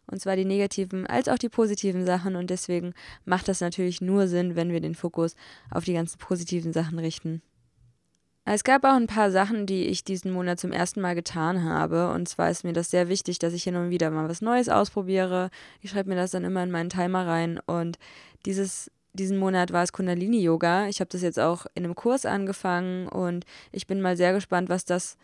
und 0.08 0.20
zwar 0.20 0.36
die 0.36 0.46
negativen 0.46 1.08
als 1.08 1.28
auch 1.28 1.38
die 1.38 1.50
positiven 1.50 2.06
Sachen. 2.06 2.36
Und 2.36 2.50
deswegen 2.50 2.94
macht 3.26 3.48
das 3.48 3.62
natürlich 3.62 4.02
nur 4.02 4.28
Sinn, 4.28 4.56
wenn 4.56 4.72
wir 4.72 4.82
den 4.82 4.96
Fokus 4.96 5.36
auf 5.72 5.84
die 5.84 5.94
ganzen 5.94 6.18
positiven 6.18 6.74
Sachen 6.74 7.00
richten. 7.00 7.42
Es 8.48 8.64
gab 8.64 8.84
auch 8.84 8.94
ein 8.94 9.08
paar 9.08 9.32
Sachen, 9.32 9.66
die 9.66 9.86
ich 9.88 10.04
diesen 10.04 10.32
Monat 10.32 10.60
zum 10.60 10.72
ersten 10.72 11.02
Mal 11.02 11.16
getan 11.16 11.64
habe. 11.64 12.12
Und 12.12 12.30
zwar 12.30 12.52
ist 12.52 12.64
mir 12.64 12.74
das 12.74 12.92
sehr 12.92 13.10
wichtig, 13.10 13.40
dass 13.40 13.54
ich 13.54 13.64
hin 13.64 13.76
und 13.76 13.90
wieder 13.90 14.12
mal 14.12 14.30
was 14.30 14.42
Neues 14.42 14.70
ausprobiere. 14.70 15.50
Ich 15.82 15.90
schreibe 15.90 16.10
mir 16.10 16.16
das 16.16 16.30
dann 16.30 16.44
immer 16.44 16.62
in 16.62 16.70
meinen 16.70 16.92
Timer 16.92 17.26
rein. 17.26 17.60
Und 17.66 17.98
dieses, 18.46 18.92
diesen 19.14 19.40
Monat 19.40 19.74
war 19.74 19.82
es 19.82 19.94
Kundalini-Yoga. 19.94 20.88
Ich 20.90 21.00
habe 21.00 21.10
das 21.10 21.24
jetzt 21.24 21.40
auch 21.40 21.66
in 21.74 21.86
einem 21.86 21.96
Kurs 21.96 22.28
angefangen 22.28 23.08
und 23.08 23.46
ich 23.72 23.88
bin 23.88 24.00
mal 24.00 24.16
sehr 24.16 24.34
gespannt, 24.34 24.70
was 24.70 24.86
das 24.86 25.18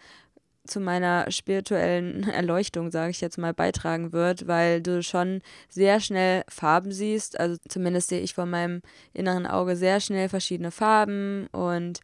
zu 0.65 0.79
meiner 0.79 1.29
spirituellen 1.31 2.23
Erleuchtung, 2.29 2.91
sage 2.91 3.11
ich 3.11 3.21
jetzt 3.21 3.37
mal, 3.37 3.53
beitragen 3.53 4.13
wird, 4.13 4.47
weil 4.47 4.81
du 4.81 5.03
schon 5.03 5.41
sehr 5.69 5.99
schnell 5.99 6.43
Farben 6.47 6.91
siehst. 6.91 7.39
Also 7.39 7.57
zumindest 7.67 8.09
sehe 8.09 8.21
ich 8.21 8.33
vor 8.33 8.45
meinem 8.45 8.81
inneren 9.13 9.47
Auge 9.47 9.75
sehr 9.75 9.99
schnell 9.99 10.29
verschiedene 10.29 10.71
Farben 10.71 11.47
und 11.51 11.99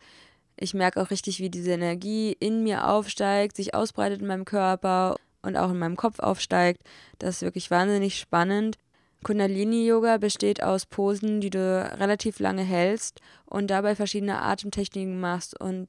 ich 0.60 0.74
merke 0.74 1.02
auch 1.02 1.12
richtig, 1.12 1.39
wie 1.39 1.52
diese 1.52 1.72
Energie 1.72 2.36
in 2.39 2.63
mir 2.63 2.88
aufsteigt, 2.88 3.56
sich 3.56 3.76
ausbreitet 3.76 4.22
in 4.22 4.28
meinem 4.28 4.46
Körper 4.46 5.15
und 5.43 5.56
auch 5.56 5.70
in 5.70 5.78
meinem 5.78 5.96
Kopf 5.96 6.20
aufsteigt. 6.20 6.82
Das 7.20 7.36
ist 7.36 7.41
wirklich 7.43 7.70
wahnsinnig 7.70 8.17
spannend. 8.17 8.78
Kundalini-Yoga 9.24 10.17
besteht 10.17 10.63
aus 10.63 10.86
Posen, 10.86 11.41
die 11.41 11.50
du 11.50 11.89
relativ 12.00 12.39
lange 12.39 12.63
hältst 12.63 13.22
und 13.46 13.67
dabei 13.67 13.96
verschiedene 13.96 14.41
Atemtechniken 14.41 15.20
machst. 15.20 15.60
Und 15.60 15.88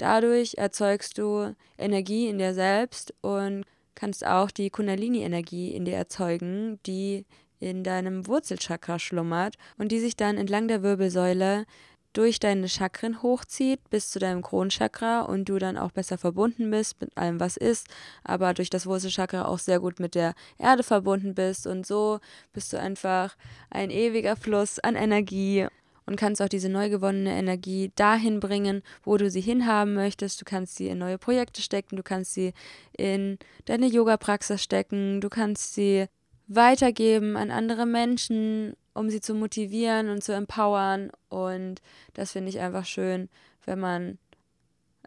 Dadurch 0.00 0.54
erzeugst 0.56 1.18
du 1.18 1.54
Energie 1.76 2.28
in 2.28 2.38
dir 2.38 2.54
selbst 2.54 3.12
und 3.20 3.64
kannst 3.94 4.26
auch 4.26 4.50
die 4.50 4.70
Kundalini-Energie 4.70 5.74
in 5.74 5.84
dir 5.84 5.94
erzeugen, 5.94 6.78
die 6.86 7.26
in 7.58 7.84
deinem 7.84 8.26
Wurzelchakra 8.26 8.98
schlummert 8.98 9.56
und 9.76 9.92
die 9.92 10.00
sich 10.00 10.16
dann 10.16 10.38
entlang 10.38 10.68
der 10.68 10.82
Wirbelsäule 10.82 11.66
durch 12.14 12.40
deine 12.40 12.70
Chakren 12.70 13.22
hochzieht 13.22 13.90
bis 13.90 14.10
zu 14.10 14.18
deinem 14.18 14.40
Kronchakra 14.40 15.20
und 15.20 15.50
du 15.50 15.58
dann 15.58 15.76
auch 15.76 15.92
besser 15.92 16.16
verbunden 16.16 16.70
bist 16.70 16.98
mit 17.02 17.14
allem, 17.18 17.38
was 17.38 17.58
ist, 17.58 17.86
aber 18.24 18.54
durch 18.54 18.70
das 18.70 18.86
Wurzelchakra 18.86 19.44
auch 19.44 19.58
sehr 19.58 19.80
gut 19.80 20.00
mit 20.00 20.14
der 20.14 20.32
Erde 20.56 20.82
verbunden 20.82 21.34
bist 21.34 21.66
und 21.66 21.86
so 21.86 22.20
bist 22.54 22.72
du 22.72 22.80
einfach 22.80 23.36
ein 23.68 23.90
ewiger 23.90 24.34
Fluss 24.34 24.78
an 24.78 24.96
Energie 24.96 25.66
und 26.10 26.16
kannst 26.16 26.42
auch 26.42 26.48
diese 26.48 26.68
neu 26.68 26.90
gewonnene 26.90 27.30
Energie 27.38 27.92
dahin 27.94 28.40
bringen, 28.40 28.82
wo 29.04 29.16
du 29.16 29.30
sie 29.30 29.40
hinhaben 29.40 29.94
möchtest. 29.94 30.40
Du 30.40 30.44
kannst 30.44 30.74
sie 30.74 30.88
in 30.88 30.98
neue 30.98 31.18
Projekte 31.18 31.62
stecken, 31.62 31.94
du 31.94 32.02
kannst 32.02 32.34
sie 32.34 32.52
in 32.98 33.38
deine 33.66 33.86
Yoga-Praxis 33.86 34.60
stecken, 34.60 35.20
du 35.20 35.28
kannst 35.28 35.72
sie 35.74 36.06
weitergeben 36.48 37.36
an 37.36 37.52
andere 37.52 37.86
Menschen, 37.86 38.74
um 38.92 39.08
sie 39.08 39.20
zu 39.20 39.34
motivieren 39.34 40.08
und 40.08 40.24
zu 40.24 40.32
empowern. 40.32 41.12
Und 41.28 41.80
das 42.14 42.32
finde 42.32 42.48
ich 42.48 42.58
einfach 42.58 42.86
schön, 42.86 43.28
wenn 43.64 43.78
man 43.78 44.18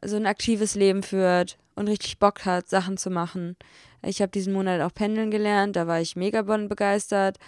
so 0.02 0.16
ein 0.16 0.26
aktives 0.26 0.74
Leben 0.74 1.04
führt 1.04 1.58
und 1.76 1.89
richtig 1.89 2.18
Bock 2.18 2.46
hat, 2.46 2.70
Sachen 2.70 2.96
zu 2.96 3.10
machen. 3.10 3.58
Ich 4.06 4.22
habe 4.22 4.32
diesen 4.32 4.54
Monat 4.54 4.80
auch 4.80 4.94
pendeln 4.94 5.32
gelernt, 5.32 5.76
da 5.76 5.86
war 5.86 6.00
ich 6.00 6.16
mega 6.16 6.44
begeistert. 6.44 7.39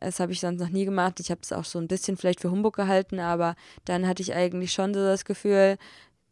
Das 0.00 0.20
habe 0.20 0.32
ich 0.32 0.40
sonst 0.40 0.60
noch 0.60 0.68
nie 0.68 0.84
gemacht. 0.84 1.20
Ich 1.20 1.30
habe 1.30 1.40
es 1.42 1.52
auch 1.52 1.64
so 1.64 1.78
ein 1.78 1.88
bisschen 1.88 2.16
vielleicht 2.16 2.40
für 2.40 2.50
Humbug 2.50 2.76
gehalten, 2.76 3.20
aber 3.20 3.56
dann 3.84 4.06
hatte 4.06 4.22
ich 4.22 4.34
eigentlich 4.34 4.72
schon 4.72 4.94
so 4.94 5.00
das 5.00 5.24
Gefühl, 5.24 5.76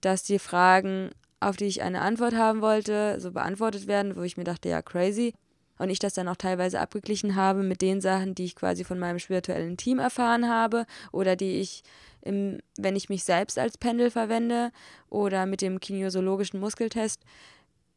dass 0.01 0.23
die 0.23 0.39
Fragen, 0.39 1.11
auf 1.41 1.57
die 1.57 1.67
ich 1.67 1.83
eine 1.83 2.01
Antwort 2.01 2.35
haben 2.35 2.61
wollte, 2.61 3.21
so 3.21 3.33
beantwortet 3.33 3.87
werden, 3.87 4.17
wo 4.17 4.23
ich 4.23 4.37
mir 4.37 4.45
dachte, 4.45 4.69
ja, 4.69 4.83
crazy. 4.83 5.35
Und 5.79 5.91
ich 5.91 5.99
das 5.99 6.15
dann 6.15 6.29
auch 6.29 6.37
teilweise 6.37 6.81
abgeglichen 6.81 7.37
habe 7.37 7.63
mit 7.63 7.83
den 7.83 8.01
Sachen, 8.01 8.35
die 8.35 8.45
ich 8.45 8.57
quasi 8.57 8.85
von 8.85 8.99
meinem 8.99 9.19
spirituellen 9.19 9.77
Team 9.77 9.99
erfahren 9.99 10.49
habe 10.49 10.87
oder 11.13 11.37
die 11.37 11.61
ich, 11.61 11.83
im, 12.23 12.61
wenn 12.79 12.97
ich 12.97 13.11
mich 13.11 13.25
selbst 13.25 13.59
als 13.59 13.77
Pendel 13.77 14.11
verwende 14.11 14.71
oder 15.11 15.45
mit 15.45 15.61
dem 15.61 15.79
kinesiologischen 15.81 16.61
Muskeltest 16.61 17.21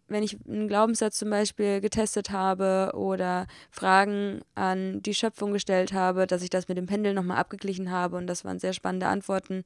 wenn 0.10 0.24
ich 0.24 0.38
einen 0.48 0.68
Glaubenssatz 0.68 1.18
zum 1.18 1.30
Beispiel 1.30 1.82
getestet 1.82 2.32
habe 2.32 2.92
oder 2.96 3.48
Fragen 3.72 4.42
an 4.56 5.02
die 5.02 5.14
Schöpfung 5.14 5.54
gestellt 5.54 5.94
habe, 5.94 6.28
dass 6.28 6.42
ich 6.42 6.50
das 6.50 6.68
mit 6.68 6.78
dem 6.78 6.88
Pendel 6.88 7.14
nochmal 7.14 7.38
abgeglichen 7.38 7.92
habe 7.92 8.18
und 8.18 8.28
das 8.28 8.44
waren 8.46 8.60
sehr 8.60 8.74
spannende 8.74 9.08
Antworten, 9.08 9.64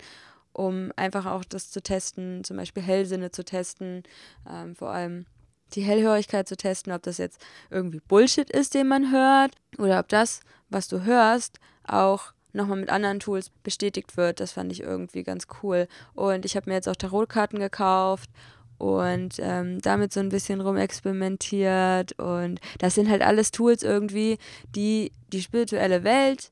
um 0.53 0.91
einfach 0.95 1.25
auch 1.25 1.43
das 1.43 1.71
zu 1.71 1.81
testen, 1.81 2.43
zum 2.43 2.57
Beispiel 2.57 2.83
Hellsinne 2.83 3.31
zu 3.31 3.43
testen, 3.43 4.03
ähm, 4.49 4.75
vor 4.75 4.91
allem 4.91 5.25
die 5.73 5.81
Hellhörigkeit 5.81 6.47
zu 6.47 6.55
testen, 6.55 6.93
ob 6.93 7.01
das 7.03 7.17
jetzt 7.17 7.41
irgendwie 7.71 7.99
Bullshit 8.07 8.49
ist, 8.49 8.75
den 8.75 8.87
man 8.87 9.11
hört 9.11 9.55
oder 9.77 9.99
ob 9.99 10.07
das, 10.07 10.41
was 10.69 10.87
du 10.87 11.03
hörst, 11.03 11.59
auch 11.83 12.33
nochmal 12.53 12.77
mit 12.77 12.89
anderen 12.89 13.19
Tools 13.19 13.49
bestätigt 13.49 14.15
wird. 14.15 14.39
Das 14.39 14.51
fand 14.51 14.71
ich 14.71 14.81
irgendwie 14.81 15.23
ganz 15.23 15.47
cool. 15.61 15.87
Und 16.13 16.45
ich 16.45 16.55
habe 16.55 16.69
mir 16.69 16.75
jetzt 16.75 16.87
auch 16.87 16.95
Tarotkarten 16.95 17.59
gekauft 17.59 18.29
und 18.77 19.35
ähm, 19.39 19.81
damit 19.81 20.13
so 20.13 20.19
ein 20.19 20.29
bisschen 20.29 20.61
rumexperimentiert. 20.61 22.19
Und 22.19 22.59
das 22.79 22.95
sind 22.95 23.09
halt 23.09 23.21
alles 23.21 23.51
Tools 23.51 23.83
irgendwie, 23.83 24.37
die 24.75 25.11
die 25.31 25.41
spirituelle 25.41 26.03
Welt 26.03 26.51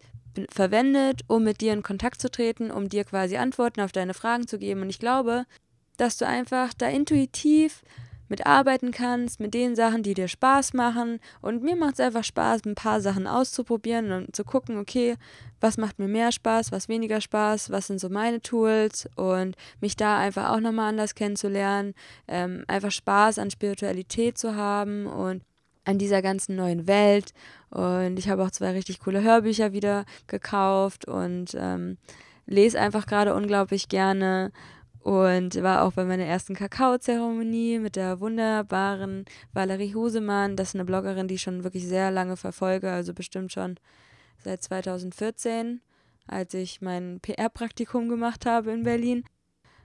verwendet, 0.49 1.21
um 1.27 1.43
mit 1.43 1.61
dir 1.61 1.73
in 1.73 1.83
Kontakt 1.83 2.21
zu 2.21 2.31
treten, 2.31 2.71
um 2.71 2.89
dir 2.89 3.03
quasi 3.03 3.37
Antworten 3.37 3.81
auf 3.81 3.91
deine 3.91 4.13
Fragen 4.13 4.47
zu 4.47 4.57
geben. 4.57 4.81
Und 4.81 4.89
ich 4.89 4.99
glaube, 4.99 5.45
dass 5.97 6.17
du 6.17 6.25
einfach 6.25 6.73
da 6.73 6.87
intuitiv 6.87 7.83
mitarbeiten 8.31 8.91
kannst, 8.91 9.39
mit 9.39 9.53
den 9.53 9.75
Sachen, 9.75 10.01
die 10.01 10.15
dir 10.15 10.27
Spaß 10.27 10.73
machen. 10.73 11.19
Und 11.41 11.61
mir 11.61 11.75
macht 11.75 11.95
es 11.95 11.99
einfach 11.99 12.23
Spaß, 12.23 12.65
ein 12.65 12.75
paar 12.75 13.01
Sachen 13.01 13.27
auszuprobieren 13.27 14.11
und 14.11 14.35
zu 14.35 14.43
gucken, 14.43 14.77
okay, 14.77 15.17
was 15.59 15.77
macht 15.77 15.99
mir 15.99 16.07
mehr 16.07 16.31
Spaß, 16.31 16.71
was 16.71 16.89
weniger 16.89 17.21
Spaß, 17.21 17.69
was 17.69 17.87
sind 17.87 17.99
so 17.99 18.09
meine 18.09 18.41
Tools 18.41 19.07
und 19.15 19.55
mich 19.81 19.95
da 19.95 20.17
einfach 20.17 20.49
auch 20.49 20.61
nochmal 20.61 20.89
anders 20.89 21.13
kennenzulernen, 21.13 21.93
ähm, 22.27 22.63
einfach 22.67 22.91
Spaß 22.91 23.37
an 23.37 23.51
Spiritualität 23.51 24.37
zu 24.37 24.55
haben 24.55 25.05
und 25.05 25.43
an 25.83 25.97
dieser 25.97 26.21
ganzen 26.21 26.55
neuen 26.55 26.87
Welt. 26.87 27.33
Und 27.69 28.17
ich 28.17 28.29
habe 28.29 28.43
auch 28.43 28.51
zwei 28.51 28.71
richtig 28.71 28.99
coole 28.99 29.21
Hörbücher 29.21 29.73
wieder 29.73 30.05
gekauft 30.27 31.05
und 31.05 31.55
ähm, 31.55 31.97
lese 32.45 32.79
einfach 32.79 33.05
gerade 33.05 33.35
unglaublich 33.35 33.89
gerne 33.89 34.51
und 35.03 35.61
war 35.63 35.83
auch 35.83 35.93
bei 35.93 36.05
meiner 36.05 36.25
ersten 36.25 36.55
Kakaozeremonie 36.55 37.79
mit 37.79 37.95
der 37.95 38.19
wunderbaren 38.19 39.25
Valerie 39.51 39.95
Husemann. 39.95 40.55
Das 40.55 40.69
ist 40.69 40.75
eine 40.75 40.85
Bloggerin, 40.85 41.27
die 41.27 41.35
ich 41.35 41.41
schon 41.41 41.63
wirklich 41.63 41.87
sehr 41.87 42.11
lange 42.11 42.37
verfolge, 42.37 42.91
also 42.91 43.13
bestimmt 43.13 43.51
schon 43.51 43.77
seit 44.43 44.61
2014, 44.61 45.81
als 46.27 46.53
ich 46.53 46.81
mein 46.81 47.19
PR-Praktikum 47.19 48.09
gemacht 48.09 48.45
habe 48.45 48.71
in 48.71 48.83
Berlin. 48.83 49.23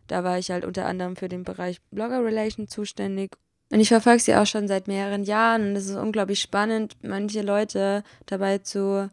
Da 0.07 0.23
war 0.23 0.39
ich 0.39 0.51
halt 0.51 0.65
unter 0.65 0.87
anderem 0.87 1.17
für 1.17 1.29
den 1.29 1.45
Bereich 1.45 1.81
Blogger 1.91 2.23
Relation 2.23 2.69
zuständig. 2.69 3.37
Und 3.73 3.81
ich 3.81 3.89
verfolge 3.89 4.23
sie 4.23 4.37
auch 4.37 4.47
schon 4.47 4.69
seit 4.69 4.87
mehreren 4.87 5.25
Jahren 5.25 5.71
und 5.71 5.77
es 5.77 5.89
ist 5.89 5.97
unglaublich 5.97 6.41
spannend, 6.41 6.97
manche 7.03 7.43
Leute 7.43 8.05
dabei 8.27 8.59
zu 8.59 9.11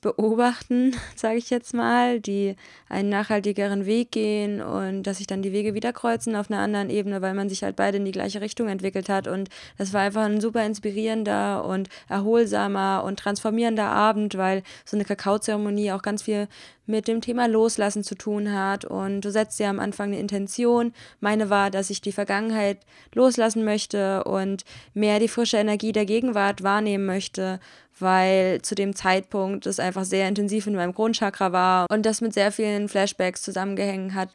beobachten, 0.00 0.94
sage 1.16 1.38
ich 1.38 1.50
jetzt 1.50 1.74
mal, 1.74 2.20
die 2.20 2.56
einen 2.88 3.08
nachhaltigeren 3.08 3.86
Weg 3.86 4.12
gehen 4.12 4.62
und 4.62 5.02
dass 5.02 5.18
sich 5.18 5.26
dann 5.26 5.42
die 5.42 5.52
Wege 5.52 5.74
wieder 5.74 5.92
kreuzen 5.92 6.36
auf 6.36 6.50
einer 6.50 6.60
anderen 6.60 6.90
Ebene, 6.90 7.20
weil 7.22 7.34
man 7.34 7.48
sich 7.48 7.62
halt 7.62 7.76
beide 7.76 7.98
in 7.98 8.04
die 8.04 8.12
gleiche 8.12 8.40
Richtung 8.40 8.68
entwickelt 8.68 9.08
hat. 9.08 9.26
Und 9.26 9.48
das 9.76 9.92
war 9.92 10.02
einfach 10.02 10.22
ein 10.22 10.40
super 10.40 10.64
inspirierender 10.64 11.64
und 11.64 11.88
erholsamer 12.08 13.02
und 13.04 13.18
transformierender 13.18 13.86
Abend, 13.86 14.36
weil 14.36 14.62
so 14.84 14.96
eine 14.96 15.04
Kakaozeremonie 15.04 15.92
auch 15.92 16.02
ganz 16.02 16.22
viel 16.22 16.48
mit 16.88 17.06
dem 17.06 17.20
Thema 17.20 17.46
Loslassen 17.46 18.02
zu 18.02 18.14
tun 18.14 18.52
hat. 18.52 18.84
Und 18.84 19.20
du 19.20 19.30
setzt 19.30 19.60
ja 19.60 19.68
am 19.68 19.78
Anfang 19.78 20.08
eine 20.08 20.18
Intention. 20.18 20.94
Meine 21.20 21.50
war, 21.50 21.70
dass 21.70 21.90
ich 21.90 22.00
die 22.00 22.12
Vergangenheit 22.12 22.78
loslassen 23.14 23.64
möchte 23.64 24.24
und 24.24 24.64
mehr 24.94 25.20
die 25.20 25.28
frische 25.28 25.58
Energie 25.58 25.92
der 25.92 26.06
Gegenwart 26.06 26.62
wahrnehmen 26.62 27.04
möchte, 27.04 27.60
weil 28.00 28.60
zu 28.62 28.74
dem 28.74 28.94
Zeitpunkt 28.94 29.66
es 29.66 29.80
einfach 29.80 30.04
sehr 30.04 30.28
intensiv 30.28 30.66
in 30.66 30.74
meinem 30.74 30.94
Grundchakra 30.94 31.52
war 31.52 31.86
und 31.90 32.06
das 32.06 32.20
mit 32.20 32.34
sehr 32.34 32.52
vielen 32.52 32.88
Flashbacks 32.88 33.42
zusammengehängt 33.42 34.14
hat 34.14 34.30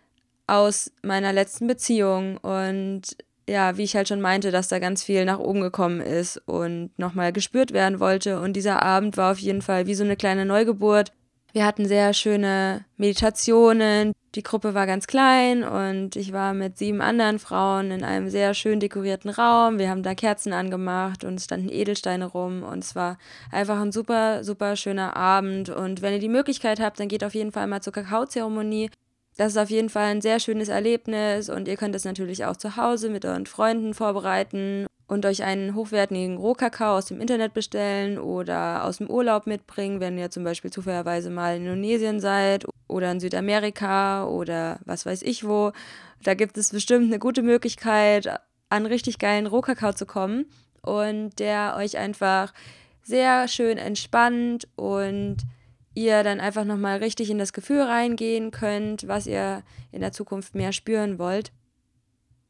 aus 0.48 0.92
meiner 1.02 1.34
letzten 1.34 1.68
Beziehung 1.68 2.38
und 2.38 3.02
ja, 3.48 3.78
wie 3.78 3.84
ich 3.84 3.96
halt 3.96 4.08
schon 4.08 4.22
meinte, 4.22 4.52
dass 4.52 4.70
da 4.70 4.80
ganz 4.80 5.04
viel 5.04 5.26
nach 5.26 5.40
oben 5.40 5.62
gekommen 5.62 6.00
ist 6.00 6.38
und 6.46 6.92
nochmal 6.98 7.34
gespürt 7.34 7.74
werden 7.74 8.00
wollte. 8.00 8.40
Und 8.40 8.54
dieser 8.54 8.82
Abend 8.82 9.18
war 9.18 9.34
auf 9.34 9.40
jeden 9.40 9.62
Fall 9.62 9.86
wie 9.86 9.96
so 9.96 10.04
eine 10.04 10.16
kleine 10.16 10.46
Neugeburt 10.46 11.12
wir 11.54 11.66
hatten 11.66 11.86
sehr 11.86 12.14
schöne 12.14 12.84
Meditationen. 12.98 14.14
Die 14.34 14.42
Gruppe 14.42 14.74
war 14.74 14.88
ganz 14.88 15.06
klein 15.06 15.64
und 15.64 16.16
ich 16.16 16.34
war 16.34 16.56
mit 16.56 16.80
sieben 16.80 17.00
anderen 17.00 17.38
Frauen 17.38 17.92
in 17.92 18.04
einem 18.04 18.30
sehr 18.32 18.56
schön 18.56 18.80
dekorierten 18.80 19.30
Raum. 19.30 19.78
Wir 19.78 19.90
haben 19.90 20.02
da 20.02 20.16
Kerzen 20.16 20.52
angemacht 20.52 21.24
und 21.24 21.36
es 21.36 21.44
standen 21.46 21.70
Edelsteine 21.70 22.26
rum 22.26 22.64
und 22.64 22.84
es 22.84 22.96
war 22.96 23.20
einfach 23.52 23.80
ein 23.80 23.92
super, 23.92 24.44
super 24.44 24.76
schöner 24.76 25.16
Abend. 25.16 25.70
Und 25.70 26.02
wenn 26.02 26.14
ihr 26.14 26.20
die 26.20 26.28
Möglichkeit 26.28 26.80
habt, 26.80 27.00
dann 27.00 27.08
geht 27.08 27.24
auf 27.24 27.36
jeden 27.36 27.52
Fall 27.52 27.68
mal 27.68 27.82
zur 27.82 27.94
Kakaozeremonie. 27.94 28.90
Das 29.38 29.52
ist 29.52 29.58
auf 29.58 29.70
jeden 29.70 29.90
Fall 29.90 30.06
ein 30.06 30.22
sehr 30.22 30.40
schönes 30.40 30.70
Erlebnis 30.70 31.50
und 31.50 31.68
ihr 31.68 31.78
könnt 31.78 31.96
es 31.96 32.06
natürlich 32.06 32.46
auch 32.46 32.58
zu 32.58 32.78
Hause 32.78 33.10
mit 33.10 33.26
euren 33.26 33.46
Freunden 33.46 33.94
vorbereiten 33.94 34.88
und 35.08 35.26
euch 35.26 35.44
einen 35.44 35.76
hochwertigen 35.76 36.38
Rohkakao 36.38 36.98
aus 36.98 37.06
dem 37.06 37.22
Internet 37.22 37.54
bestellen 37.54 38.18
oder 38.18 38.86
aus 38.86 38.98
dem 38.98 39.10
Urlaub 39.10 39.48
mitbringen, 39.48 40.00
wenn 40.00 40.18
ihr 40.18 40.32
zum 40.32 40.44
Beispiel 40.44 40.72
zufälligerweise 40.72 41.30
mal 41.30 41.56
in 41.56 41.64
Indonesien 41.64 42.20
seid 42.20 42.66
oder 42.88 43.12
in 43.12 43.20
Südamerika 43.20 44.26
oder 44.26 44.80
was 44.86 45.06
weiß 45.06 45.22
ich 45.24 45.46
wo. 45.46 45.72
Da 46.24 46.34
gibt 46.34 46.58
es 46.58 46.72
bestimmt 46.72 47.08
eine 47.08 47.20
gute 47.20 47.42
Möglichkeit, 47.44 48.40
an 48.70 48.86
richtig 48.86 49.20
geilen 49.20 49.46
Rohkakao 49.46 49.94
zu 49.94 50.06
kommen 50.06 50.46
und 50.82 51.38
der 51.40 51.76
euch 51.78 51.98
einfach 51.98 52.54
sehr 53.04 53.48
schön 53.48 53.78
entspannt 53.78 54.68
und 54.76 55.38
ihr 55.94 56.24
dann 56.24 56.40
einfach 56.40 56.66
nochmal 56.66 56.98
richtig 56.98 57.30
in 57.30 57.38
das 57.38 57.54
Gefühl 57.54 57.82
reingehen 57.82 58.52
könnt, 58.52 59.08
was 59.08 59.28
ihr 59.28 59.64
in 59.92 60.02
der 60.02 60.12
Zukunft 60.12 60.56
mehr 60.56 60.74
spüren 60.74 61.20
wollt. 61.20 61.52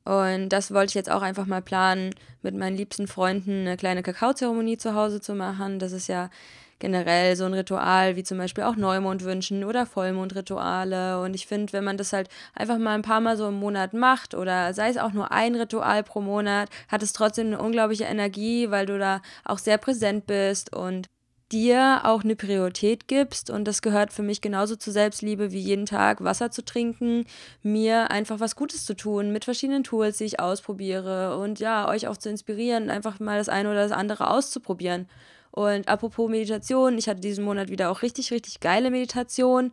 Und 0.06 0.50
das 0.50 0.74
wollte 0.74 0.92
ich 0.92 0.96
jetzt 0.96 1.12
auch 1.12 1.22
einfach 1.22 1.46
mal 1.46 1.62
planen, 1.62 2.14
mit 2.42 2.56
meinen 2.56 2.76
liebsten 2.76 3.08
Freunden 3.08 3.62
eine 3.62 3.78
kleine 3.78 4.04
Kakaozeremonie 4.04 4.78
zu 4.78 4.96
Hause 4.96 5.22
zu 5.22 5.34
machen. 5.34 5.80
Das 5.80 5.94
ist 5.94 6.08
ja 6.08 6.30
generell 6.80 7.38
so 7.38 7.46
ein 7.46 7.54
Ritual, 7.54 8.18
wie 8.18 8.24
zum 8.24 8.38
Beispiel 8.38 8.66
auch 8.66 8.76
Neumondwünschen 8.76 9.64
oder 9.64 9.86
Vollmondrituale. 9.86 11.22
Und 11.22 11.34
ich 11.34 11.48
finde, 11.48 11.72
wenn 11.72 11.86
man 11.86 11.96
das 11.96 12.12
halt 12.12 12.28
einfach 12.54 12.78
mal 12.78 12.96
ein 12.96 13.02
paar 13.04 13.22
Mal 13.22 13.38
so 13.38 13.48
im 13.48 13.54
Monat 13.54 13.94
macht 13.94 14.36
oder 14.36 14.74
sei 14.74 14.90
es 14.90 14.98
auch 14.98 15.14
nur 15.14 15.32
ein 15.32 15.56
Ritual 15.56 16.04
pro 16.04 16.20
Monat, 16.20 16.70
hat 16.90 17.02
es 17.02 17.14
trotzdem 17.14 17.48
eine 17.48 17.60
unglaubliche 17.60 18.04
Energie, 18.04 18.70
weil 18.70 18.86
du 18.86 19.00
da 19.00 19.22
auch 19.46 19.60
sehr 19.60 19.78
präsent 19.78 20.26
bist 20.26 20.76
und 20.76 21.08
dir 21.52 22.02
auch 22.04 22.24
eine 22.24 22.36
Priorität 22.36 23.08
gibst. 23.08 23.50
Und 23.50 23.66
das 23.66 23.82
gehört 23.82 24.12
für 24.12 24.24
mich 24.24 24.42
genauso 24.42 24.76
zur 24.76 24.94
Selbstliebe 24.94 25.52
wie 25.52 25.60
jeden 25.60 25.86
Tag 25.86 26.24
Wasser 26.24 26.52
zu 26.52 26.64
trinken, 26.64 27.26
mir 27.62 28.12
einfach 28.12 28.40
was 28.40 28.56
Gutes 28.56 28.86
zu 28.86 28.96
tun 28.96 29.32
mit 29.32 29.46
verschiedenen 29.46 29.84
Tools, 29.84 30.18
die 30.18 30.26
ich 30.26 30.40
ausprobiere 30.40 31.38
und 31.38 31.60
ja, 31.60 31.88
euch 31.88 32.08
auch 32.08 32.18
zu 32.18 32.30
inspirieren, 32.30 32.90
einfach 32.90 33.20
mal 33.20 33.38
das 33.38 33.50
eine 33.50 33.70
oder 33.70 33.84
das 33.84 33.92
andere 33.92 34.30
auszuprobieren. 34.30 35.08
Und 35.52 35.88
apropos 35.88 36.32
Meditation, 36.32 36.98
ich 36.98 37.08
hatte 37.08 37.22
diesen 37.22 37.46
Monat 37.46 37.70
wieder 37.70 37.92
auch 37.92 38.02
richtig, 38.02 38.32
richtig 38.32 38.60
geile 38.60 38.90
Meditation 38.90 39.72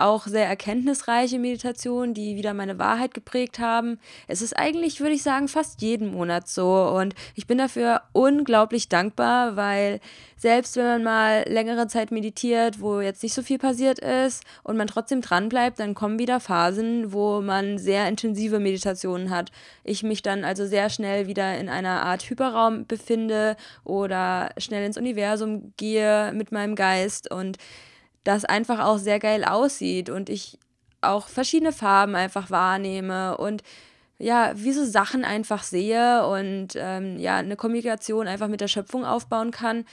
auch 0.00 0.26
sehr 0.26 0.46
erkenntnisreiche 0.46 1.38
Meditationen, 1.38 2.14
die 2.14 2.36
wieder 2.36 2.54
meine 2.54 2.78
Wahrheit 2.78 3.14
geprägt 3.14 3.58
haben. 3.58 3.98
Es 4.26 4.42
ist 4.42 4.56
eigentlich, 4.56 5.00
würde 5.00 5.14
ich 5.14 5.22
sagen, 5.22 5.48
fast 5.48 5.82
jeden 5.82 6.12
Monat 6.12 6.48
so 6.48 6.88
und 6.88 7.14
ich 7.34 7.46
bin 7.46 7.58
dafür 7.58 8.02
unglaublich 8.12 8.88
dankbar, 8.88 9.56
weil 9.56 10.00
selbst 10.40 10.76
wenn 10.76 10.86
man 10.86 11.02
mal 11.02 11.44
längere 11.46 11.86
Zeit 11.86 12.10
meditiert, 12.10 12.80
wo 12.80 13.02
jetzt 13.02 13.22
nicht 13.22 13.34
so 13.34 13.42
viel 13.42 13.58
passiert 13.58 13.98
ist 13.98 14.42
und 14.62 14.78
man 14.78 14.86
trotzdem 14.86 15.20
dran 15.20 15.50
bleibt, 15.50 15.78
dann 15.78 15.92
kommen 15.92 16.18
wieder 16.18 16.40
Phasen, 16.40 17.12
wo 17.12 17.42
man 17.42 17.76
sehr 17.76 18.08
intensive 18.08 18.58
Meditationen 18.58 19.28
hat. 19.28 19.52
Ich 19.84 20.02
mich 20.02 20.22
dann 20.22 20.42
also 20.42 20.64
sehr 20.64 20.88
schnell 20.88 21.26
wieder 21.26 21.58
in 21.58 21.68
einer 21.68 22.06
Art 22.06 22.22
Hyperraum 22.22 22.86
befinde 22.86 23.54
oder 23.84 24.48
schnell 24.56 24.86
ins 24.86 24.96
Universum 24.96 25.74
gehe 25.76 26.32
mit 26.32 26.52
meinem 26.52 26.74
Geist 26.74 27.30
und 27.30 27.58
das 28.24 28.46
einfach 28.46 28.82
auch 28.82 28.96
sehr 28.96 29.18
geil 29.18 29.44
aussieht 29.44 30.08
und 30.08 30.30
ich 30.30 30.58
auch 31.02 31.28
verschiedene 31.28 31.72
Farben 31.72 32.14
einfach 32.14 32.50
wahrnehme 32.50 33.36
und 33.36 33.62
ja, 34.18 34.52
wie 34.54 34.72
so 34.72 34.86
Sachen 34.86 35.22
einfach 35.22 35.62
sehe 35.64 36.26
und 36.26 36.68
ähm, 36.76 37.18
ja, 37.18 37.36
eine 37.36 37.56
Kommunikation 37.56 38.26
einfach 38.26 38.48
mit 38.48 38.62
der 38.62 38.68
Schöpfung 38.68 39.04
aufbauen 39.04 39.50
kann 39.50 39.84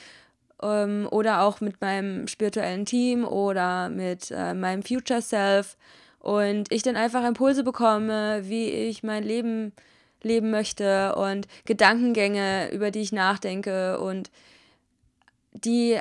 ähm, 0.61 1.07
oder 1.11 1.41
auch 1.41 1.61
mit 1.61 1.81
meinem 1.81 2.27
spirituellen 2.27 2.85
Team 2.85 3.25
oder 3.25 3.89
mit 3.89 4.31
äh, 4.31 4.53
meinem 4.53 4.83
Future 4.83 5.21
Self. 5.21 5.77
Und 6.19 6.71
ich 6.71 6.83
dann 6.83 6.95
einfach 6.95 7.25
Impulse 7.25 7.63
bekomme, 7.63 8.41
wie 8.43 8.69
ich 8.69 9.03
mein 9.03 9.23
Leben 9.23 9.71
leben 10.23 10.49
möchte 10.49 11.15
und 11.15 11.47
Gedankengänge, 11.65 12.71
über 12.71 12.91
die 12.91 13.01
ich 13.01 13.11
nachdenke 13.11 13.99
und 13.99 14.31
die 15.53 15.99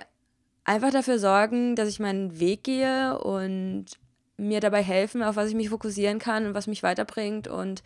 einfach 0.64 0.90
dafür 0.90 1.18
sorgen, 1.18 1.76
dass 1.76 1.88
ich 1.88 2.00
meinen 2.00 2.40
Weg 2.40 2.64
gehe 2.64 3.18
und 3.18 3.86
mir 4.36 4.60
dabei 4.60 4.82
helfen, 4.82 5.22
auf 5.22 5.36
was 5.36 5.48
ich 5.48 5.54
mich 5.54 5.70
fokussieren 5.70 6.18
kann 6.18 6.46
und 6.46 6.54
was 6.54 6.66
mich 6.66 6.82
weiterbringt. 6.82 7.48
Und 7.48 7.82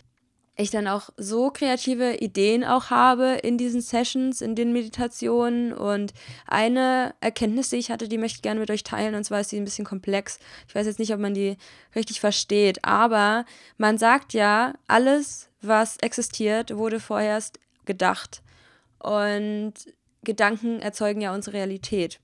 ich 0.57 0.71
dann 0.71 0.89
auch 0.89 1.11
so 1.17 1.51
kreative 1.51 2.17
Ideen 2.17 2.65
auch 2.65 2.91
habe 2.91 3.39
in 3.43 3.57
diesen 3.57 3.81
Sessions, 3.81 4.43
in 4.43 4.55
den 4.55 4.73
Meditationen 4.73 5.73
und 5.73 6.13
eine 6.47 7.15
Erkenntnis, 7.21 7.71
die 7.71 7.77
ich 7.77 7.91
hatte, 7.91 8.09
die 8.09 8.19
möchte 8.19 8.37
ich 8.37 8.43
gerne 8.43 8.61
mit 8.61 8.71
euch 8.71 8.85
teilen 8.85 9.15
und 9.15 9.25
zwar 9.25 9.41
ist 9.41 9.53
die 9.53 9.57
ein 9.57 9.65
bisschen 9.65 9.87
komplex. 9.87 10.39
Ich 10.69 10.75
weiß 10.75 10.87
jetzt 10.87 10.99
nicht, 10.99 11.15
ob 11.15 11.21
man 11.21 11.35
die 11.35 11.57
richtig 11.95 12.21
versteht, 12.21 12.85
aber 12.85 13.47
man 13.79 13.97
sagt 13.97 14.35
ja, 14.35 14.75
alles, 14.87 15.49
was 15.63 15.97
existiert, 15.99 16.77
wurde 16.77 17.01
vorerst 17.01 17.59
gedacht 17.87 18.43
und 18.99 19.73
Gedanken 20.23 20.81
erzeugen 20.81 21.23
ja 21.23 21.35
unsere 21.35 21.57
Realität. 21.57 22.21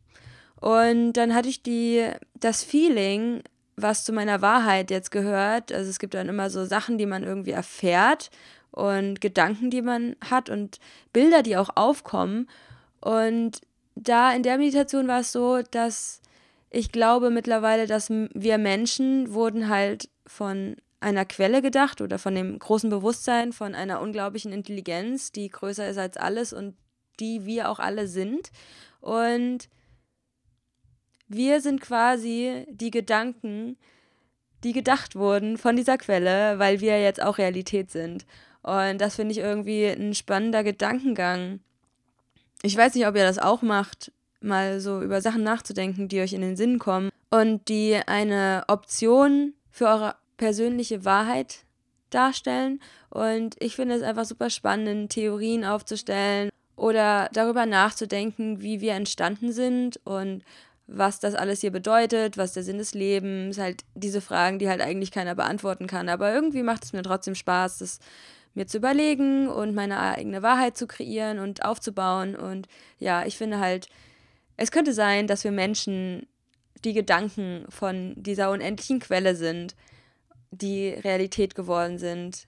Und 0.60 1.14
dann 1.14 1.34
hatte 1.34 1.48
ich 1.48 1.62
die, 1.62 2.08
das 2.34 2.62
Feeling, 2.62 3.42
was 3.76 4.04
zu 4.04 4.12
meiner 4.12 4.40
Wahrheit 4.42 4.90
jetzt 4.90 5.10
gehört. 5.10 5.72
Also 5.72 5.90
es 5.90 5.98
gibt 5.98 6.14
dann 6.14 6.28
immer 6.28 6.50
so 6.50 6.64
Sachen, 6.64 6.98
die 6.98 7.06
man 7.06 7.22
irgendwie 7.22 7.50
erfährt 7.50 8.30
und 8.70 9.20
Gedanken, 9.20 9.70
die 9.70 9.82
man 9.82 10.16
hat 10.22 10.50
und 10.50 10.78
Bilder, 11.12 11.42
die 11.42 11.56
auch 11.56 11.70
aufkommen. 11.74 12.48
Und 13.00 13.60
da 13.94 14.32
in 14.32 14.42
der 14.42 14.58
Meditation 14.58 15.08
war 15.08 15.20
es 15.20 15.32
so, 15.32 15.62
dass 15.70 16.20
ich 16.70 16.92
glaube 16.92 17.30
mittlerweile, 17.30 17.86
dass 17.86 18.10
wir 18.10 18.58
Menschen 18.58 19.32
wurden 19.32 19.68
halt 19.68 20.08
von 20.26 20.76
einer 21.00 21.24
Quelle 21.24 21.62
gedacht 21.62 22.00
oder 22.00 22.18
von 22.18 22.34
dem 22.34 22.58
großen 22.58 22.90
Bewusstsein, 22.90 23.52
von 23.52 23.74
einer 23.74 24.00
unglaublichen 24.00 24.52
Intelligenz, 24.52 25.32
die 25.32 25.48
größer 25.48 25.88
ist 25.88 25.98
als 25.98 26.16
alles 26.16 26.52
und 26.52 26.74
die 27.20 27.44
wir 27.44 27.70
auch 27.70 27.78
alle 27.78 28.08
sind. 28.08 28.50
Und 29.00 29.68
wir 31.28 31.60
sind 31.60 31.80
quasi 31.80 32.66
die 32.70 32.90
Gedanken, 32.90 33.76
die 34.64 34.72
gedacht 34.72 35.16
wurden 35.16 35.58
von 35.58 35.76
dieser 35.76 35.98
Quelle, 35.98 36.58
weil 36.58 36.80
wir 36.80 37.00
jetzt 37.00 37.22
auch 37.22 37.38
Realität 37.38 37.90
sind. 37.90 38.26
Und 38.62 39.00
das 39.00 39.16
finde 39.16 39.32
ich 39.32 39.38
irgendwie 39.38 39.86
ein 39.86 40.14
spannender 40.14 40.64
Gedankengang. 40.64 41.60
Ich 42.62 42.76
weiß 42.76 42.94
nicht, 42.94 43.06
ob 43.06 43.14
ihr 43.16 43.24
das 43.24 43.38
auch 43.38 43.62
macht, 43.62 44.12
mal 44.40 44.80
so 44.80 45.02
über 45.02 45.20
Sachen 45.20 45.42
nachzudenken, 45.42 46.08
die 46.08 46.20
euch 46.20 46.32
in 46.32 46.40
den 46.40 46.56
Sinn 46.56 46.78
kommen 46.78 47.10
und 47.30 47.68
die 47.68 47.96
eine 48.06 48.64
Option 48.68 49.54
für 49.70 49.86
eure 49.86 50.16
persönliche 50.36 51.04
Wahrheit 51.04 51.64
darstellen. 52.10 52.80
Und 53.10 53.56
ich 53.60 53.76
finde 53.76 53.94
es 53.94 54.02
einfach 54.02 54.24
super 54.24 54.50
spannend, 54.50 55.12
Theorien 55.12 55.64
aufzustellen 55.64 56.50
oder 56.76 57.28
darüber 57.32 57.66
nachzudenken, 57.66 58.62
wie 58.62 58.80
wir 58.80 58.94
entstanden 58.94 59.52
sind 59.52 60.00
und 60.04 60.42
was 60.86 61.18
das 61.18 61.34
alles 61.34 61.60
hier 61.60 61.72
bedeutet, 61.72 62.36
was 62.36 62.52
der 62.52 62.62
Sinn 62.62 62.78
des 62.78 62.94
Lebens, 62.94 63.58
halt 63.58 63.84
diese 63.94 64.20
Fragen, 64.20 64.58
die 64.58 64.68
halt 64.68 64.80
eigentlich 64.80 65.10
keiner 65.10 65.34
beantworten 65.34 65.86
kann. 65.86 66.08
Aber 66.08 66.32
irgendwie 66.32 66.62
macht 66.62 66.84
es 66.84 66.92
mir 66.92 67.02
trotzdem 67.02 67.34
Spaß, 67.34 67.78
das 67.78 67.98
mir 68.54 68.66
zu 68.66 68.78
überlegen 68.78 69.48
und 69.48 69.74
meine 69.74 70.00
eigene 70.00 70.42
Wahrheit 70.42 70.76
zu 70.76 70.86
kreieren 70.86 71.38
und 71.38 71.64
aufzubauen. 71.64 72.36
Und 72.36 72.68
ja, 72.98 73.26
ich 73.26 73.36
finde 73.36 73.58
halt, 73.58 73.88
es 74.56 74.70
könnte 74.70 74.94
sein, 74.94 75.26
dass 75.26 75.44
wir 75.44 75.52
Menschen 75.52 76.26
die 76.84 76.94
Gedanken 76.94 77.66
von 77.68 78.14
dieser 78.16 78.50
unendlichen 78.50 79.00
Quelle 79.00 79.34
sind, 79.34 79.74
die 80.50 80.88
Realität 80.88 81.54
geworden 81.54 81.98
sind. 81.98 82.46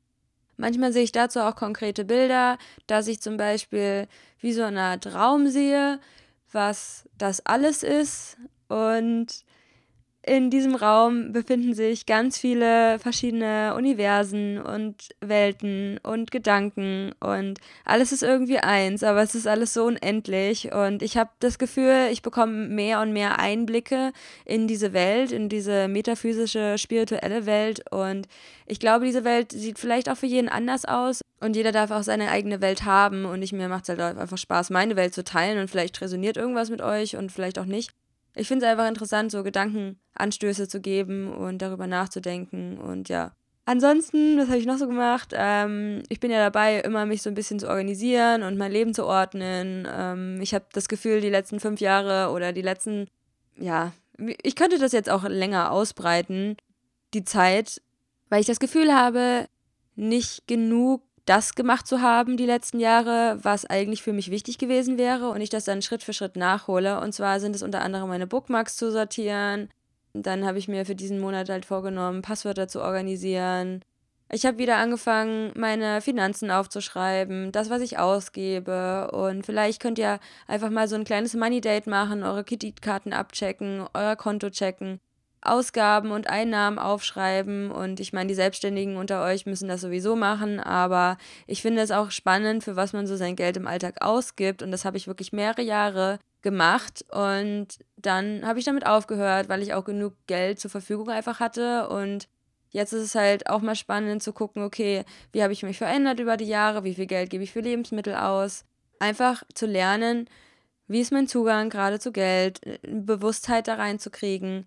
Manchmal 0.57 0.93
sehe 0.93 1.03
ich 1.03 1.13
dazu 1.13 1.41
auch 1.41 1.57
konkrete 1.57 2.05
Bilder, 2.05 2.59
dass 2.87 3.07
ich 3.07 3.21
zum 3.21 3.37
Beispiel 3.37 4.07
wie 4.41 4.53
so 4.53 4.63
eine 4.63 4.81
Art 4.81 5.07
Raum 5.15 5.49
sehe, 5.49 6.01
was 6.53 7.09
das 7.17 7.45
alles 7.45 7.83
ist 7.83 8.37
und 8.69 9.45
in 10.29 10.51
diesem 10.51 10.75
Raum 10.75 11.33
befinden 11.33 11.75
sich 11.75 12.07
ganz 12.07 12.39
viele 12.39 12.99
verschiedene 12.99 13.75
Universen 13.75 14.61
und 14.61 15.09
Welten 15.21 15.99
und 16.03 16.31
Gedanken 16.31 17.13
und 17.21 17.59
alles 17.85 18.13
ist 18.13 18.23
irgendwie 18.23 18.59
eins, 18.59 19.03
aber 19.03 19.23
es 19.23 19.35
ist 19.35 19.47
alles 19.47 19.73
so 19.73 19.85
unendlich. 19.85 20.73
Und 20.73 21.03
ich 21.03 21.17
habe 21.17 21.31
das 21.41 21.59
Gefühl, 21.59 22.09
ich 22.13 22.23
bekomme 22.23 22.69
mehr 22.69 23.01
und 23.01 23.13
mehr 23.13 23.39
Einblicke 23.39 24.13
in 24.45 24.69
diese 24.69 24.93
Welt, 24.93 25.33
in 25.33 25.49
diese 25.49 25.89
metaphysische, 25.89 26.77
spirituelle 26.79 27.47
Welt. 27.47 27.91
Und 27.91 28.29
ich 28.67 28.79
glaube, 28.79 29.07
diese 29.07 29.25
Welt 29.25 29.53
sieht 29.53 29.79
vielleicht 29.79 30.09
auch 30.11 30.17
für 30.17 30.27
jeden 30.27 30.49
anders 30.49 30.85
aus. 30.85 31.23
Und 31.41 31.57
jeder 31.57 31.73
darf 31.73 31.91
auch 31.91 32.03
seine 32.03 32.31
eigene 32.31 32.61
Welt 32.61 32.85
haben. 32.85 33.25
Und 33.25 33.43
ich, 33.43 33.53
mir 33.53 33.69
macht 33.69 33.89
es 33.89 33.99
halt 33.99 34.19
einfach 34.19 34.39
Spaß, 34.39 34.71
meine 34.71 34.97
Welt 34.97 35.15
zu 35.15 35.25
teilen. 35.25 35.59
Und 35.59 35.71
vielleicht 35.71 36.01
resoniert 36.01 36.37
irgendwas 36.37 36.69
mit 36.69 36.83
euch 36.83 37.17
und 37.17 37.33
vielleicht 37.33 37.59
auch 37.59 37.65
nicht. 37.65 37.93
Ich 38.35 38.47
finde 38.47 38.67
es 38.67 38.71
einfach 38.71 38.89
interessant, 38.89 39.33
so 39.33 39.43
Gedankenanstöße 40.19 40.69
zu 40.69 40.81
geben 40.81 41.33
und 41.33 41.63
darüber 41.63 41.87
nachzudenken 41.87 42.79
und 42.79 43.09
ja. 43.09 43.33
Ansonsten, 43.65 44.39
was 44.39 44.49
habe 44.49 44.59
ich 44.59 44.67
noch 44.67 44.79
so 44.79 44.87
gemacht? 44.87 45.35
Ähm, 45.35 46.03
ich 46.09 46.21
bin 46.21 46.31
ja 46.31 46.39
dabei, 46.39 46.81
immer 46.81 47.05
mich 47.05 47.21
so 47.21 47.29
ein 47.29 47.35
bisschen 47.35 47.59
zu 47.59 47.69
organisieren 47.69 48.43
und 48.43 48.57
mein 48.57 48.73
Leben 48.73 48.95
zu 48.95 49.05
ordnen. 49.05 49.87
Ähm, 49.91 50.41
ich 50.41 50.55
habe 50.55 50.65
das 50.73 50.89
Gefühl, 50.89 51.21
die 51.21 51.29
letzten 51.29 51.61
fünf 51.61 51.81
Jahre 51.81 52.33
oder 52.33 52.53
die 52.53 52.63
letzten, 52.63 53.09
ja, 53.57 53.93
ich 54.43 54.57
könnte 54.57 54.79
das 54.79 54.93
jetzt 54.93 55.11
auch 55.11 55.25
länger 55.25 55.71
ausbreiten, 55.71 56.57
die 57.13 57.25
Zeit, 57.25 57.83
weil 58.31 58.41
ich 58.41 58.47
das 58.47 58.59
Gefühl 58.59 58.95
habe, 58.95 59.47
nicht 59.97 60.47
genug 60.47 61.03
das 61.27 61.55
gemacht 61.55 61.87
zu 61.87 62.01
haben 62.01 62.39
die 62.39 62.47
letzten 62.47 62.81
Jahre, 62.81 63.39
was 63.43 63.67
eigentlich 63.67 64.03
für 64.03 64.15
mich 64.15 64.31
wichtig 64.31 64.57
gewesen 64.57 64.97
wäre 64.97 65.29
und 65.29 65.43
ich 65.43 65.51
das 65.51 65.67
dann 65.67 65.83
Schritt 65.83 66.03
für 66.03 66.15
Schritt 66.15 66.37
nachhole. 66.37 67.01
Und 67.01 67.13
zwar 67.13 67.39
sind 67.39 67.55
es 67.55 67.63
unter 67.63 67.83
anderem 67.83 68.09
meine 68.09 68.27
Bookmarks 68.27 68.77
zu 68.77 68.91
sortieren. 68.91 69.69
Dann 70.23 70.45
habe 70.45 70.59
ich 70.59 70.69
mir 70.69 70.85
für 70.85 70.95
diesen 70.95 71.21
Monat 71.21 71.49
halt 71.49 71.65
vorgenommen, 71.65 72.23
Passwörter 72.23 72.69
zu 72.69 72.81
organisieren. 72.83 73.83
Ich 74.31 74.45
habe 74.45 74.59
wieder 74.59 74.77
angefangen, 74.77 75.53
meine 75.57 76.03
Finanzen 76.03 76.51
aufzuschreiben, 76.51 77.51
das, 77.51 77.71
was 77.71 77.81
ich 77.81 77.99
ausgebe. 77.99 79.11
Und 79.13 79.47
vielleicht 79.47 79.81
könnt 79.81 79.99
ihr 79.99 80.21
einfach 80.47 80.71
mal 80.71 80.87
so 80.89 80.97
ein 80.97 81.05
kleines 81.05 81.35
Money 81.35 81.61
Date 81.61 81.87
machen, 81.87 82.23
eure 82.23 82.45
Kreditkarten 82.45 83.13
abchecken, 83.13 83.87
euer 83.95 84.17
Konto 84.17 84.51
checken 84.51 85.01
Ausgaben 85.41 86.11
und 86.11 86.29
Einnahmen 86.29 86.79
aufschreiben. 86.79 87.71
Und 87.71 88.01
ich 88.01 88.13
meine, 88.13 88.29
die 88.29 88.35
Selbstständigen 88.35 88.97
unter 88.97 89.23
euch 89.23 89.47
müssen 89.47 89.69
das 89.69 89.81
sowieso 89.81 90.17
machen, 90.17 90.61
aber 90.61 91.17
ich 91.47 91.63
finde 91.63 91.83
es 91.83 91.91
auch 91.91 92.11
spannend, 92.11 92.65
für 92.65 92.77
was 92.77 92.93
man 92.93 93.07
so 93.07 93.17
sein 93.17 93.37
Geld 93.37 93.57
im 93.57 93.67
Alltag 93.67 94.03
ausgibt. 94.03 94.63
Und 94.63 94.73
das 94.73 94.85
habe 94.85 94.97
ich 94.97 95.07
wirklich 95.07 95.33
mehrere 95.33 95.63
Jahre 95.63 96.19
gemacht. 96.43 97.05
Und 97.11 97.69
dann 97.97 98.47
habe 98.47 98.59
ich 98.59 98.65
damit 98.65 98.87
aufgehört, 98.87 99.49
weil 99.49 99.63
ich 99.63 99.75
auch 99.75 99.85
genug 99.85 100.15
Geld 100.27 100.61
zur 100.61 100.71
Verfügung 100.71 101.09
einfach 101.11 101.41
hatte. 101.41 101.89
Und 101.89 102.29
jetzt 102.71 102.93
ist 102.93 103.03
es 103.03 103.15
halt 103.15 103.49
auch 103.49 103.61
mal 103.61 103.77
spannend 103.77 104.23
zu 104.23 104.33
gucken, 104.33 104.63
okay, 104.63 105.05
wie 105.33 105.43
habe 105.43 105.53
ich 105.53 105.63
mich 105.63 105.79
verändert 105.79 106.21
über 106.21 106.37
die 106.37 106.47
Jahre, 106.47 106.85
wie 106.85 106.95
viel 106.95 107.07
Geld 107.07 107.31
gebe 107.31 107.45
ich 107.45 107.53
für 107.53 107.61
Lebensmittel 107.61 108.15
aus. 108.15 108.65
Einfach 109.01 109.43
zu 109.55 109.67
lernen, 109.67 110.29
wie 110.87 111.01
ist 111.01 111.13
mein 111.13 111.29
Zugang 111.29 111.71
gerade 111.71 111.99
zu 111.99 112.13
Geld, 112.13 112.61
Bewusstheit 112.83 113.69
da 113.69 113.75
reinzukriegen 113.75 114.67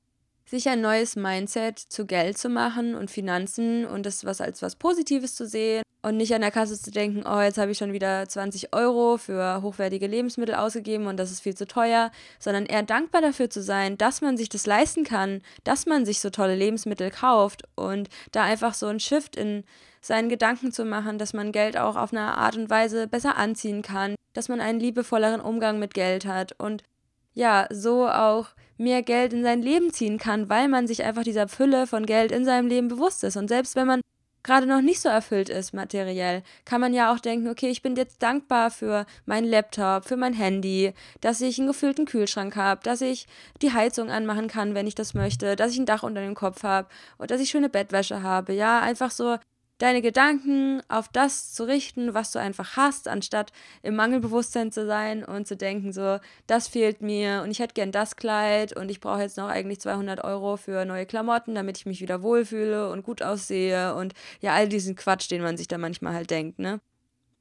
sich 0.51 0.67
ein 0.67 0.81
neues 0.81 1.15
Mindset 1.15 1.79
zu 1.79 2.05
Geld 2.05 2.37
zu 2.37 2.49
machen 2.49 2.93
und 2.93 3.09
Finanzen 3.09 3.85
und 3.85 4.05
das 4.05 4.25
was 4.25 4.41
als 4.41 4.61
was 4.61 4.75
Positives 4.75 5.33
zu 5.33 5.47
sehen 5.47 5.81
und 6.01 6.17
nicht 6.17 6.35
an 6.35 6.41
der 6.41 6.51
Kasse 6.51 6.77
zu 6.79 6.91
denken, 6.91 7.23
oh, 7.25 7.39
jetzt 7.39 7.57
habe 7.57 7.71
ich 7.71 7.77
schon 7.77 7.93
wieder 7.93 8.27
20 8.27 8.75
Euro 8.75 9.15
für 9.15 9.61
hochwertige 9.61 10.07
Lebensmittel 10.07 10.55
ausgegeben 10.55 11.07
und 11.07 11.15
das 11.15 11.31
ist 11.31 11.39
viel 11.39 11.55
zu 11.55 11.67
teuer, 11.67 12.11
sondern 12.37 12.65
eher 12.65 12.83
dankbar 12.83 13.21
dafür 13.21 13.49
zu 13.49 13.63
sein, 13.63 13.97
dass 13.97 14.19
man 14.19 14.35
sich 14.35 14.49
das 14.49 14.65
leisten 14.65 15.05
kann, 15.05 15.41
dass 15.63 15.85
man 15.85 16.05
sich 16.05 16.19
so 16.19 16.29
tolle 16.29 16.55
Lebensmittel 16.55 17.11
kauft 17.11 17.63
und 17.75 18.09
da 18.33 18.43
einfach 18.43 18.73
so 18.73 18.87
ein 18.87 18.99
Shift 18.99 19.37
in 19.37 19.63
seinen 20.01 20.27
Gedanken 20.27 20.73
zu 20.73 20.83
machen, 20.83 21.17
dass 21.17 21.31
man 21.31 21.53
Geld 21.53 21.77
auch 21.77 21.95
auf 21.95 22.11
eine 22.11 22.37
Art 22.37 22.57
und 22.57 22.69
Weise 22.69 23.07
besser 23.07 23.37
anziehen 23.37 23.83
kann, 23.83 24.15
dass 24.33 24.49
man 24.49 24.59
einen 24.59 24.81
liebevolleren 24.81 25.39
Umgang 25.39 25.79
mit 25.79 25.93
Geld 25.93 26.25
hat 26.25 26.59
und 26.59 26.83
ja, 27.33 27.67
so 27.69 28.09
auch 28.09 28.49
mehr 28.81 29.03
Geld 29.03 29.33
in 29.33 29.43
sein 29.43 29.61
Leben 29.61 29.93
ziehen 29.93 30.17
kann, 30.17 30.49
weil 30.49 30.67
man 30.67 30.87
sich 30.87 31.03
einfach 31.03 31.23
dieser 31.23 31.47
Fülle 31.47 31.87
von 31.87 32.05
Geld 32.05 32.31
in 32.31 32.45
seinem 32.45 32.67
Leben 32.67 32.87
bewusst 32.87 33.23
ist. 33.23 33.37
Und 33.37 33.47
selbst 33.47 33.75
wenn 33.75 33.87
man 33.87 34.01
gerade 34.43 34.65
noch 34.65 34.81
nicht 34.81 35.01
so 35.01 35.09
erfüllt 35.09 35.49
ist 35.49 35.73
materiell, 35.73 36.43
kann 36.65 36.81
man 36.81 36.93
ja 36.93 37.13
auch 37.13 37.19
denken, 37.19 37.47
okay, 37.47 37.69
ich 37.69 37.81
bin 37.81 37.95
jetzt 37.95 38.23
dankbar 38.23 38.71
für 38.71 39.05
meinen 39.25 39.47
Laptop, 39.47 40.05
für 40.05 40.17
mein 40.17 40.33
Handy, 40.33 40.93
dass 41.21 41.41
ich 41.41 41.59
einen 41.59 41.67
gefüllten 41.67 42.05
Kühlschrank 42.05 42.55
habe, 42.55 42.81
dass 42.83 43.01
ich 43.01 43.27
die 43.61 43.73
Heizung 43.73 44.09
anmachen 44.09 44.47
kann, 44.47 44.73
wenn 44.73 44.87
ich 44.87 44.95
das 44.95 45.13
möchte, 45.13 45.55
dass 45.55 45.71
ich 45.71 45.79
ein 45.79 45.85
Dach 45.85 46.03
unter 46.03 46.21
dem 46.21 46.35
Kopf 46.35 46.63
habe 46.63 46.87
und 47.17 47.31
dass 47.31 47.41
ich 47.41 47.49
schöne 47.49 47.69
Bettwäsche 47.69 48.23
habe. 48.23 48.53
Ja, 48.53 48.79
einfach 48.81 49.11
so 49.11 49.37
deine 49.81 50.01
Gedanken 50.01 50.81
auf 50.89 51.07
das 51.07 51.53
zu 51.53 51.63
richten, 51.63 52.13
was 52.13 52.31
du 52.31 52.39
einfach 52.39 52.77
hast, 52.77 53.07
anstatt 53.07 53.51
im 53.81 53.95
Mangelbewusstsein 53.95 54.71
zu 54.71 54.85
sein 54.85 55.23
und 55.23 55.47
zu 55.47 55.57
denken, 55.57 55.91
so, 55.91 56.19
das 56.45 56.67
fehlt 56.67 57.01
mir 57.01 57.41
und 57.43 57.49
ich 57.49 57.59
hätte 57.59 57.73
gern 57.73 57.91
das 57.91 58.15
Kleid 58.15 58.75
und 58.75 58.91
ich 58.91 58.99
brauche 58.99 59.21
jetzt 59.21 59.37
noch 59.37 59.49
eigentlich 59.49 59.79
200 59.79 60.23
Euro 60.23 60.57
für 60.57 60.85
neue 60.85 61.07
Klamotten, 61.07 61.55
damit 61.55 61.77
ich 61.77 61.87
mich 61.87 61.99
wieder 61.99 62.21
wohlfühle 62.21 62.91
und 62.91 63.03
gut 63.03 63.23
aussehe 63.23 63.95
und 63.95 64.13
ja, 64.39 64.53
all 64.53 64.69
diesen 64.69 64.95
Quatsch, 64.95 65.31
den 65.31 65.41
man 65.41 65.57
sich 65.57 65.67
da 65.67 65.79
manchmal 65.79 66.13
halt 66.13 66.29
denkt, 66.29 66.59
ne? 66.59 66.79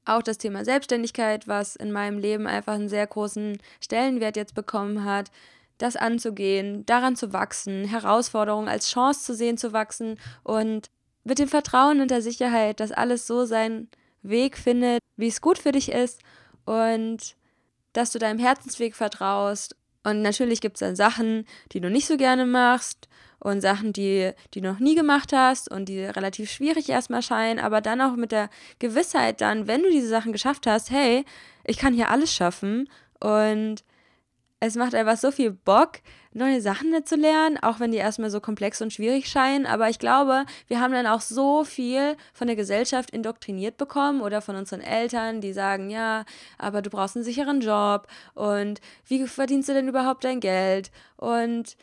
Auch 0.06 0.22
das 0.22 0.38
Thema 0.38 0.64
Selbstständigkeit, 0.64 1.46
was 1.46 1.76
in 1.76 1.92
meinem 1.92 2.18
Leben 2.18 2.46
einfach 2.46 2.72
einen 2.72 2.88
sehr 2.88 3.06
großen 3.06 3.58
Stellenwert 3.82 4.36
jetzt 4.36 4.54
bekommen 4.54 5.04
hat, 5.04 5.30
das 5.76 5.96
anzugehen, 5.96 6.86
daran 6.86 7.16
zu 7.16 7.34
wachsen, 7.34 7.84
Herausforderungen 7.84 8.68
als 8.68 8.88
Chance 8.90 9.24
zu 9.24 9.34
sehen, 9.34 9.58
zu 9.58 9.74
wachsen 9.74 10.18
und 10.42 10.90
mit 11.30 11.38
dem 11.38 11.48
Vertrauen 11.48 12.00
und 12.00 12.10
der 12.10 12.22
Sicherheit, 12.22 12.80
dass 12.80 12.90
alles 12.90 13.24
so 13.24 13.44
seinen 13.44 13.88
Weg 14.22 14.58
findet, 14.58 14.98
wie 15.16 15.28
es 15.28 15.40
gut 15.40 15.58
für 15.58 15.70
dich 15.70 15.92
ist 15.92 16.22
und 16.64 17.36
dass 17.92 18.10
du 18.10 18.18
deinem 18.18 18.40
Herzensweg 18.40 18.96
vertraust. 18.96 19.76
Und 20.02 20.22
natürlich 20.22 20.60
gibt 20.60 20.74
es 20.74 20.80
dann 20.80 20.96
Sachen, 20.96 21.46
die 21.70 21.80
du 21.80 21.88
nicht 21.88 22.08
so 22.08 22.16
gerne 22.16 22.46
machst 22.46 23.08
und 23.38 23.60
Sachen, 23.60 23.92
die, 23.92 24.32
die 24.54 24.60
du 24.60 24.72
noch 24.72 24.80
nie 24.80 24.96
gemacht 24.96 25.32
hast 25.32 25.70
und 25.70 25.88
die 25.88 26.02
relativ 26.02 26.50
schwierig 26.50 26.88
erstmal 26.88 27.22
scheinen, 27.22 27.60
aber 27.60 27.80
dann 27.80 28.00
auch 28.00 28.16
mit 28.16 28.32
der 28.32 28.50
Gewissheit 28.80 29.40
dann, 29.40 29.68
wenn 29.68 29.82
du 29.82 29.88
diese 29.88 30.08
Sachen 30.08 30.32
geschafft 30.32 30.66
hast, 30.66 30.90
hey, 30.90 31.24
ich 31.62 31.78
kann 31.78 31.94
hier 31.94 32.10
alles 32.10 32.34
schaffen 32.34 32.88
und 33.20 33.84
es 34.60 34.76
macht 34.76 34.94
einfach 34.94 35.16
so 35.16 35.30
viel 35.30 35.50
Bock, 35.50 36.00
neue 36.32 36.60
Sachen 36.60 36.94
zu 37.04 37.16
lernen, 37.16 37.58
auch 37.60 37.80
wenn 37.80 37.92
die 37.92 37.96
erstmal 37.96 38.30
so 38.30 38.40
komplex 38.40 38.82
und 38.82 38.92
schwierig 38.92 39.26
scheinen. 39.28 39.64
Aber 39.64 39.88
ich 39.88 39.98
glaube, 39.98 40.44
wir 40.68 40.80
haben 40.80 40.92
dann 40.92 41.06
auch 41.06 41.22
so 41.22 41.64
viel 41.64 42.16
von 42.34 42.46
der 42.46 42.56
Gesellschaft 42.56 43.10
indoktriniert 43.10 43.78
bekommen 43.78 44.20
oder 44.20 44.42
von 44.42 44.56
unseren 44.56 44.82
Eltern, 44.82 45.40
die 45.40 45.54
sagen, 45.54 45.88
ja, 45.88 46.24
aber 46.58 46.82
du 46.82 46.90
brauchst 46.90 47.16
einen 47.16 47.24
sicheren 47.24 47.60
Job 47.60 48.06
und 48.34 48.80
wie 49.06 49.26
verdienst 49.26 49.70
du 49.70 49.72
denn 49.72 49.88
überhaupt 49.88 50.24
dein 50.24 50.40
Geld? 50.40 50.90
Und 51.16 51.76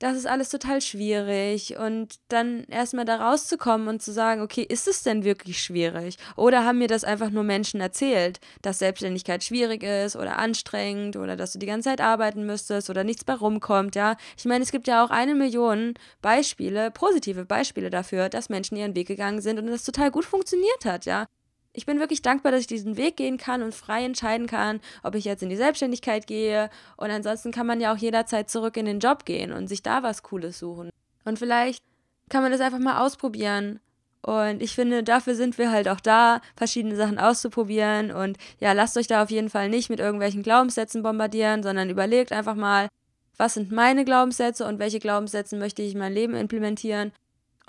das 0.00 0.16
ist 0.16 0.26
alles 0.26 0.48
total 0.48 0.80
schwierig 0.80 1.76
und 1.78 2.16
dann 2.28 2.64
erstmal 2.64 3.04
da 3.04 3.16
rauszukommen 3.16 3.86
und 3.86 4.02
zu 4.02 4.12
sagen, 4.12 4.40
okay, 4.40 4.62
ist 4.62 4.88
es 4.88 5.02
denn 5.02 5.24
wirklich 5.24 5.62
schwierig? 5.62 6.16
Oder 6.36 6.64
haben 6.64 6.78
mir 6.78 6.88
das 6.88 7.04
einfach 7.04 7.28
nur 7.28 7.44
Menschen 7.44 7.82
erzählt, 7.82 8.40
dass 8.62 8.78
Selbstständigkeit 8.78 9.44
schwierig 9.44 9.82
ist 9.82 10.16
oder 10.16 10.38
anstrengend 10.38 11.16
oder 11.16 11.36
dass 11.36 11.52
du 11.52 11.58
die 11.58 11.66
ganze 11.66 11.90
Zeit 11.90 12.00
arbeiten 12.00 12.46
müsstest 12.46 12.88
oder 12.88 13.04
nichts 13.04 13.24
bei 13.24 13.34
rumkommt, 13.34 13.94
ja? 13.94 14.16
Ich 14.38 14.46
meine, 14.46 14.64
es 14.64 14.72
gibt 14.72 14.88
ja 14.88 15.04
auch 15.04 15.10
eine 15.10 15.34
Million 15.34 15.92
Beispiele, 16.22 16.90
positive 16.90 17.44
Beispiele 17.44 17.90
dafür, 17.90 18.30
dass 18.30 18.48
Menschen 18.48 18.76
ihren 18.76 18.94
Weg 18.96 19.06
gegangen 19.08 19.42
sind 19.42 19.58
und 19.58 19.66
das 19.66 19.84
total 19.84 20.10
gut 20.10 20.24
funktioniert 20.24 20.86
hat, 20.86 21.04
ja? 21.04 21.26
Ich 21.72 21.86
bin 21.86 22.00
wirklich 22.00 22.22
dankbar, 22.22 22.52
dass 22.52 22.62
ich 22.62 22.66
diesen 22.66 22.96
Weg 22.96 23.16
gehen 23.16 23.38
kann 23.38 23.62
und 23.62 23.74
frei 23.74 24.04
entscheiden 24.04 24.46
kann, 24.46 24.80
ob 25.02 25.14
ich 25.14 25.24
jetzt 25.24 25.42
in 25.42 25.50
die 25.50 25.56
Selbstständigkeit 25.56 26.26
gehe. 26.26 26.68
Und 26.96 27.10
ansonsten 27.10 27.52
kann 27.52 27.66
man 27.66 27.80
ja 27.80 27.92
auch 27.92 27.96
jederzeit 27.96 28.50
zurück 28.50 28.76
in 28.76 28.86
den 28.86 28.98
Job 29.00 29.24
gehen 29.24 29.52
und 29.52 29.68
sich 29.68 29.82
da 29.82 30.02
was 30.02 30.22
Cooles 30.22 30.58
suchen. 30.58 30.90
Und 31.24 31.38
vielleicht 31.38 31.84
kann 32.28 32.42
man 32.42 32.52
das 32.52 32.60
einfach 32.60 32.78
mal 32.78 33.04
ausprobieren 33.04 33.80
Und 34.22 34.62
ich 34.62 34.74
finde, 34.74 35.02
dafür 35.02 35.34
sind 35.34 35.56
wir 35.58 35.70
halt 35.70 35.88
auch 35.88 36.00
da, 36.00 36.40
verschiedene 36.56 36.96
Sachen 36.96 37.18
auszuprobieren. 37.18 38.10
Und 38.10 38.36
ja, 38.58 38.72
lasst 38.72 38.96
euch 38.96 39.06
da 39.06 39.22
auf 39.22 39.30
jeden 39.30 39.48
Fall 39.50 39.68
nicht 39.68 39.88
mit 39.90 40.00
irgendwelchen 40.00 40.42
Glaubenssätzen 40.42 41.02
bombardieren, 41.02 41.62
sondern 41.62 41.88
überlegt 41.90 42.32
einfach 42.32 42.54
mal, 42.54 42.88
was 43.36 43.54
sind 43.54 43.72
meine 43.72 44.04
Glaubenssätze 44.04 44.66
und 44.66 44.78
welche 44.78 44.98
Glaubenssätze 44.98 45.56
möchte 45.56 45.82
ich 45.82 45.92
in 45.92 45.98
mein 45.98 46.12
Leben 46.12 46.34
implementieren. 46.34 47.12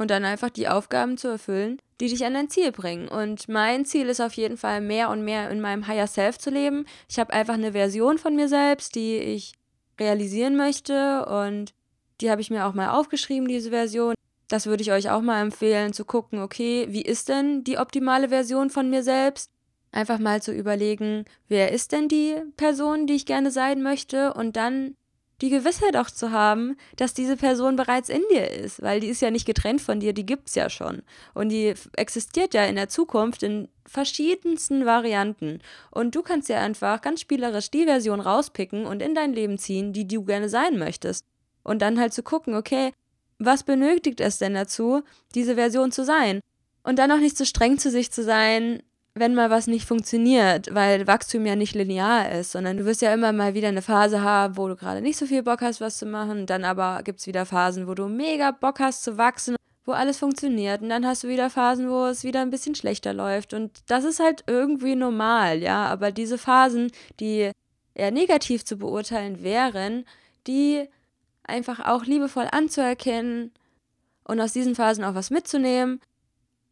Und 0.01 0.09
dann 0.09 0.25
einfach 0.25 0.49
die 0.49 0.67
Aufgaben 0.67 1.15
zu 1.15 1.27
erfüllen, 1.27 1.77
die 1.99 2.07
dich 2.07 2.25
an 2.25 2.33
dein 2.33 2.49
Ziel 2.49 2.71
bringen. 2.71 3.07
Und 3.07 3.47
mein 3.47 3.85
Ziel 3.85 4.09
ist 4.09 4.19
auf 4.19 4.33
jeden 4.33 4.57
Fall 4.57 4.81
mehr 4.81 5.11
und 5.11 5.23
mehr 5.23 5.51
in 5.51 5.61
meinem 5.61 5.85
Higher 5.85 6.07
Self 6.07 6.39
zu 6.39 6.49
leben. 6.49 6.87
Ich 7.07 7.19
habe 7.19 7.31
einfach 7.31 7.53
eine 7.53 7.73
Version 7.73 8.17
von 8.17 8.35
mir 8.35 8.47
selbst, 8.47 8.95
die 8.95 9.17
ich 9.17 9.53
realisieren 9.99 10.55
möchte 10.55 11.27
und 11.27 11.75
die 12.19 12.31
habe 12.31 12.41
ich 12.41 12.49
mir 12.49 12.65
auch 12.65 12.73
mal 12.73 12.89
aufgeschrieben, 12.89 13.47
diese 13.47 13.69
Version. 13.69 14.15
Das 14.47 14.65
würde 14.65 14.81
ich 14.81 14.91
euch 14.91 15.11
auch 15.11 15.21
mal 15.21 15.39
empfehlen, 15.39 15.93
zu 15.93 16.03
gucken, 16.03 16.41
okay, 16.41 16.87
wie 16.89 17.03
ist 17.03 17.29
denn 17.29 17.63
die 17.63 17.77
optimale 17.77 18.29
Version 18.29 18.71
von 18.71 18.89
mir 18.89 19.03
selbst? 19.03 19.51
Einfach 19.91 20.17
mal 20.17 20.41
zu 20.41 20.51
überlegen, 20.51 21.25
wer 21.47 21.71
ist 21.71 21.91
denn 21.91 22.07
die 22.07 22.41
Person, 22.57 23.05
die 23.05 23.13
ich 23.13 23.27
gerne 23.27 23.51
sein 23.51 23.83
möchte 23.83 24.33
und 24.33 24.55
dann 24.55 24.95
die 25.41 25.49
Gewissheit 25.49 25.97
auch 25.97 26.09
zu 26.09 26.31
haben, 26.31 26.77
dass 26.95 27.15
diese 27.15 27.35
Person 27.35 27.75
bereits 27.75 28.09
in 28.09 28.21
dir 28.31 28.49
ist, 28.51 28.81
weil 28.81 28.99
die 28.99 29.07
ist 29.07 29.21
ja 29.21 29.31
nicht 29.31 29.47
getrennt 29.47 29.81
von 29.81 29.99
dir, 29.99 30.13
die 30.13 30.25
gibt 30.25 30.49
es 30.49 30.55
ja 30.55 30.69
schon. 30.69 31.01
Und 31.33 31.49
die 31.49 31.73
existiert 31.97 32.53
ja 32.53 32.63
in 32.65 32.75
der 32.75 32.89
Zukunft 32.89 33.41
in 33.41 33.67
verschiedensten 33.87 34.85
Varianten. 34.85 35.59
Und 35.89 36.13
du 36.15 36.21
kannst 36.21 36.47
ja 36.47 36.59
einfach 36.59 37.01
ganz 37.01 37.21
spielerisch 37.21 37.71
die 37.71 37.85
Version 37.85 38.19
rauspicken 38.19 38.85
und 38.85 39.01
in 39.01 39.15
dein 39.15 39.33
Leben 39.33 39.57
ziehen, 39.57 39.93
die 39.93 40.07
du 40.07 40.23
gerne 40.23 40.47
sein 40.47 40.77
möchtest. 40.77 41.25
Und 41.63 41.81
dann 41.81 41.99
halt 41.99 42.13
zu 42.13 42.23
gucken, 42.23 42.55
okay, 42.55 42.93
was 43.39 43.63
benötigt 43.63 44.21
es 44.21 44.37
denn 44.37 44.53
dazu, 44.53 45.01
diese 45.33 45.55
Version 45.55 45.91
zu 45.91 46.05
sein? 46.05 46.39
Und 46.83 46.99
dann 46.99 47.11
auch 47.11 47.17
nicht 47.17 47.37
so 47.37 47.45
streng 47.45 47.79
zu 47.79 47.89
sich 47.89 48.11
zu 48.11 48.23
sein, 48.23 48.83
wenn 49.13 49.35
mal 49.35 49.49
was 49.49 49.67
nicht 49.67 49.85
funktioniert, 49.87 50.73
weil 50.73 51.05
Wachstum 51.05 51.45
ja 51.45 51.55
nicht 51.55 51.75
linear 51.75 52.31
ist, 52.31 52.53
sondern 52.53 52.77
du 52.77 52.85
wirst 52.85 53.01
ja 53.01 53.13
immer 53.13 53.33
mal 53.33 53.53
wieder 53.53 53.67
eine 53.67 53.81
Phase 53.81 54.21
haben, 54.21 54.55
wo 54.55 54.67
du 54.67 54.75
gerade 54.75 55.01
nicht 55.01 55.17
so 55.17 55.25
viel 55.25 55.43
Bock 55.43 55.61
hast, 55.61 55.81
was 55.81 55.97
zu 55.97 56.05
machen. 56.05 56.45
Dann 56.45 56.63
aber 56.63 57.01
gibt 57.03 57.19
es 57.19 57.27
wieder 57.27 57.45
Phasen, 57.45 57.87
wo 57.87 57.93
du 57.93 58.07
mega 58.07 58.51
Bock 58.51 58.79
hast 58.79 59.03
zu 59.03 59.17
wachsen, 59.17 59.57
wo 59.85 59.91
alles 59.91 60.17
funktioniert. 60.17 60.81
Und 60.81 60.89
dann 60.89 61.05
hast 61.05 61.23
du 61.23 61.27
wieder 61.27 61.49
Phasen, 61.49 61.89
wo 61.89 62.05
es 62.05 62.23
wieder 62.23 62.41
ein 62.41 62.51
bisschen 62.51 62.73
schlechter 62.73 63.13
läuft. 63.13 63.53
Und 63.53 63.79
das 63.87 64.05
ist 64.05 64.21
halt 64.21 64.45
irgendwie 64.47 64.95
normal, 64.95 65.59
ja. 65.61 65.85
Aber 65.87 66.11
diese 66.11 66.37
Phasen, 66.37 66.91
die 67.19 67.51
eher 67.93 68.11
negativ 68.11 68.63
zu 68.63 68.77
beurteilen 68.77 69.43
wären, 69.43 70.05
die 70.47 70.87
einfach 71.43 71.81
auch 71.81 72.05
liebevoll 72.05 72.47
anzuerkennen 72.49 73.51
und 74.23 74.39
aus 74.39 74.53
diesen 74.53 74.75
Phasen 74.75 75.03
auch 75.03 75.15
was 75.15 75.31
mitzunehmen. 75.31 75.99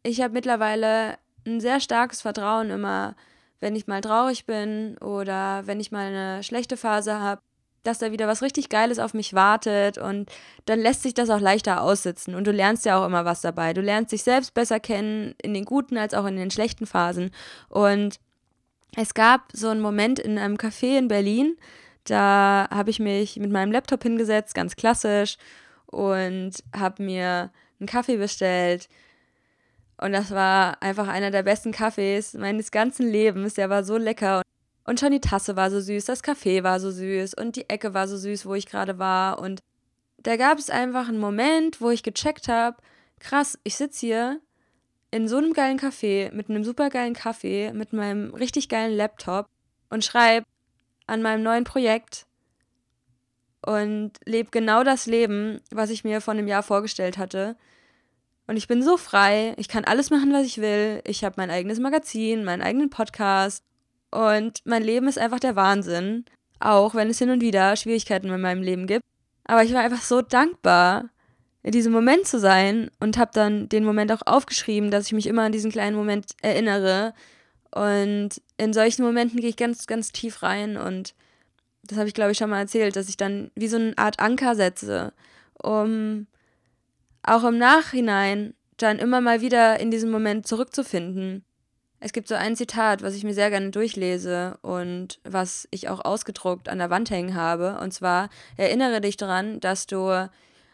Ich 0.02 0.22
habe 0.22 0.32
mittlerweile 0.32 1.18
ein 1.46 1.60
sehr 1.60 1.80
starkes 1.80 2.20
Vertrauen 2.22 2.70
immer, 2.70 3.16
wenn 3.60 3.76
ich 3.76 3.86
mal 3.86 4.00
traurig 4.00 4.46
bin 4.46 4.96
oder 4.98 5.66
wenn 5.66 5.80
ich 5.80 5.92
mal 5.92 6.06
eine 6.06 6.42
schlechte 6.42 6.76
Phase 6.76 7.20
habe, 7.20 7.42
dass 7.82 7.98
da 7.98 8.12
wieder 8.12 8.28
was 8.28 8.42
richtig 8.42 8.68
Geiles 8.68 8.98
auf 8.98 9.14
mich 9.14 9.32
wartet 9.32 9.96
und 9.96 10.30
dann 10.66 10.80
lässt 10.80 11.02
sich 11.02 11.14
das 11.14 11.30
auch 11.30 11.40
leichter 11.40 11.82
aussitzen 11.82 12.34
und 12.34 12.46
du 12.46 12.52
lernst 12.52 12.84
ja 12.84 13.00
auch 13.00 13.06
immer 13.06 13.24
was 13.24 13.40
dabei. 13.40 13.72
Du 13.72 13.80
lernst 13.80 14.12
dich 14.12 14.22
selbst 14.22 14.52
besser 14.52 14.80
kennen, 14.80 15.34
in 15.42 15.54
den 15.54 15.64
guten 15.64 15.96
als 15.96 16.12
auch 16.12 16.26
in 16.26 16.36
den 16.36 16.50
schlechten 16.50 16.86
Phasen. 16.86 17.30
Und 17.68 18.20
es 18.96 19.14
gab 19.14 19.48
so 19.52 19.68
einen 19.68 19.80
Moment 19.80 20.18
in 20.18 20.38
einem 20.38 20.56
Café 20.56 20.98
in 20.98 21.08
Berlin, 21.08 21.56
da 22.04 22.66
habe 22.70 22.90
ich 22.90 22.98
mich 22.98 23.36
mit 23.36 23.50
meinem 23.50 23.72
Laptop 23.72 24.02
hingesetzt, 24.02 24.54
ganz 24.54 24.76
klassisch, 24.76 25.36
und 25.86 26.52
habe 26.74 27.02
mir 27.02 27.50
einen 27.78 27.86
Kaffee 27.86 28.16
bestellt. 28.16 28.88
Und 30.00 30.12
das 30.12 30.30
war 30.30 30.82
einfach 30.82 31.08
einer 31.08 31.30
der 31.30 31.42
besten 31.42 31.72
Kaffees 31.72 32.34
meines 32.34 32.70
ganzen 32.70 33.10
Lebens. 33.10 33.54
Der 33.54 33.68
war 33.68 33.84
so 33.84 33.96
lecker. 33.98 34.42
Und 34.84 34.98
schon 34.98 35.12
die 35.12 35.20
Tasse 35.20 35.56
war 35.56 35.70
so 35.70 35.78
süß, 35.78 36.06
das 36.06 36.22
Kaffee 36.22 36.64
war 36.64 36.80
so 36.80 36.90
süß 36.90 37.34
und 37.34 37.56
die 37.56 37.68
Ecke 37.68 37.92
war 37.92 38.08
so 38.08 38.16
süß, 38.16 38.46
wo 38.46 38.54
ich 38.54 38.66
gerade 38.66 38.98
war. 38.98 39.38
Und 39.38 39.60
da 40.18 40.36
gab 40.36 40.58
es 40.58 40.70
einfach 40.70 41.08
einen 41.08 41.18
Moment, 41.18 41.80
wo 41.80 41.90
ich 41.90 42.02
gecheckt 42.02 42.48
habe, 42.48 42.78
krass, 43.18 43.58
ich 43.62 43.76
sitze 43.76 44.00
hier 44.00 44.40
in 45.10 45.28
so 45.28 45.36
einem 45.36 45.52
geilen 45.52 45.76
Kaffee, 45.76 46.30
mit 46.32 46.48
einem 46.48 46.64
super 46.64 46.88
geilen 46.88 47.14
Kaffee, 47.14 47.72
mit 47.72 47.92
meinem 47.92 48.34
richtig 48.34 48.68
geilen 48.68 48.96
Laptop 48.96 49.46
und 49.90 50.04
schreibe 50.04 50.46
an 51.06 51.22
meinem 51.22 51.42
neuen 51.42 51.64
Projekt 51.64 52.26
und 53.66 54.12
lebe 54.24 54.50
genau 54.50 54.82
das 54.82 55.06
Leben, 55.06 55.60
was 55.70 55.90
ich 55.90 56.04
mir 56.04 56.20
vor 56.20 56.32
einem 56.32 56.48
Jahr 56.48 56.62
vorgestellt 56.62 57.18
hatte. 57.18 57.56
Und 58.50 58.56
ich 58.56 58.66
bin 58.66 58.82
so 58.82 58.96
frei, 58.96 59.54
ich 59.58 59.68
kann 59.68 59.84
alles 59.84 60.10
machen, 60.10 60.32
was 60.32 60.44
ich 60.44 60.58
will. 60.60 61.02
Ich 61.06 61.22
habe 61.22 61.36
mein 61.36 61.52
eigenes 61.52 61.78
Magazin, 61.78 62.42
meinen 62.42 62.62
eigenen 62.62 62.90
Podcast 62.90 63.62
und 64.10 64.58
mein 64.64 64.82
Leben 64.82 65.06
ist 65.06 65.20
einfach 65.20 65.38
der 65.38 65.54
Wahnsinn. 65.54 66.24
Auch 66.58 66.96
wenn 66.96 67.08
es 67.08 67.20
hin 67.20 67.30
und 67.30 67.42
wieder 67.42 67.76
Schwierigkeiten 67.76 68.28
in 68.28 68.40
meinem 68.40 68.64
Leben 68.64 68.88
gibt. 68.88 69.04
Aber 69.44 69.62
ich 69.62 69.72
war 69.72 69.82
einfach 69.82 70.02
so 70.02 70.20
dankbar, 70.20 71.10
in 71.62 71.70
diesem 71.70 71.92
Moment 71.92 72.26
zu 72.26 72.40
sein 72.40 72.90
und 72.98 73.18
habe 73.18 73.30
dann 73.32 73.68
den 73.68 73.84
Moment 73.84 74.10
auch 74.10 74.22
aufgeschrieben, 74.26 74.90
dass 74.90 75.06
ich 75.06 75.12
mich 75.12 75.28
immer 75.28 75.42
an 75.42 75.52
diesen 75.52 75.70
kleinen 75.70 75.94
Moment 75.94 76.32
erinnere 76.42 77.14
und 77.70 78.30
in 78.56 78.72
solchen 78.72 79.04
Momenten 79.04 79.38
gehe 79.38 79.50
ich 79.50 79.56
ganz, 79.56 79.86
ganz 79.86 80.10
tief 80.10 80.42
rein 80.42 80.76
und 80.76 81.14
das 81.84 81.98
habe 81.98 82.08
ich, 82.08 82.14
glaube 82.14 82.32
ich, 82.32 82.38
schon 82.38 82.50
mal 82.50 82.58
erzählt, 82.58 82.96
dass 82.96 83.08
ich 83.08 83.16
dann 83.16 83.52
wie 83.54 83.68
so 83.68 83.76
eine 83.76 83.96
Art 83.96 84.18
Anker 84.18 84.56
setze, 84.56 85.12
um 85.62 86.26
auch 87.30 87.44
im 87.44 87.58
Nachhinein 87.58 88.54
dann 88.76 88.98
immer 88.98 89.20
mal 89.20 89.40
wieder 89.40 89.78
in 89.78 89.90
diesen 89.90 90.10
Moment 90.10 90.48
zurückzufinden. 90.48 91.44
Es 92.00 92.12
gibt 92.12 92.28
so 92.28 92.34
ein 92.34 92.56
Zitat, 92.56 93.02
was 93.02 93.14
ich 93.14 93.24
mir 93.24 93.34
sehr 93.34 93.50
gerne 93.50 93.70
durchlese 93.70 94.58
und 94.62 95.20
was 95.22 95.68
ich 95.70 95.88
auch 95.88 96.04
ausgedruckt 96.04 96.68
an 96.68 96.78
der 96.78 96.90
Wand 96.90 97.10
hängen 97.10 97.34
habe. 97.34 97.78
Und 97.78 97.92
zwar, 97.92 98.30
erinnere 98.56 99.00
dich 99.00 99.16
daran, 99.16 99.60
dass 99.60 99.86
du 99.86 100.28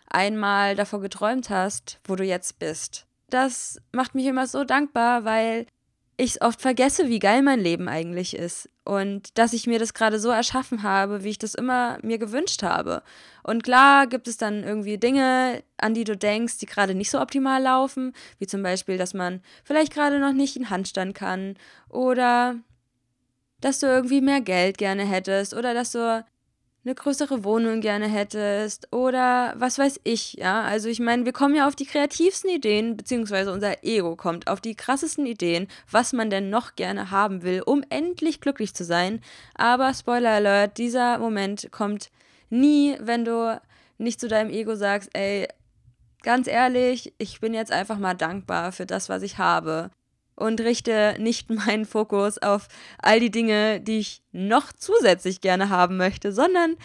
einmal 0.09 0.77
davor 0.77 1.01
geträumt 1.01 1.51
hast, 1.51 2.01
wo 2.05 2.15
du 2.17 2.25
jetzt 2.25 2.59
bist. 2.59 3.07
Das 3.29 3.79
macht 3.93 4.15
mich 4.15 4.25
immer 4.27 4.47
so 4.47 4.65
dankbar, 4.65 5.25
weil 5.25 5.67
ich 6.19 6.43
oft 6.43 6.63
vergesse, 6.63 7.09
wie 7.09 7.19
geil 7.19 7.43
mein 7.43 7.61
Leben 7.61 7.89
eigentlich 7.89 8.35
ist 8.35 8.71
und 8.85 9.37
dass 9.37 9.53
ich 9.53 9.67
mir 9.67 9.79
das 9.79 9.93
gerade 9.93 10.19
so 10.19 10.31
erschaffen 10.31 10.83
habe, 10.83 11.25
wie 11.25 11.29
ich 11.29 11.39
das 11.39 11.55
immer 11.55 11.99
mir 12.03 12.17
gewünscht 12.17 12.63
habe. 12.63 13.03
Und 13.43 13.63
klar 13.63 14.07
gibt 14.07 14.27
es 14.27 14.39
dann 14.39 14.65
irgendwie 14.65 14.97
Dinge, 14.97 15.63
an 15.77 15.93
die 15.93 16.05
du 16.05 16.17
denkst, 16.17 16.57
die 16.59 16.67
gerade 16.67 16.95
nicht 16.95 17.11
so 17.11 17.21
optimal 17.21 17.63
laufen, 17.63 18.15
wie 18.39 18.47
zum 18.47 18.63
Beispiel, 18.63 18.97
dass 18.97 19.13
man 19.13 19.43
vielleicht 19.63 19.93
gerade 19.93 20.19
noch 20.19 20.33
nicht 20.33 20.57
in 20.57 20.71
Handstand 20.71 21.15
kann 21.15 21.57
oder 21.91 22.57
dass 23.61 23.81
du 23.81 23.87
irgendwie 23.87 24.23
mehr 24.23 24.41
Geld 24.41 24.79
gerne 24.79 25.05
hättest 25.05 25.53
oder 25.53 25.75
dass 25.75 25.93
du 25.93 26.25
eine 26.87 26.95
größere 26.95 27.43
Wohnung 27.43 27.81
gerne 27.81 28.07
hättest 28.07 28.93
oder 28.93 29.55
was 29.57 29.77
weiß 29.77 30.01
ich, 30.05 30.35
ja. 30.35 30.63
Also 30.63 30.89
ich 30.89 31.01
meine, 31.01 31.25
wir 31.25 31.33
kommen 31.33 31.57
ja 31.57 31.67
auf 31.67 31.75
die 31.75 31.85
kreativsten 31.85 32.49
Ideen, 32.49 32.97
beziehungsweise 32.97 33.53
unser 33.53 33.83
Ego 33.83 34.15
kommt 34.15 34.47
auf 34.47 34.61
die 34.61 34.77
krassesten 34.77 35.27
Ideen, 35.27 35.67
was 35.91 36.13
man 36.13 36.31
denn 36.31 36.49
noch 36.49 36.77
gerne 36.77 37.11
haben 37.11 37.43
will, 37.43 37.61
um 37.61 37.83
endlich 37.91 38.41
glücklich 38.41 38.73
zu 38.73 38.85
sein. 38.85 39.21
Aber 39.57 39.93
Spoiler 39.95 40.31
Alert, 40.31 40.79
dieser 40.79 41.19
Moment 41.19 41.69
kommt 41.73 42.11
nie, 42.51 42.97
wenn 43.01 43.25
du 43.25 43.61
nicht 43.99 44.21
zu 44.21 44.29
deinem 44.29 44.51
Ego 44.51 44.77
sagst, 44.77 45.11
ey, 45.15 45.49
ganz 46.23 46.47
ehrlich, 46.47 47.13
ich 47.19 47.41
bin 47.41 47.53
jetzt 47.53 47.73
einfach 47.73 47.99
mal 47.99 48.15
dankbar 48.15 48.71
für 48.71 48.87
das, 48.87 49.09
was 49.09 49.23
ich 49.23 49.39
habe 49.39 49.91
und 50.37 50.61
richte 50.61 51.17
nicht 51.19 51.51
meinen 51.67 51.85
Fokus 51.85 52.39
auf 52.39 52.69
all 52.99 53.19
die 53.19 53.31
Dinge, 53.31 53.81
die 53.81 53.99
ich 53.99 54.23
noch 54.33 54.73
zusätzlich 54.73 55.41
gerne 55.41 55.71
haben 55.71 55.97
möchte, 55.97 56.33
sondern 56.33 56.77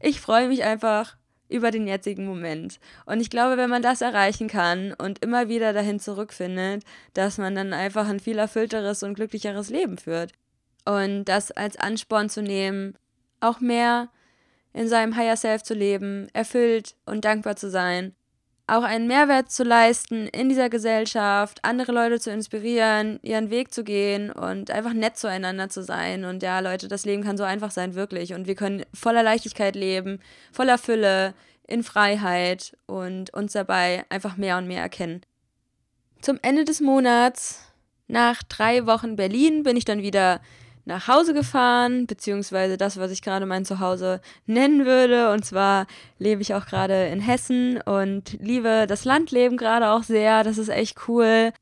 ich 0.00 0.20
freue 0.20 0.48
mich 0.48 0.64
einfach 0.64 1.16
über 1.48 1.70
den 1.70 1.86
jetzigen 1.86 2.26
Moment. 2.26 2.80
Und 3.06 3.20
ich 3.20 3.30
glaube, 3.30 3.56
wenn 3.56 3.70
man 3.70 3.82
das 3.82 4.00
erreichen 4.00 4.48
kann 4.48 4.92
und 4.94 5.22
immer 5.22 5.48
wieder 5.48 5.72
dahin 5.72 6.00
zurückfindet, 6.00 6.82
dass 7.12 7.38
man 7.38 7.54
dann 7.54 7.72
einfach 7.72 8.08
ein 8.08 8.18
viel 8.18 8.38
erfüllteres 8.38 9.02
und 9.02 9.14
glücklicheres 9.14 9.68
Leben 9.68 9.98
führt. 9.98 10.32
Und 10.84 11.26
das 11.26 11.50
als 11.50 11.76
Ansporn 11.76 12.28
zu 12.28 12.42
nehmen, 12.42 12.94
auch 13.40 13.60
mehr 13.60 14.08
in 14.72 14.88
seinem 14.88 15.16
Higher 15.16 15.36
Self 15.36 15.62
zu 15.62 15.74
leben, 15.74 16.28
erfüllt 16.32 16.96
und 17.06 17.24
dankbar 17.24 17.56
zu 17.56 17.70
sein 17.70 18.14
auch 18.66 18.82
einen 18.82 19.06
Mehrwert 19.06 19.50
zu 19.50 19.62
leisten 19.62 20.26
in 20.28 20.48
dieser 20.48 20.70
Gesellschaft, 20.70 21.58
andere 21.62 21.92
Leute 21.92 22.18
zu 22.18 22.30
inspirieren, 22.30 23.18
ihren 23.22 23.50
Weg 23.50 23.74
zu 23.74 23.84
gehen 23.84 24.30
und 24.30 24.70
einfach 24.70 24.94
nett 24.94 25.18
zueinander 25.18 25.68
zu 25.68 25.82
sein. 25.82 26.24
Und 26.24 26.42
ja, 26.42 26.60
Leute, 26.60 26.88
das 26.88 27.04
Leben 27.04 27.22
kann 27.22 27.36
so 27.36 27.44
einfach 27.44 27.70
sein, 27.70 27.94
wirklich. 27.94 28.32
Und 28.32 28.46
wir 28.46 28.54
können 28.54 28.84
voller 28.94 29.22
Leichtigkeit 29.22 29.76
leben, 29.76 30.20
voller 30.52 30.78
Fülle, 30.78 31.34
in 31.66 31.82
Freiheit 31.82 32.76
und 32.86 33.32
uns 33.32 33.52
dabei 33.52 34.04
einfach 34.10 34.36
mehr 34.36 34.58
und 34.58 34.66
mehr 34.66 34.82
erkennen. 34.82 35.22
Zum 36.20 36.38
Ende 36.42 36.64
des 36.64 36.80
Monats, 36.80 37.72
nach 38.06 38.42
drei 38.42 38.86
Wochen 38.86 39.16
Berlin, 39.16 39.62
bin 39.62 39.76
ich 39.76 39.84
dann 39.84 40.02
wieder 40.02 40.40
nach 40.84 41.08
Hause 41.08 41.34
gefahren, 41.34 42.06
beziehungsweise 42.06 42.76
das, 42.76 42.98
was 42.98 43.10
ich 43.10 43.22
gerade 43.22 43.46
mein 43.46 43.64
Zuhause 43.64 44.20
nennen 44.46 44.84
würde. 44.84 45.32
Und 45.32 45.44
zwar 45.44 45.86
lebe 46.18 46.42
ich 46.42 46.54
auch 46.54 46.66
gerade 46.66 47.06
in 47.06 47.20
Hessen 47.20 47.80
und 47.80 48.36
liebe 48.40 48.86
das 48.88 49.04
Landleben 49.04 49.56
gerade 49.56 49.90
auch 49.90 50.02
sehr. 50.02 50.44
Das 50.44 50.58
ist 50.58 50.68
echt 50.68 51.08
cool. 51.08 51.52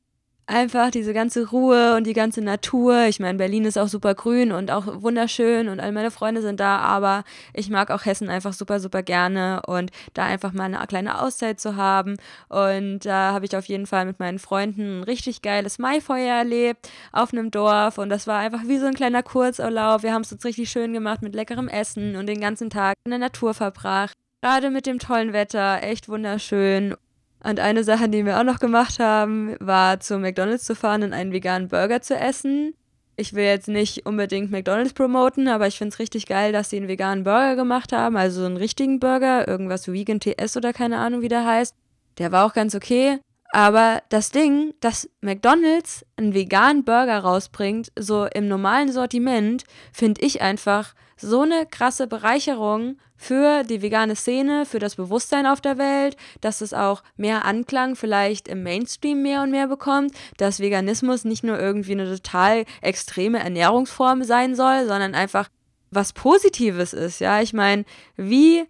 Einfach 0.45 0.91
diese 0.91 1.13
ganze 1.13 1.49
Ruhe 1.49 1.95
und 1.95 2.05
die 2.05 2.13
ganze 2.13 2.41
Natur. 2.41 3.05
Ich 3.05 3.19
meine, 3.19 3.37
Berlin 3.37 3.65
ist 3.65 3.77
auch 3.77 3.87
super 3.87 4.13
grün 4.15 4.51
und 4.51 4.71
auch 4.71 5.01
wunderschön 5.01 5.69
und 5.69 5.79
all 5.79 5.91
meine 5.91 6.11
Freunde 6.11 6.41
sind 6.41 6.59
da, 6.59 6.77
aber 6.77 7.23
ich 7.53 7.69
mag 7.69 7.91
auch 7.91 8.05
Hessen 8.05 8.29
einfach 8.29 8.53
super, 8.53 8.79
super 8.79 9.03
gerne 9.03 9.61
und 9.67 9.91
da 10.13 10.25
einfach 10.25 10.53
mal 10.53 10.65
eine 10.65 10.85
kleine 10.87 11.21
Auszeit 11.21 11.59
zu 11.59 11.75
haben. 11.75 12.17
Und 12.49 13.05
da 13.05 13.33
habe 13.33 13.45
ich 13.45 13.55
auf 13.55 13.65
jeden 13.65 13.87
Fall 13.87 14.05
mit 14.05 14.19
meinen 14.19 14.39
Freunden 14.39 14.99
ein 14.99 15.03
richtig 15.03 15.41
geiles 15.41 15.79
Maifeuer 15.79 16.35
erlebt 16.35 16.89
auf 17.11 17.33
einem 17.33 17.51
Dorf 17.51 17.97
und 17.97 18.09
das 18.09 18.27
war 18.27 18.39
einfach 18.39 18.61
wie 18.65 18.77
so 18.77 18.85
ein 18.85 18.93
kleiner 18.93 19.23
Kurzurlaub. 19.23 20.03
Wir 20.03 20.13
haben 20.13 20.23
es 20.23 20.31
uns 20.31 20.43
richtig 20.45 20.69
schön 20.69 20.93
gemacht 20.93 21.21
mit 21.21 21.35
leckerem 21.35 21.67
Essen 21.67 22.15
und 22.15 22.27
den 22.27 22.41
ganzen 22.41 22.69
Tag 22.69 22.95
in 23.05 23.11
der 23.11 23.19
Natur 23.19 23.53
verbracht. 23.53 24.13
Gerade 24.41 24.71
mit 24.71 24.85
dem 24.85 24.99
tollen 24.99 25.31
Wetter, 25.31 25.81
echt 25.83 26.09
wunderschön. 26.09 26.95
Und 27.43 27.59
eine 27.59 27.83
Sache, 27.83 28.07
die 28.07 28.25
wir 28.25 28.39
auch 28.39 28.45
noch 28.45 28.59
gemacht 28.59 28.99
haben, 28.99 29.55
war 29.59 29.99
zu 29.99 30.17
McDonald's 30.17 30.63
zu 30.63 30.75
fahren 30.75 31.03
und 31.03 31.13
einen 31.13 31.33
veganen 31.33 31.67
Burger 31.67 32.01
zu 32.01 32.15
essen. 32.15 32.73
Ich 33.15 33.33
will 33.33 33.43
jetzt 33.43 33.67
nicht 33.67 34.05
unbedingt 34.05 34.49
McDonald's 34.49 34.93
promoten, 34.93 35.47
aber 35.47 35.67
ich 35.67 35.77
finde 35.77 35.93
es 35.93 35.99
richtig 35.99 36.25
geil, 36.25 36.51
dass 36.51 36.69
sie 36.69 36.77
einen 36.77 36.87
veganen 36.87 37.23
Burger 37.23 37.55
gemacht 37.55 37.91
haben, 37.91 38.15
also 38.17 38.41
so 38.41 38.45
einen 38.47 38.57
richtigen 38.57 38.99
Burger, 38.99 39.47
irgendwas 39.47 39.91
Vegan 39.91 40.19
TS 40.19 40.57
oder 40.57 40.73
keine 40.73 40.97
Ahnung, 40.97 41.21
wie 41.21 41.27
der 41.27 41.45
heißt. 41.45 41.75
Der 42.17 42.31
war 42.31 42.45
auch 42.45 42.53
ganz 42.53 42.75
okay. 42.75 43.19
Aber 43.53 44.01
das 44.09 44.31
Ding, 44.31 44.73
dass 44.79 45.07
McDonald's 45.21 46.03
einen 46.17 46.33
veganen 46.33 46.83
Burger 46.83 47.19
rausbringt, 47.19 47.91
so 47.97 48.25
im 48.25 48.47
normalen 48.47 48.91
Sortiment, 48.91 49.63
finde 49.91 50.21
ich 50.25 50.41
einfach 50.41 50.95
so 51.17 51.41
eine 51.41 51.67
krasse 51.67 52.07
Bereicherung 52.07 52.97
für 53.15 53.63
die 53.63 53.83
vegane 53.83 54.15
Szene, 54.15 54.65
für 54.65 54.79
das 54.79 54.95
Bewusstsein 54.95 55.45
auf 55.45 55.61
der 55.61 55.77
Welt, 55.77 56.17
dass 56.41 56.61
es 56.61 56.73
auch 56.73 57.03
mehr 57.15 57.45
Anklang 57.45 57.95
vielleicht 57.95 58.47
im 58.47 58.63
Mainstream 58.63 59.21
mehr 59.21 59.43
und 59.43 59.51
mehr 59.51 59.67
bekommt, 59.67 60.15
dass 60.37 60.59
Veganismus 60.59 61.23
nicht 61.23 61.43
nur 61.43 61.59
irgendwie 61.59 61.91
eine 61.91 62.09
total 62.11 62.65
extreme 62.81 63.37
Ernährungsform 63.37 64.23
sein 64.23 64.55
soll, 64.55 64.87
sondern 64.87 65.13
einfach 65.13 65.47
was 65.91 66.11
Positives 66.11 66.91
ist. 66.93 67.19
Ja, 67.19 67.39
ich 67.39 67.53
meine, 67.53 67.85
wie 68.17 68.65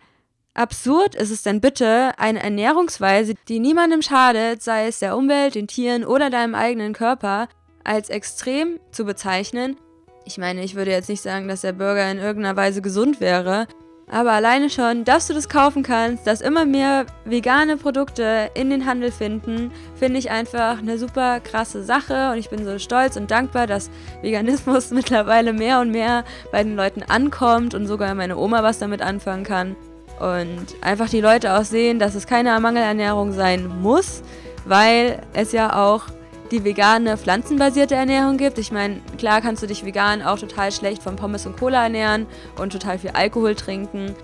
absurd 0.53 1.15
ist 1.15 1.31
es 1.31 1.43
denn 1.43 1.61
bitte, 1.61 2.11
eine 2.17 2.41
Ernährungsweise, 2.41 3.33
die 3.47 3.59
niemandem 3.59 4.01
schadet, 4.01 4.61
sei 4.61 4.87
es 4.87 4.99
der 4.99 5.17
Umwelt, 5.17 5.55
den 5.55 5.67
Tieren 5.67 6.05
oder 6.05 6.29
deinem 6.29 6.55
eigenen 6.55 6.93
Körper, 6.93 7.47
als 7.83 8.09
extrem 8.09 8.79
zu 8.91 9.05
bezeichnen? 9.05 9.77
Ich 10.25 10.37
meine, 10.37 10.63
ich 10.63 10.75
würde 10.75 10.91
jetzt 10.91 11.09
nicht 11.09 11.21
sagen, 11.21 11.47
dass 11.47 11.61
der 11.61 11.73
Burger 11.73 12.09
in 12.09 12.17
irgendeiner 12.17 12.55
Weise 12.55 12.81
gesund 12.81 13.19
wäre, 13.19 13.67
aber 14.09 14.33
alleine 14.33 14.69
schon, 14.69 15.05
dass 15.05 15.27
du 15.27 15.33
das 15.33 15.49
kaufen 15.49 15.81
kannst, 15.81 16.27
dass 16.27 16.41
immer 16.41 16.65
mehr 16.65 17.05
vegane 17.25 17.77
Produkte 17.77 18.51
in 18.53 18.69
den 18.69 18.85
Handel 18.85 19.11
finden, 19.11 19.71
finde 19.95 20.19
ich 20.19 20.29
einfach 20.29 20.77
eine 20.77 20.97
super 20.97 21.39
krasse 21.39 21.83
Sache 21.83 22.31
und 22.31 22.37
ich 22.37 22.49
bin 22.49 22.63
so 22.63 22.77
stolz 22.79 23.17
und 23.17 23.31
dankbar, 23.31 23.65
dass 23.65 23.89
Veganismus 24.21 24.91
mittlerweile 24.91 25.51
mehr 25.51 25.79
und 25.79 25.91
mehr 25.91 26.25
bei 26.51 26.63
den 26.63 26.75
Leuten 26.75 27.01
ankommt 27.03 27.73
und 27.73 27.87
sogar 27.87 28.13
meine 28.13 28.37
Oma 28.37 28.61
was 28.61 28.79
damit 28.79 29.01
anfangen 29.01 29.43
kann. 29.43 29.75
Und 30.19 30.67
einfach 30.81 31.09
die 31.09 31.21
Leute 31.21 31.57
auch 31.57 31.63
sehen, 31.63 31.99
dass 31.99 32.15
es 32.15 32.27
keine 32.27 32.57
Mangelernährung 32.59 33.33
sein 33.33 33.67
muss, 33.81 34.21
weil 34.65 35.21
es 35.33 35.51
ja 35.51 35.75
auch 35.75 36.03
die 36.51 36.63
vegane 36.63 37.17
pflanzenbasierte 37.17 37.95
Ernährung 37.95 38.37
gibt. 38.37 38.59
Ich 38.59 38.71
meine, 38.71 39.01
klar 39.17 39.41
kannst 39.41 39.63
du 39.63 39.67
dich 39.67 39.85
vegan 39.85 40.21
auch 40.21 40.37
total 40.37 40.71
schlecht 40.71 41.01
von 41.01 41.15
Pommes 41.15 41.45
und 41.45 41.57
Cola 41.57 41.83
ernähren 41.83 42.27
und 42.59 42.71
total 42.71 42.99
viel 42.99 43.09
Alkohol 43.11 43.55
trinken. 43.55 44.15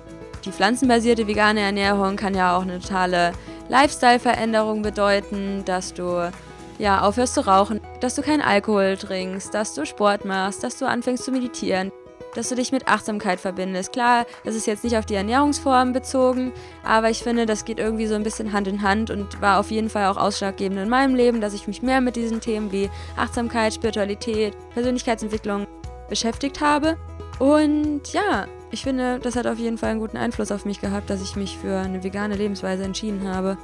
Die 0.46 0.52
pflanzenbasierte 0.52 1.28
vegane 1.28 1.62
Ernährung 1.62 2.16
kann 2.16 2.36
ja 2.36 2.56
auch 2.56 2.62
eine 2.62 2.80
totale 2.80 3.34
Lifestyle-Veränderung 3.68 4.84
bedeuten, 4.84 5.64
dass 5.66 5.94
du 5.94 6.32
ja 6.78 7.02
aufhörst 7.02 7.34
zu 7.34 7.46
rauchen, 7.46 7.82
dass 8.00 8.16
du 8.16 8.22
keinen 8.22 8.42
Alkohol 8.42 8.96
trinkst, 8.96 9.54
dass 9.54 9.74
du 9.74 9.86
Sport 9.86 10.24
machst, 10.24 10.64
dass 10.64 10.78
du 10.78 10.88
anfängst 10.88 11.26
zu 11.26 11.32
meditieren 11.32 11.92
dass 12.36 12.50
du 12.50 12.56
dich 12.56 12.72
mit 12.72 12.88
Achtsamkeit 12.88 13.40
verbindest. 13.40 13.94
Klar, 13.94 14.26
das 14.44 14.56
ist 14.56 14.68
jetzt 14.68 14.84
nicht 14.84 14.98
auf 14.98 15.06
die 15.06 15.16
Ernährungsform 15.16 15.94
bezogen, 15.94 16.52
aber 16.84 17.10
ich 17.10 17.24
finde, 17.24 17.46
das 17.46 17.66
geht 17.66 17.80
irgendwie 17.80 18.08
so 18.08 18.16
ein 18.16 18.24
bisschen 18.24 18.54
Hand 18.54 18.68
in 18.68 18.82
Hand 18.82 19.10
und 19.10 19.42
war 19.42 19.60
auf 19.60 19.72
jeden 19.72 19.90
Fall 19.90 20.08
auch 20.08 20.18
ausschlaggebend 20.18 20.80
in 20.80 20.90
meinem 20.90 21.16
Leben, 21.16 21.42
dass 21.42 21.54
ich 21.54 21.68
mich 21.68 21.82
mehr 21.82 22.02
mit 22.02 22.16
diesen 22.16 22.42
Themen 22.42 22.72
wie 22.72 22.90
Achtsamkeit, 23.18 23.74
Spiritualität, 23.74 24.56
Persönlichkeitsentwicklung 24.74 25.66
beschäftigt 26.10 26.62
habe. 26.62 26.98
Und 27.40 28.12
ja, 28.14 28.48
ich 28.72 28.84
finde, 28.84 29.20
das 29.20 29.36
hat 29.36 29.48
auf 29.48 29.58
jeden 29.58 29.78
Fall 29.78 29.92
einen 29.92 30.00
guten 30.00 30.18
Einfluss 30.18 30.52
auf 30.52 30.66
mich 30.66 30.82
gehabt, 30.82 31.10
dass 31.10 31.22
ich 31.22 31.36
mich 31.36 31.58
für 31.58 31.78
eine 31.78 32.04
vegane 32.04 32.36
Lebensweise 32.36 32.84
entschieden 32.84 33.28
habe. 33.28 33.58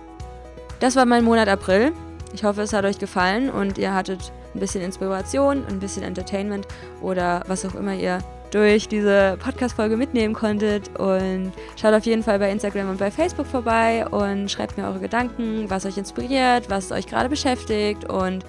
Das 0.79 0.95
war 0.95 1.05
mein 1.05 1.23
Monat 1.23 1.47
April. 1.47 1.91
Ich 2.33 2.43
hoffe, 2.43 2.61
es 2.61 2.73
hat 2.73 2.85
euch 2.85 2.99
gefallen 2.99 3.49
und 3.49 3.77
ihr 3.77 3.93
hattet 3.93 4.31
ein 4.53 4.59
bisschen 4.59 4.81
Inspiration, 4.81 5.65
ein 5.69 5.79
bisschen 5.79 6.03
Entertainment 6.03 6.67
oder 7.01 7.43
was 7.47 7.65
auch 7.65 7.75
immer 7.75 7.93
ihr 7.93 8.19
durch 8.55 8.87
diese 8.87 9.37
Podcast-Folge 9.43 9.97
mitnehmen 9.97 10.33
konntet. 10.33 10.97
Und 10.97 11.51
schaut 11.75 11.93
auf 11.93 12.05
jeden 12.05 12.23
Fall 12.23 12.39
bei 12.39 12.49
Instagram 12.49 12.89
und 12.89 12.99
bei 12.99 13.11
Facebook 13.11 13.45
vorbei 13.45 14.07
und 14.07 14.49
schreibt 14.49 14.77
mir 14.77 14.85
eure 14.85 14.99
Gedanken, 14.99 15.69
was 15.69 15.85
euch 15.85 15.97
inspiriert, 15.97 16.69
was 16.69 16.89
euch 16.93 17.05
gerade 17.05 17.27
beschäftigt. 17.27 18.09
Und 18.09 18.45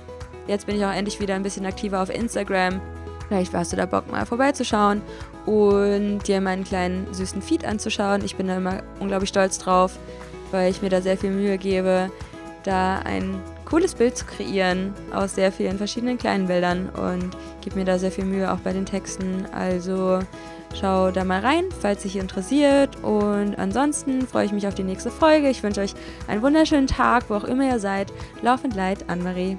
jetzt 0.47 0.67
bin 0.67 0.77
ich 0.77 0.85
auch 0.85 0.93
endlich 0.93 1.19
wieder 1.19 1.35
ein 1.35 1.43
bisschen 1.43 1.67
aktiver 1.67 2.01
auf 2.01 2.15
Instagram. 2.15 2.81
Vielleicht 3.27 3.53
hast 3.53 3.73
du 3.73 3.77
da 3.77 3.85
Bock, 3.85 4.09
mal 4.09 4.25
vorbeizuschauen 4.25 5.03
und 5.45 6.21
dir 6.29 6.41
meinen 6.41 6.63
kleinen 6.63 7.13
süßen 7.13 7.43
Feed 7.43 7.65
anzuschauen. 7.65 8.25
Ich 8.25 8.37
bin 8.37 8.47
da 8.47 8.59
immer 8.59 8.85
unglaublich 9.01 9.31
stolz 9.31 9.59
drauf, 9.59 9.99
weil 10.53 10.71
ich 10.71 10.83
mir 10.83 10.89
da 10.89 11.03
sehr 11.03 11.19
viel 11.19 11.33
Mühe 11.33 11.59
gebe, 11.59 12.13
da 12.63 13.01
ein 13.01 13.43
cooles 13.67 13.95
Bild 13.95 14.17
zu 14.17 14.25
kreieren 14.25 14.95
aus 15.13 15.35
sehr 15.35 15.53
vielen 15.53 15.77
verschiedenen 15.77 16.17
kleinen 16.17 16.47
Bildern 16.47 16.89
und 16.89 17.37
gebe 17.61 17.77
mir 17.77 17.85
da 17.85 17.99
sehr 17.99 18.13
viel 18.13 18.25
Mühe 18.25 18.51
auch 18.51 18.61
bei 18.61 18.73
den 18.73 18.87
Texten. 18.87 19.45
Also 19.53 20.21
schau 20.75 21.11
da 21.11 21.25
mal 21.25 21.41
rein, 21.41 21.65
falls 21.81 22.03
dich 22.03 22.17
interessiert. 22.17 22.97
Und 23.03 23.59
ansonsten 23.59 24.27
freue 24.27 24.47
ich 24.47 24.53
mich 24.53 24.67
auf 24.67 24.75
die 24.75 24.85
nächste 24.85 25.11
Folge. 25.11 25.51
Ich 25.51 25.63
wünsche 25.63 25.83
euch 25.83 25.95
einen 26.29 26.43
wunderschönen 26.43 26.87
Tag, 26.87 27.25
wo 27.29 27.35
auch 27.35 27.45
immer 27.45 27.69
ihr 27.69 27.81
seid. 27.81 28.13
Laufend 28.41 28.75
leid, 28.75 29.05
Anne-Marie. 29.09 29.59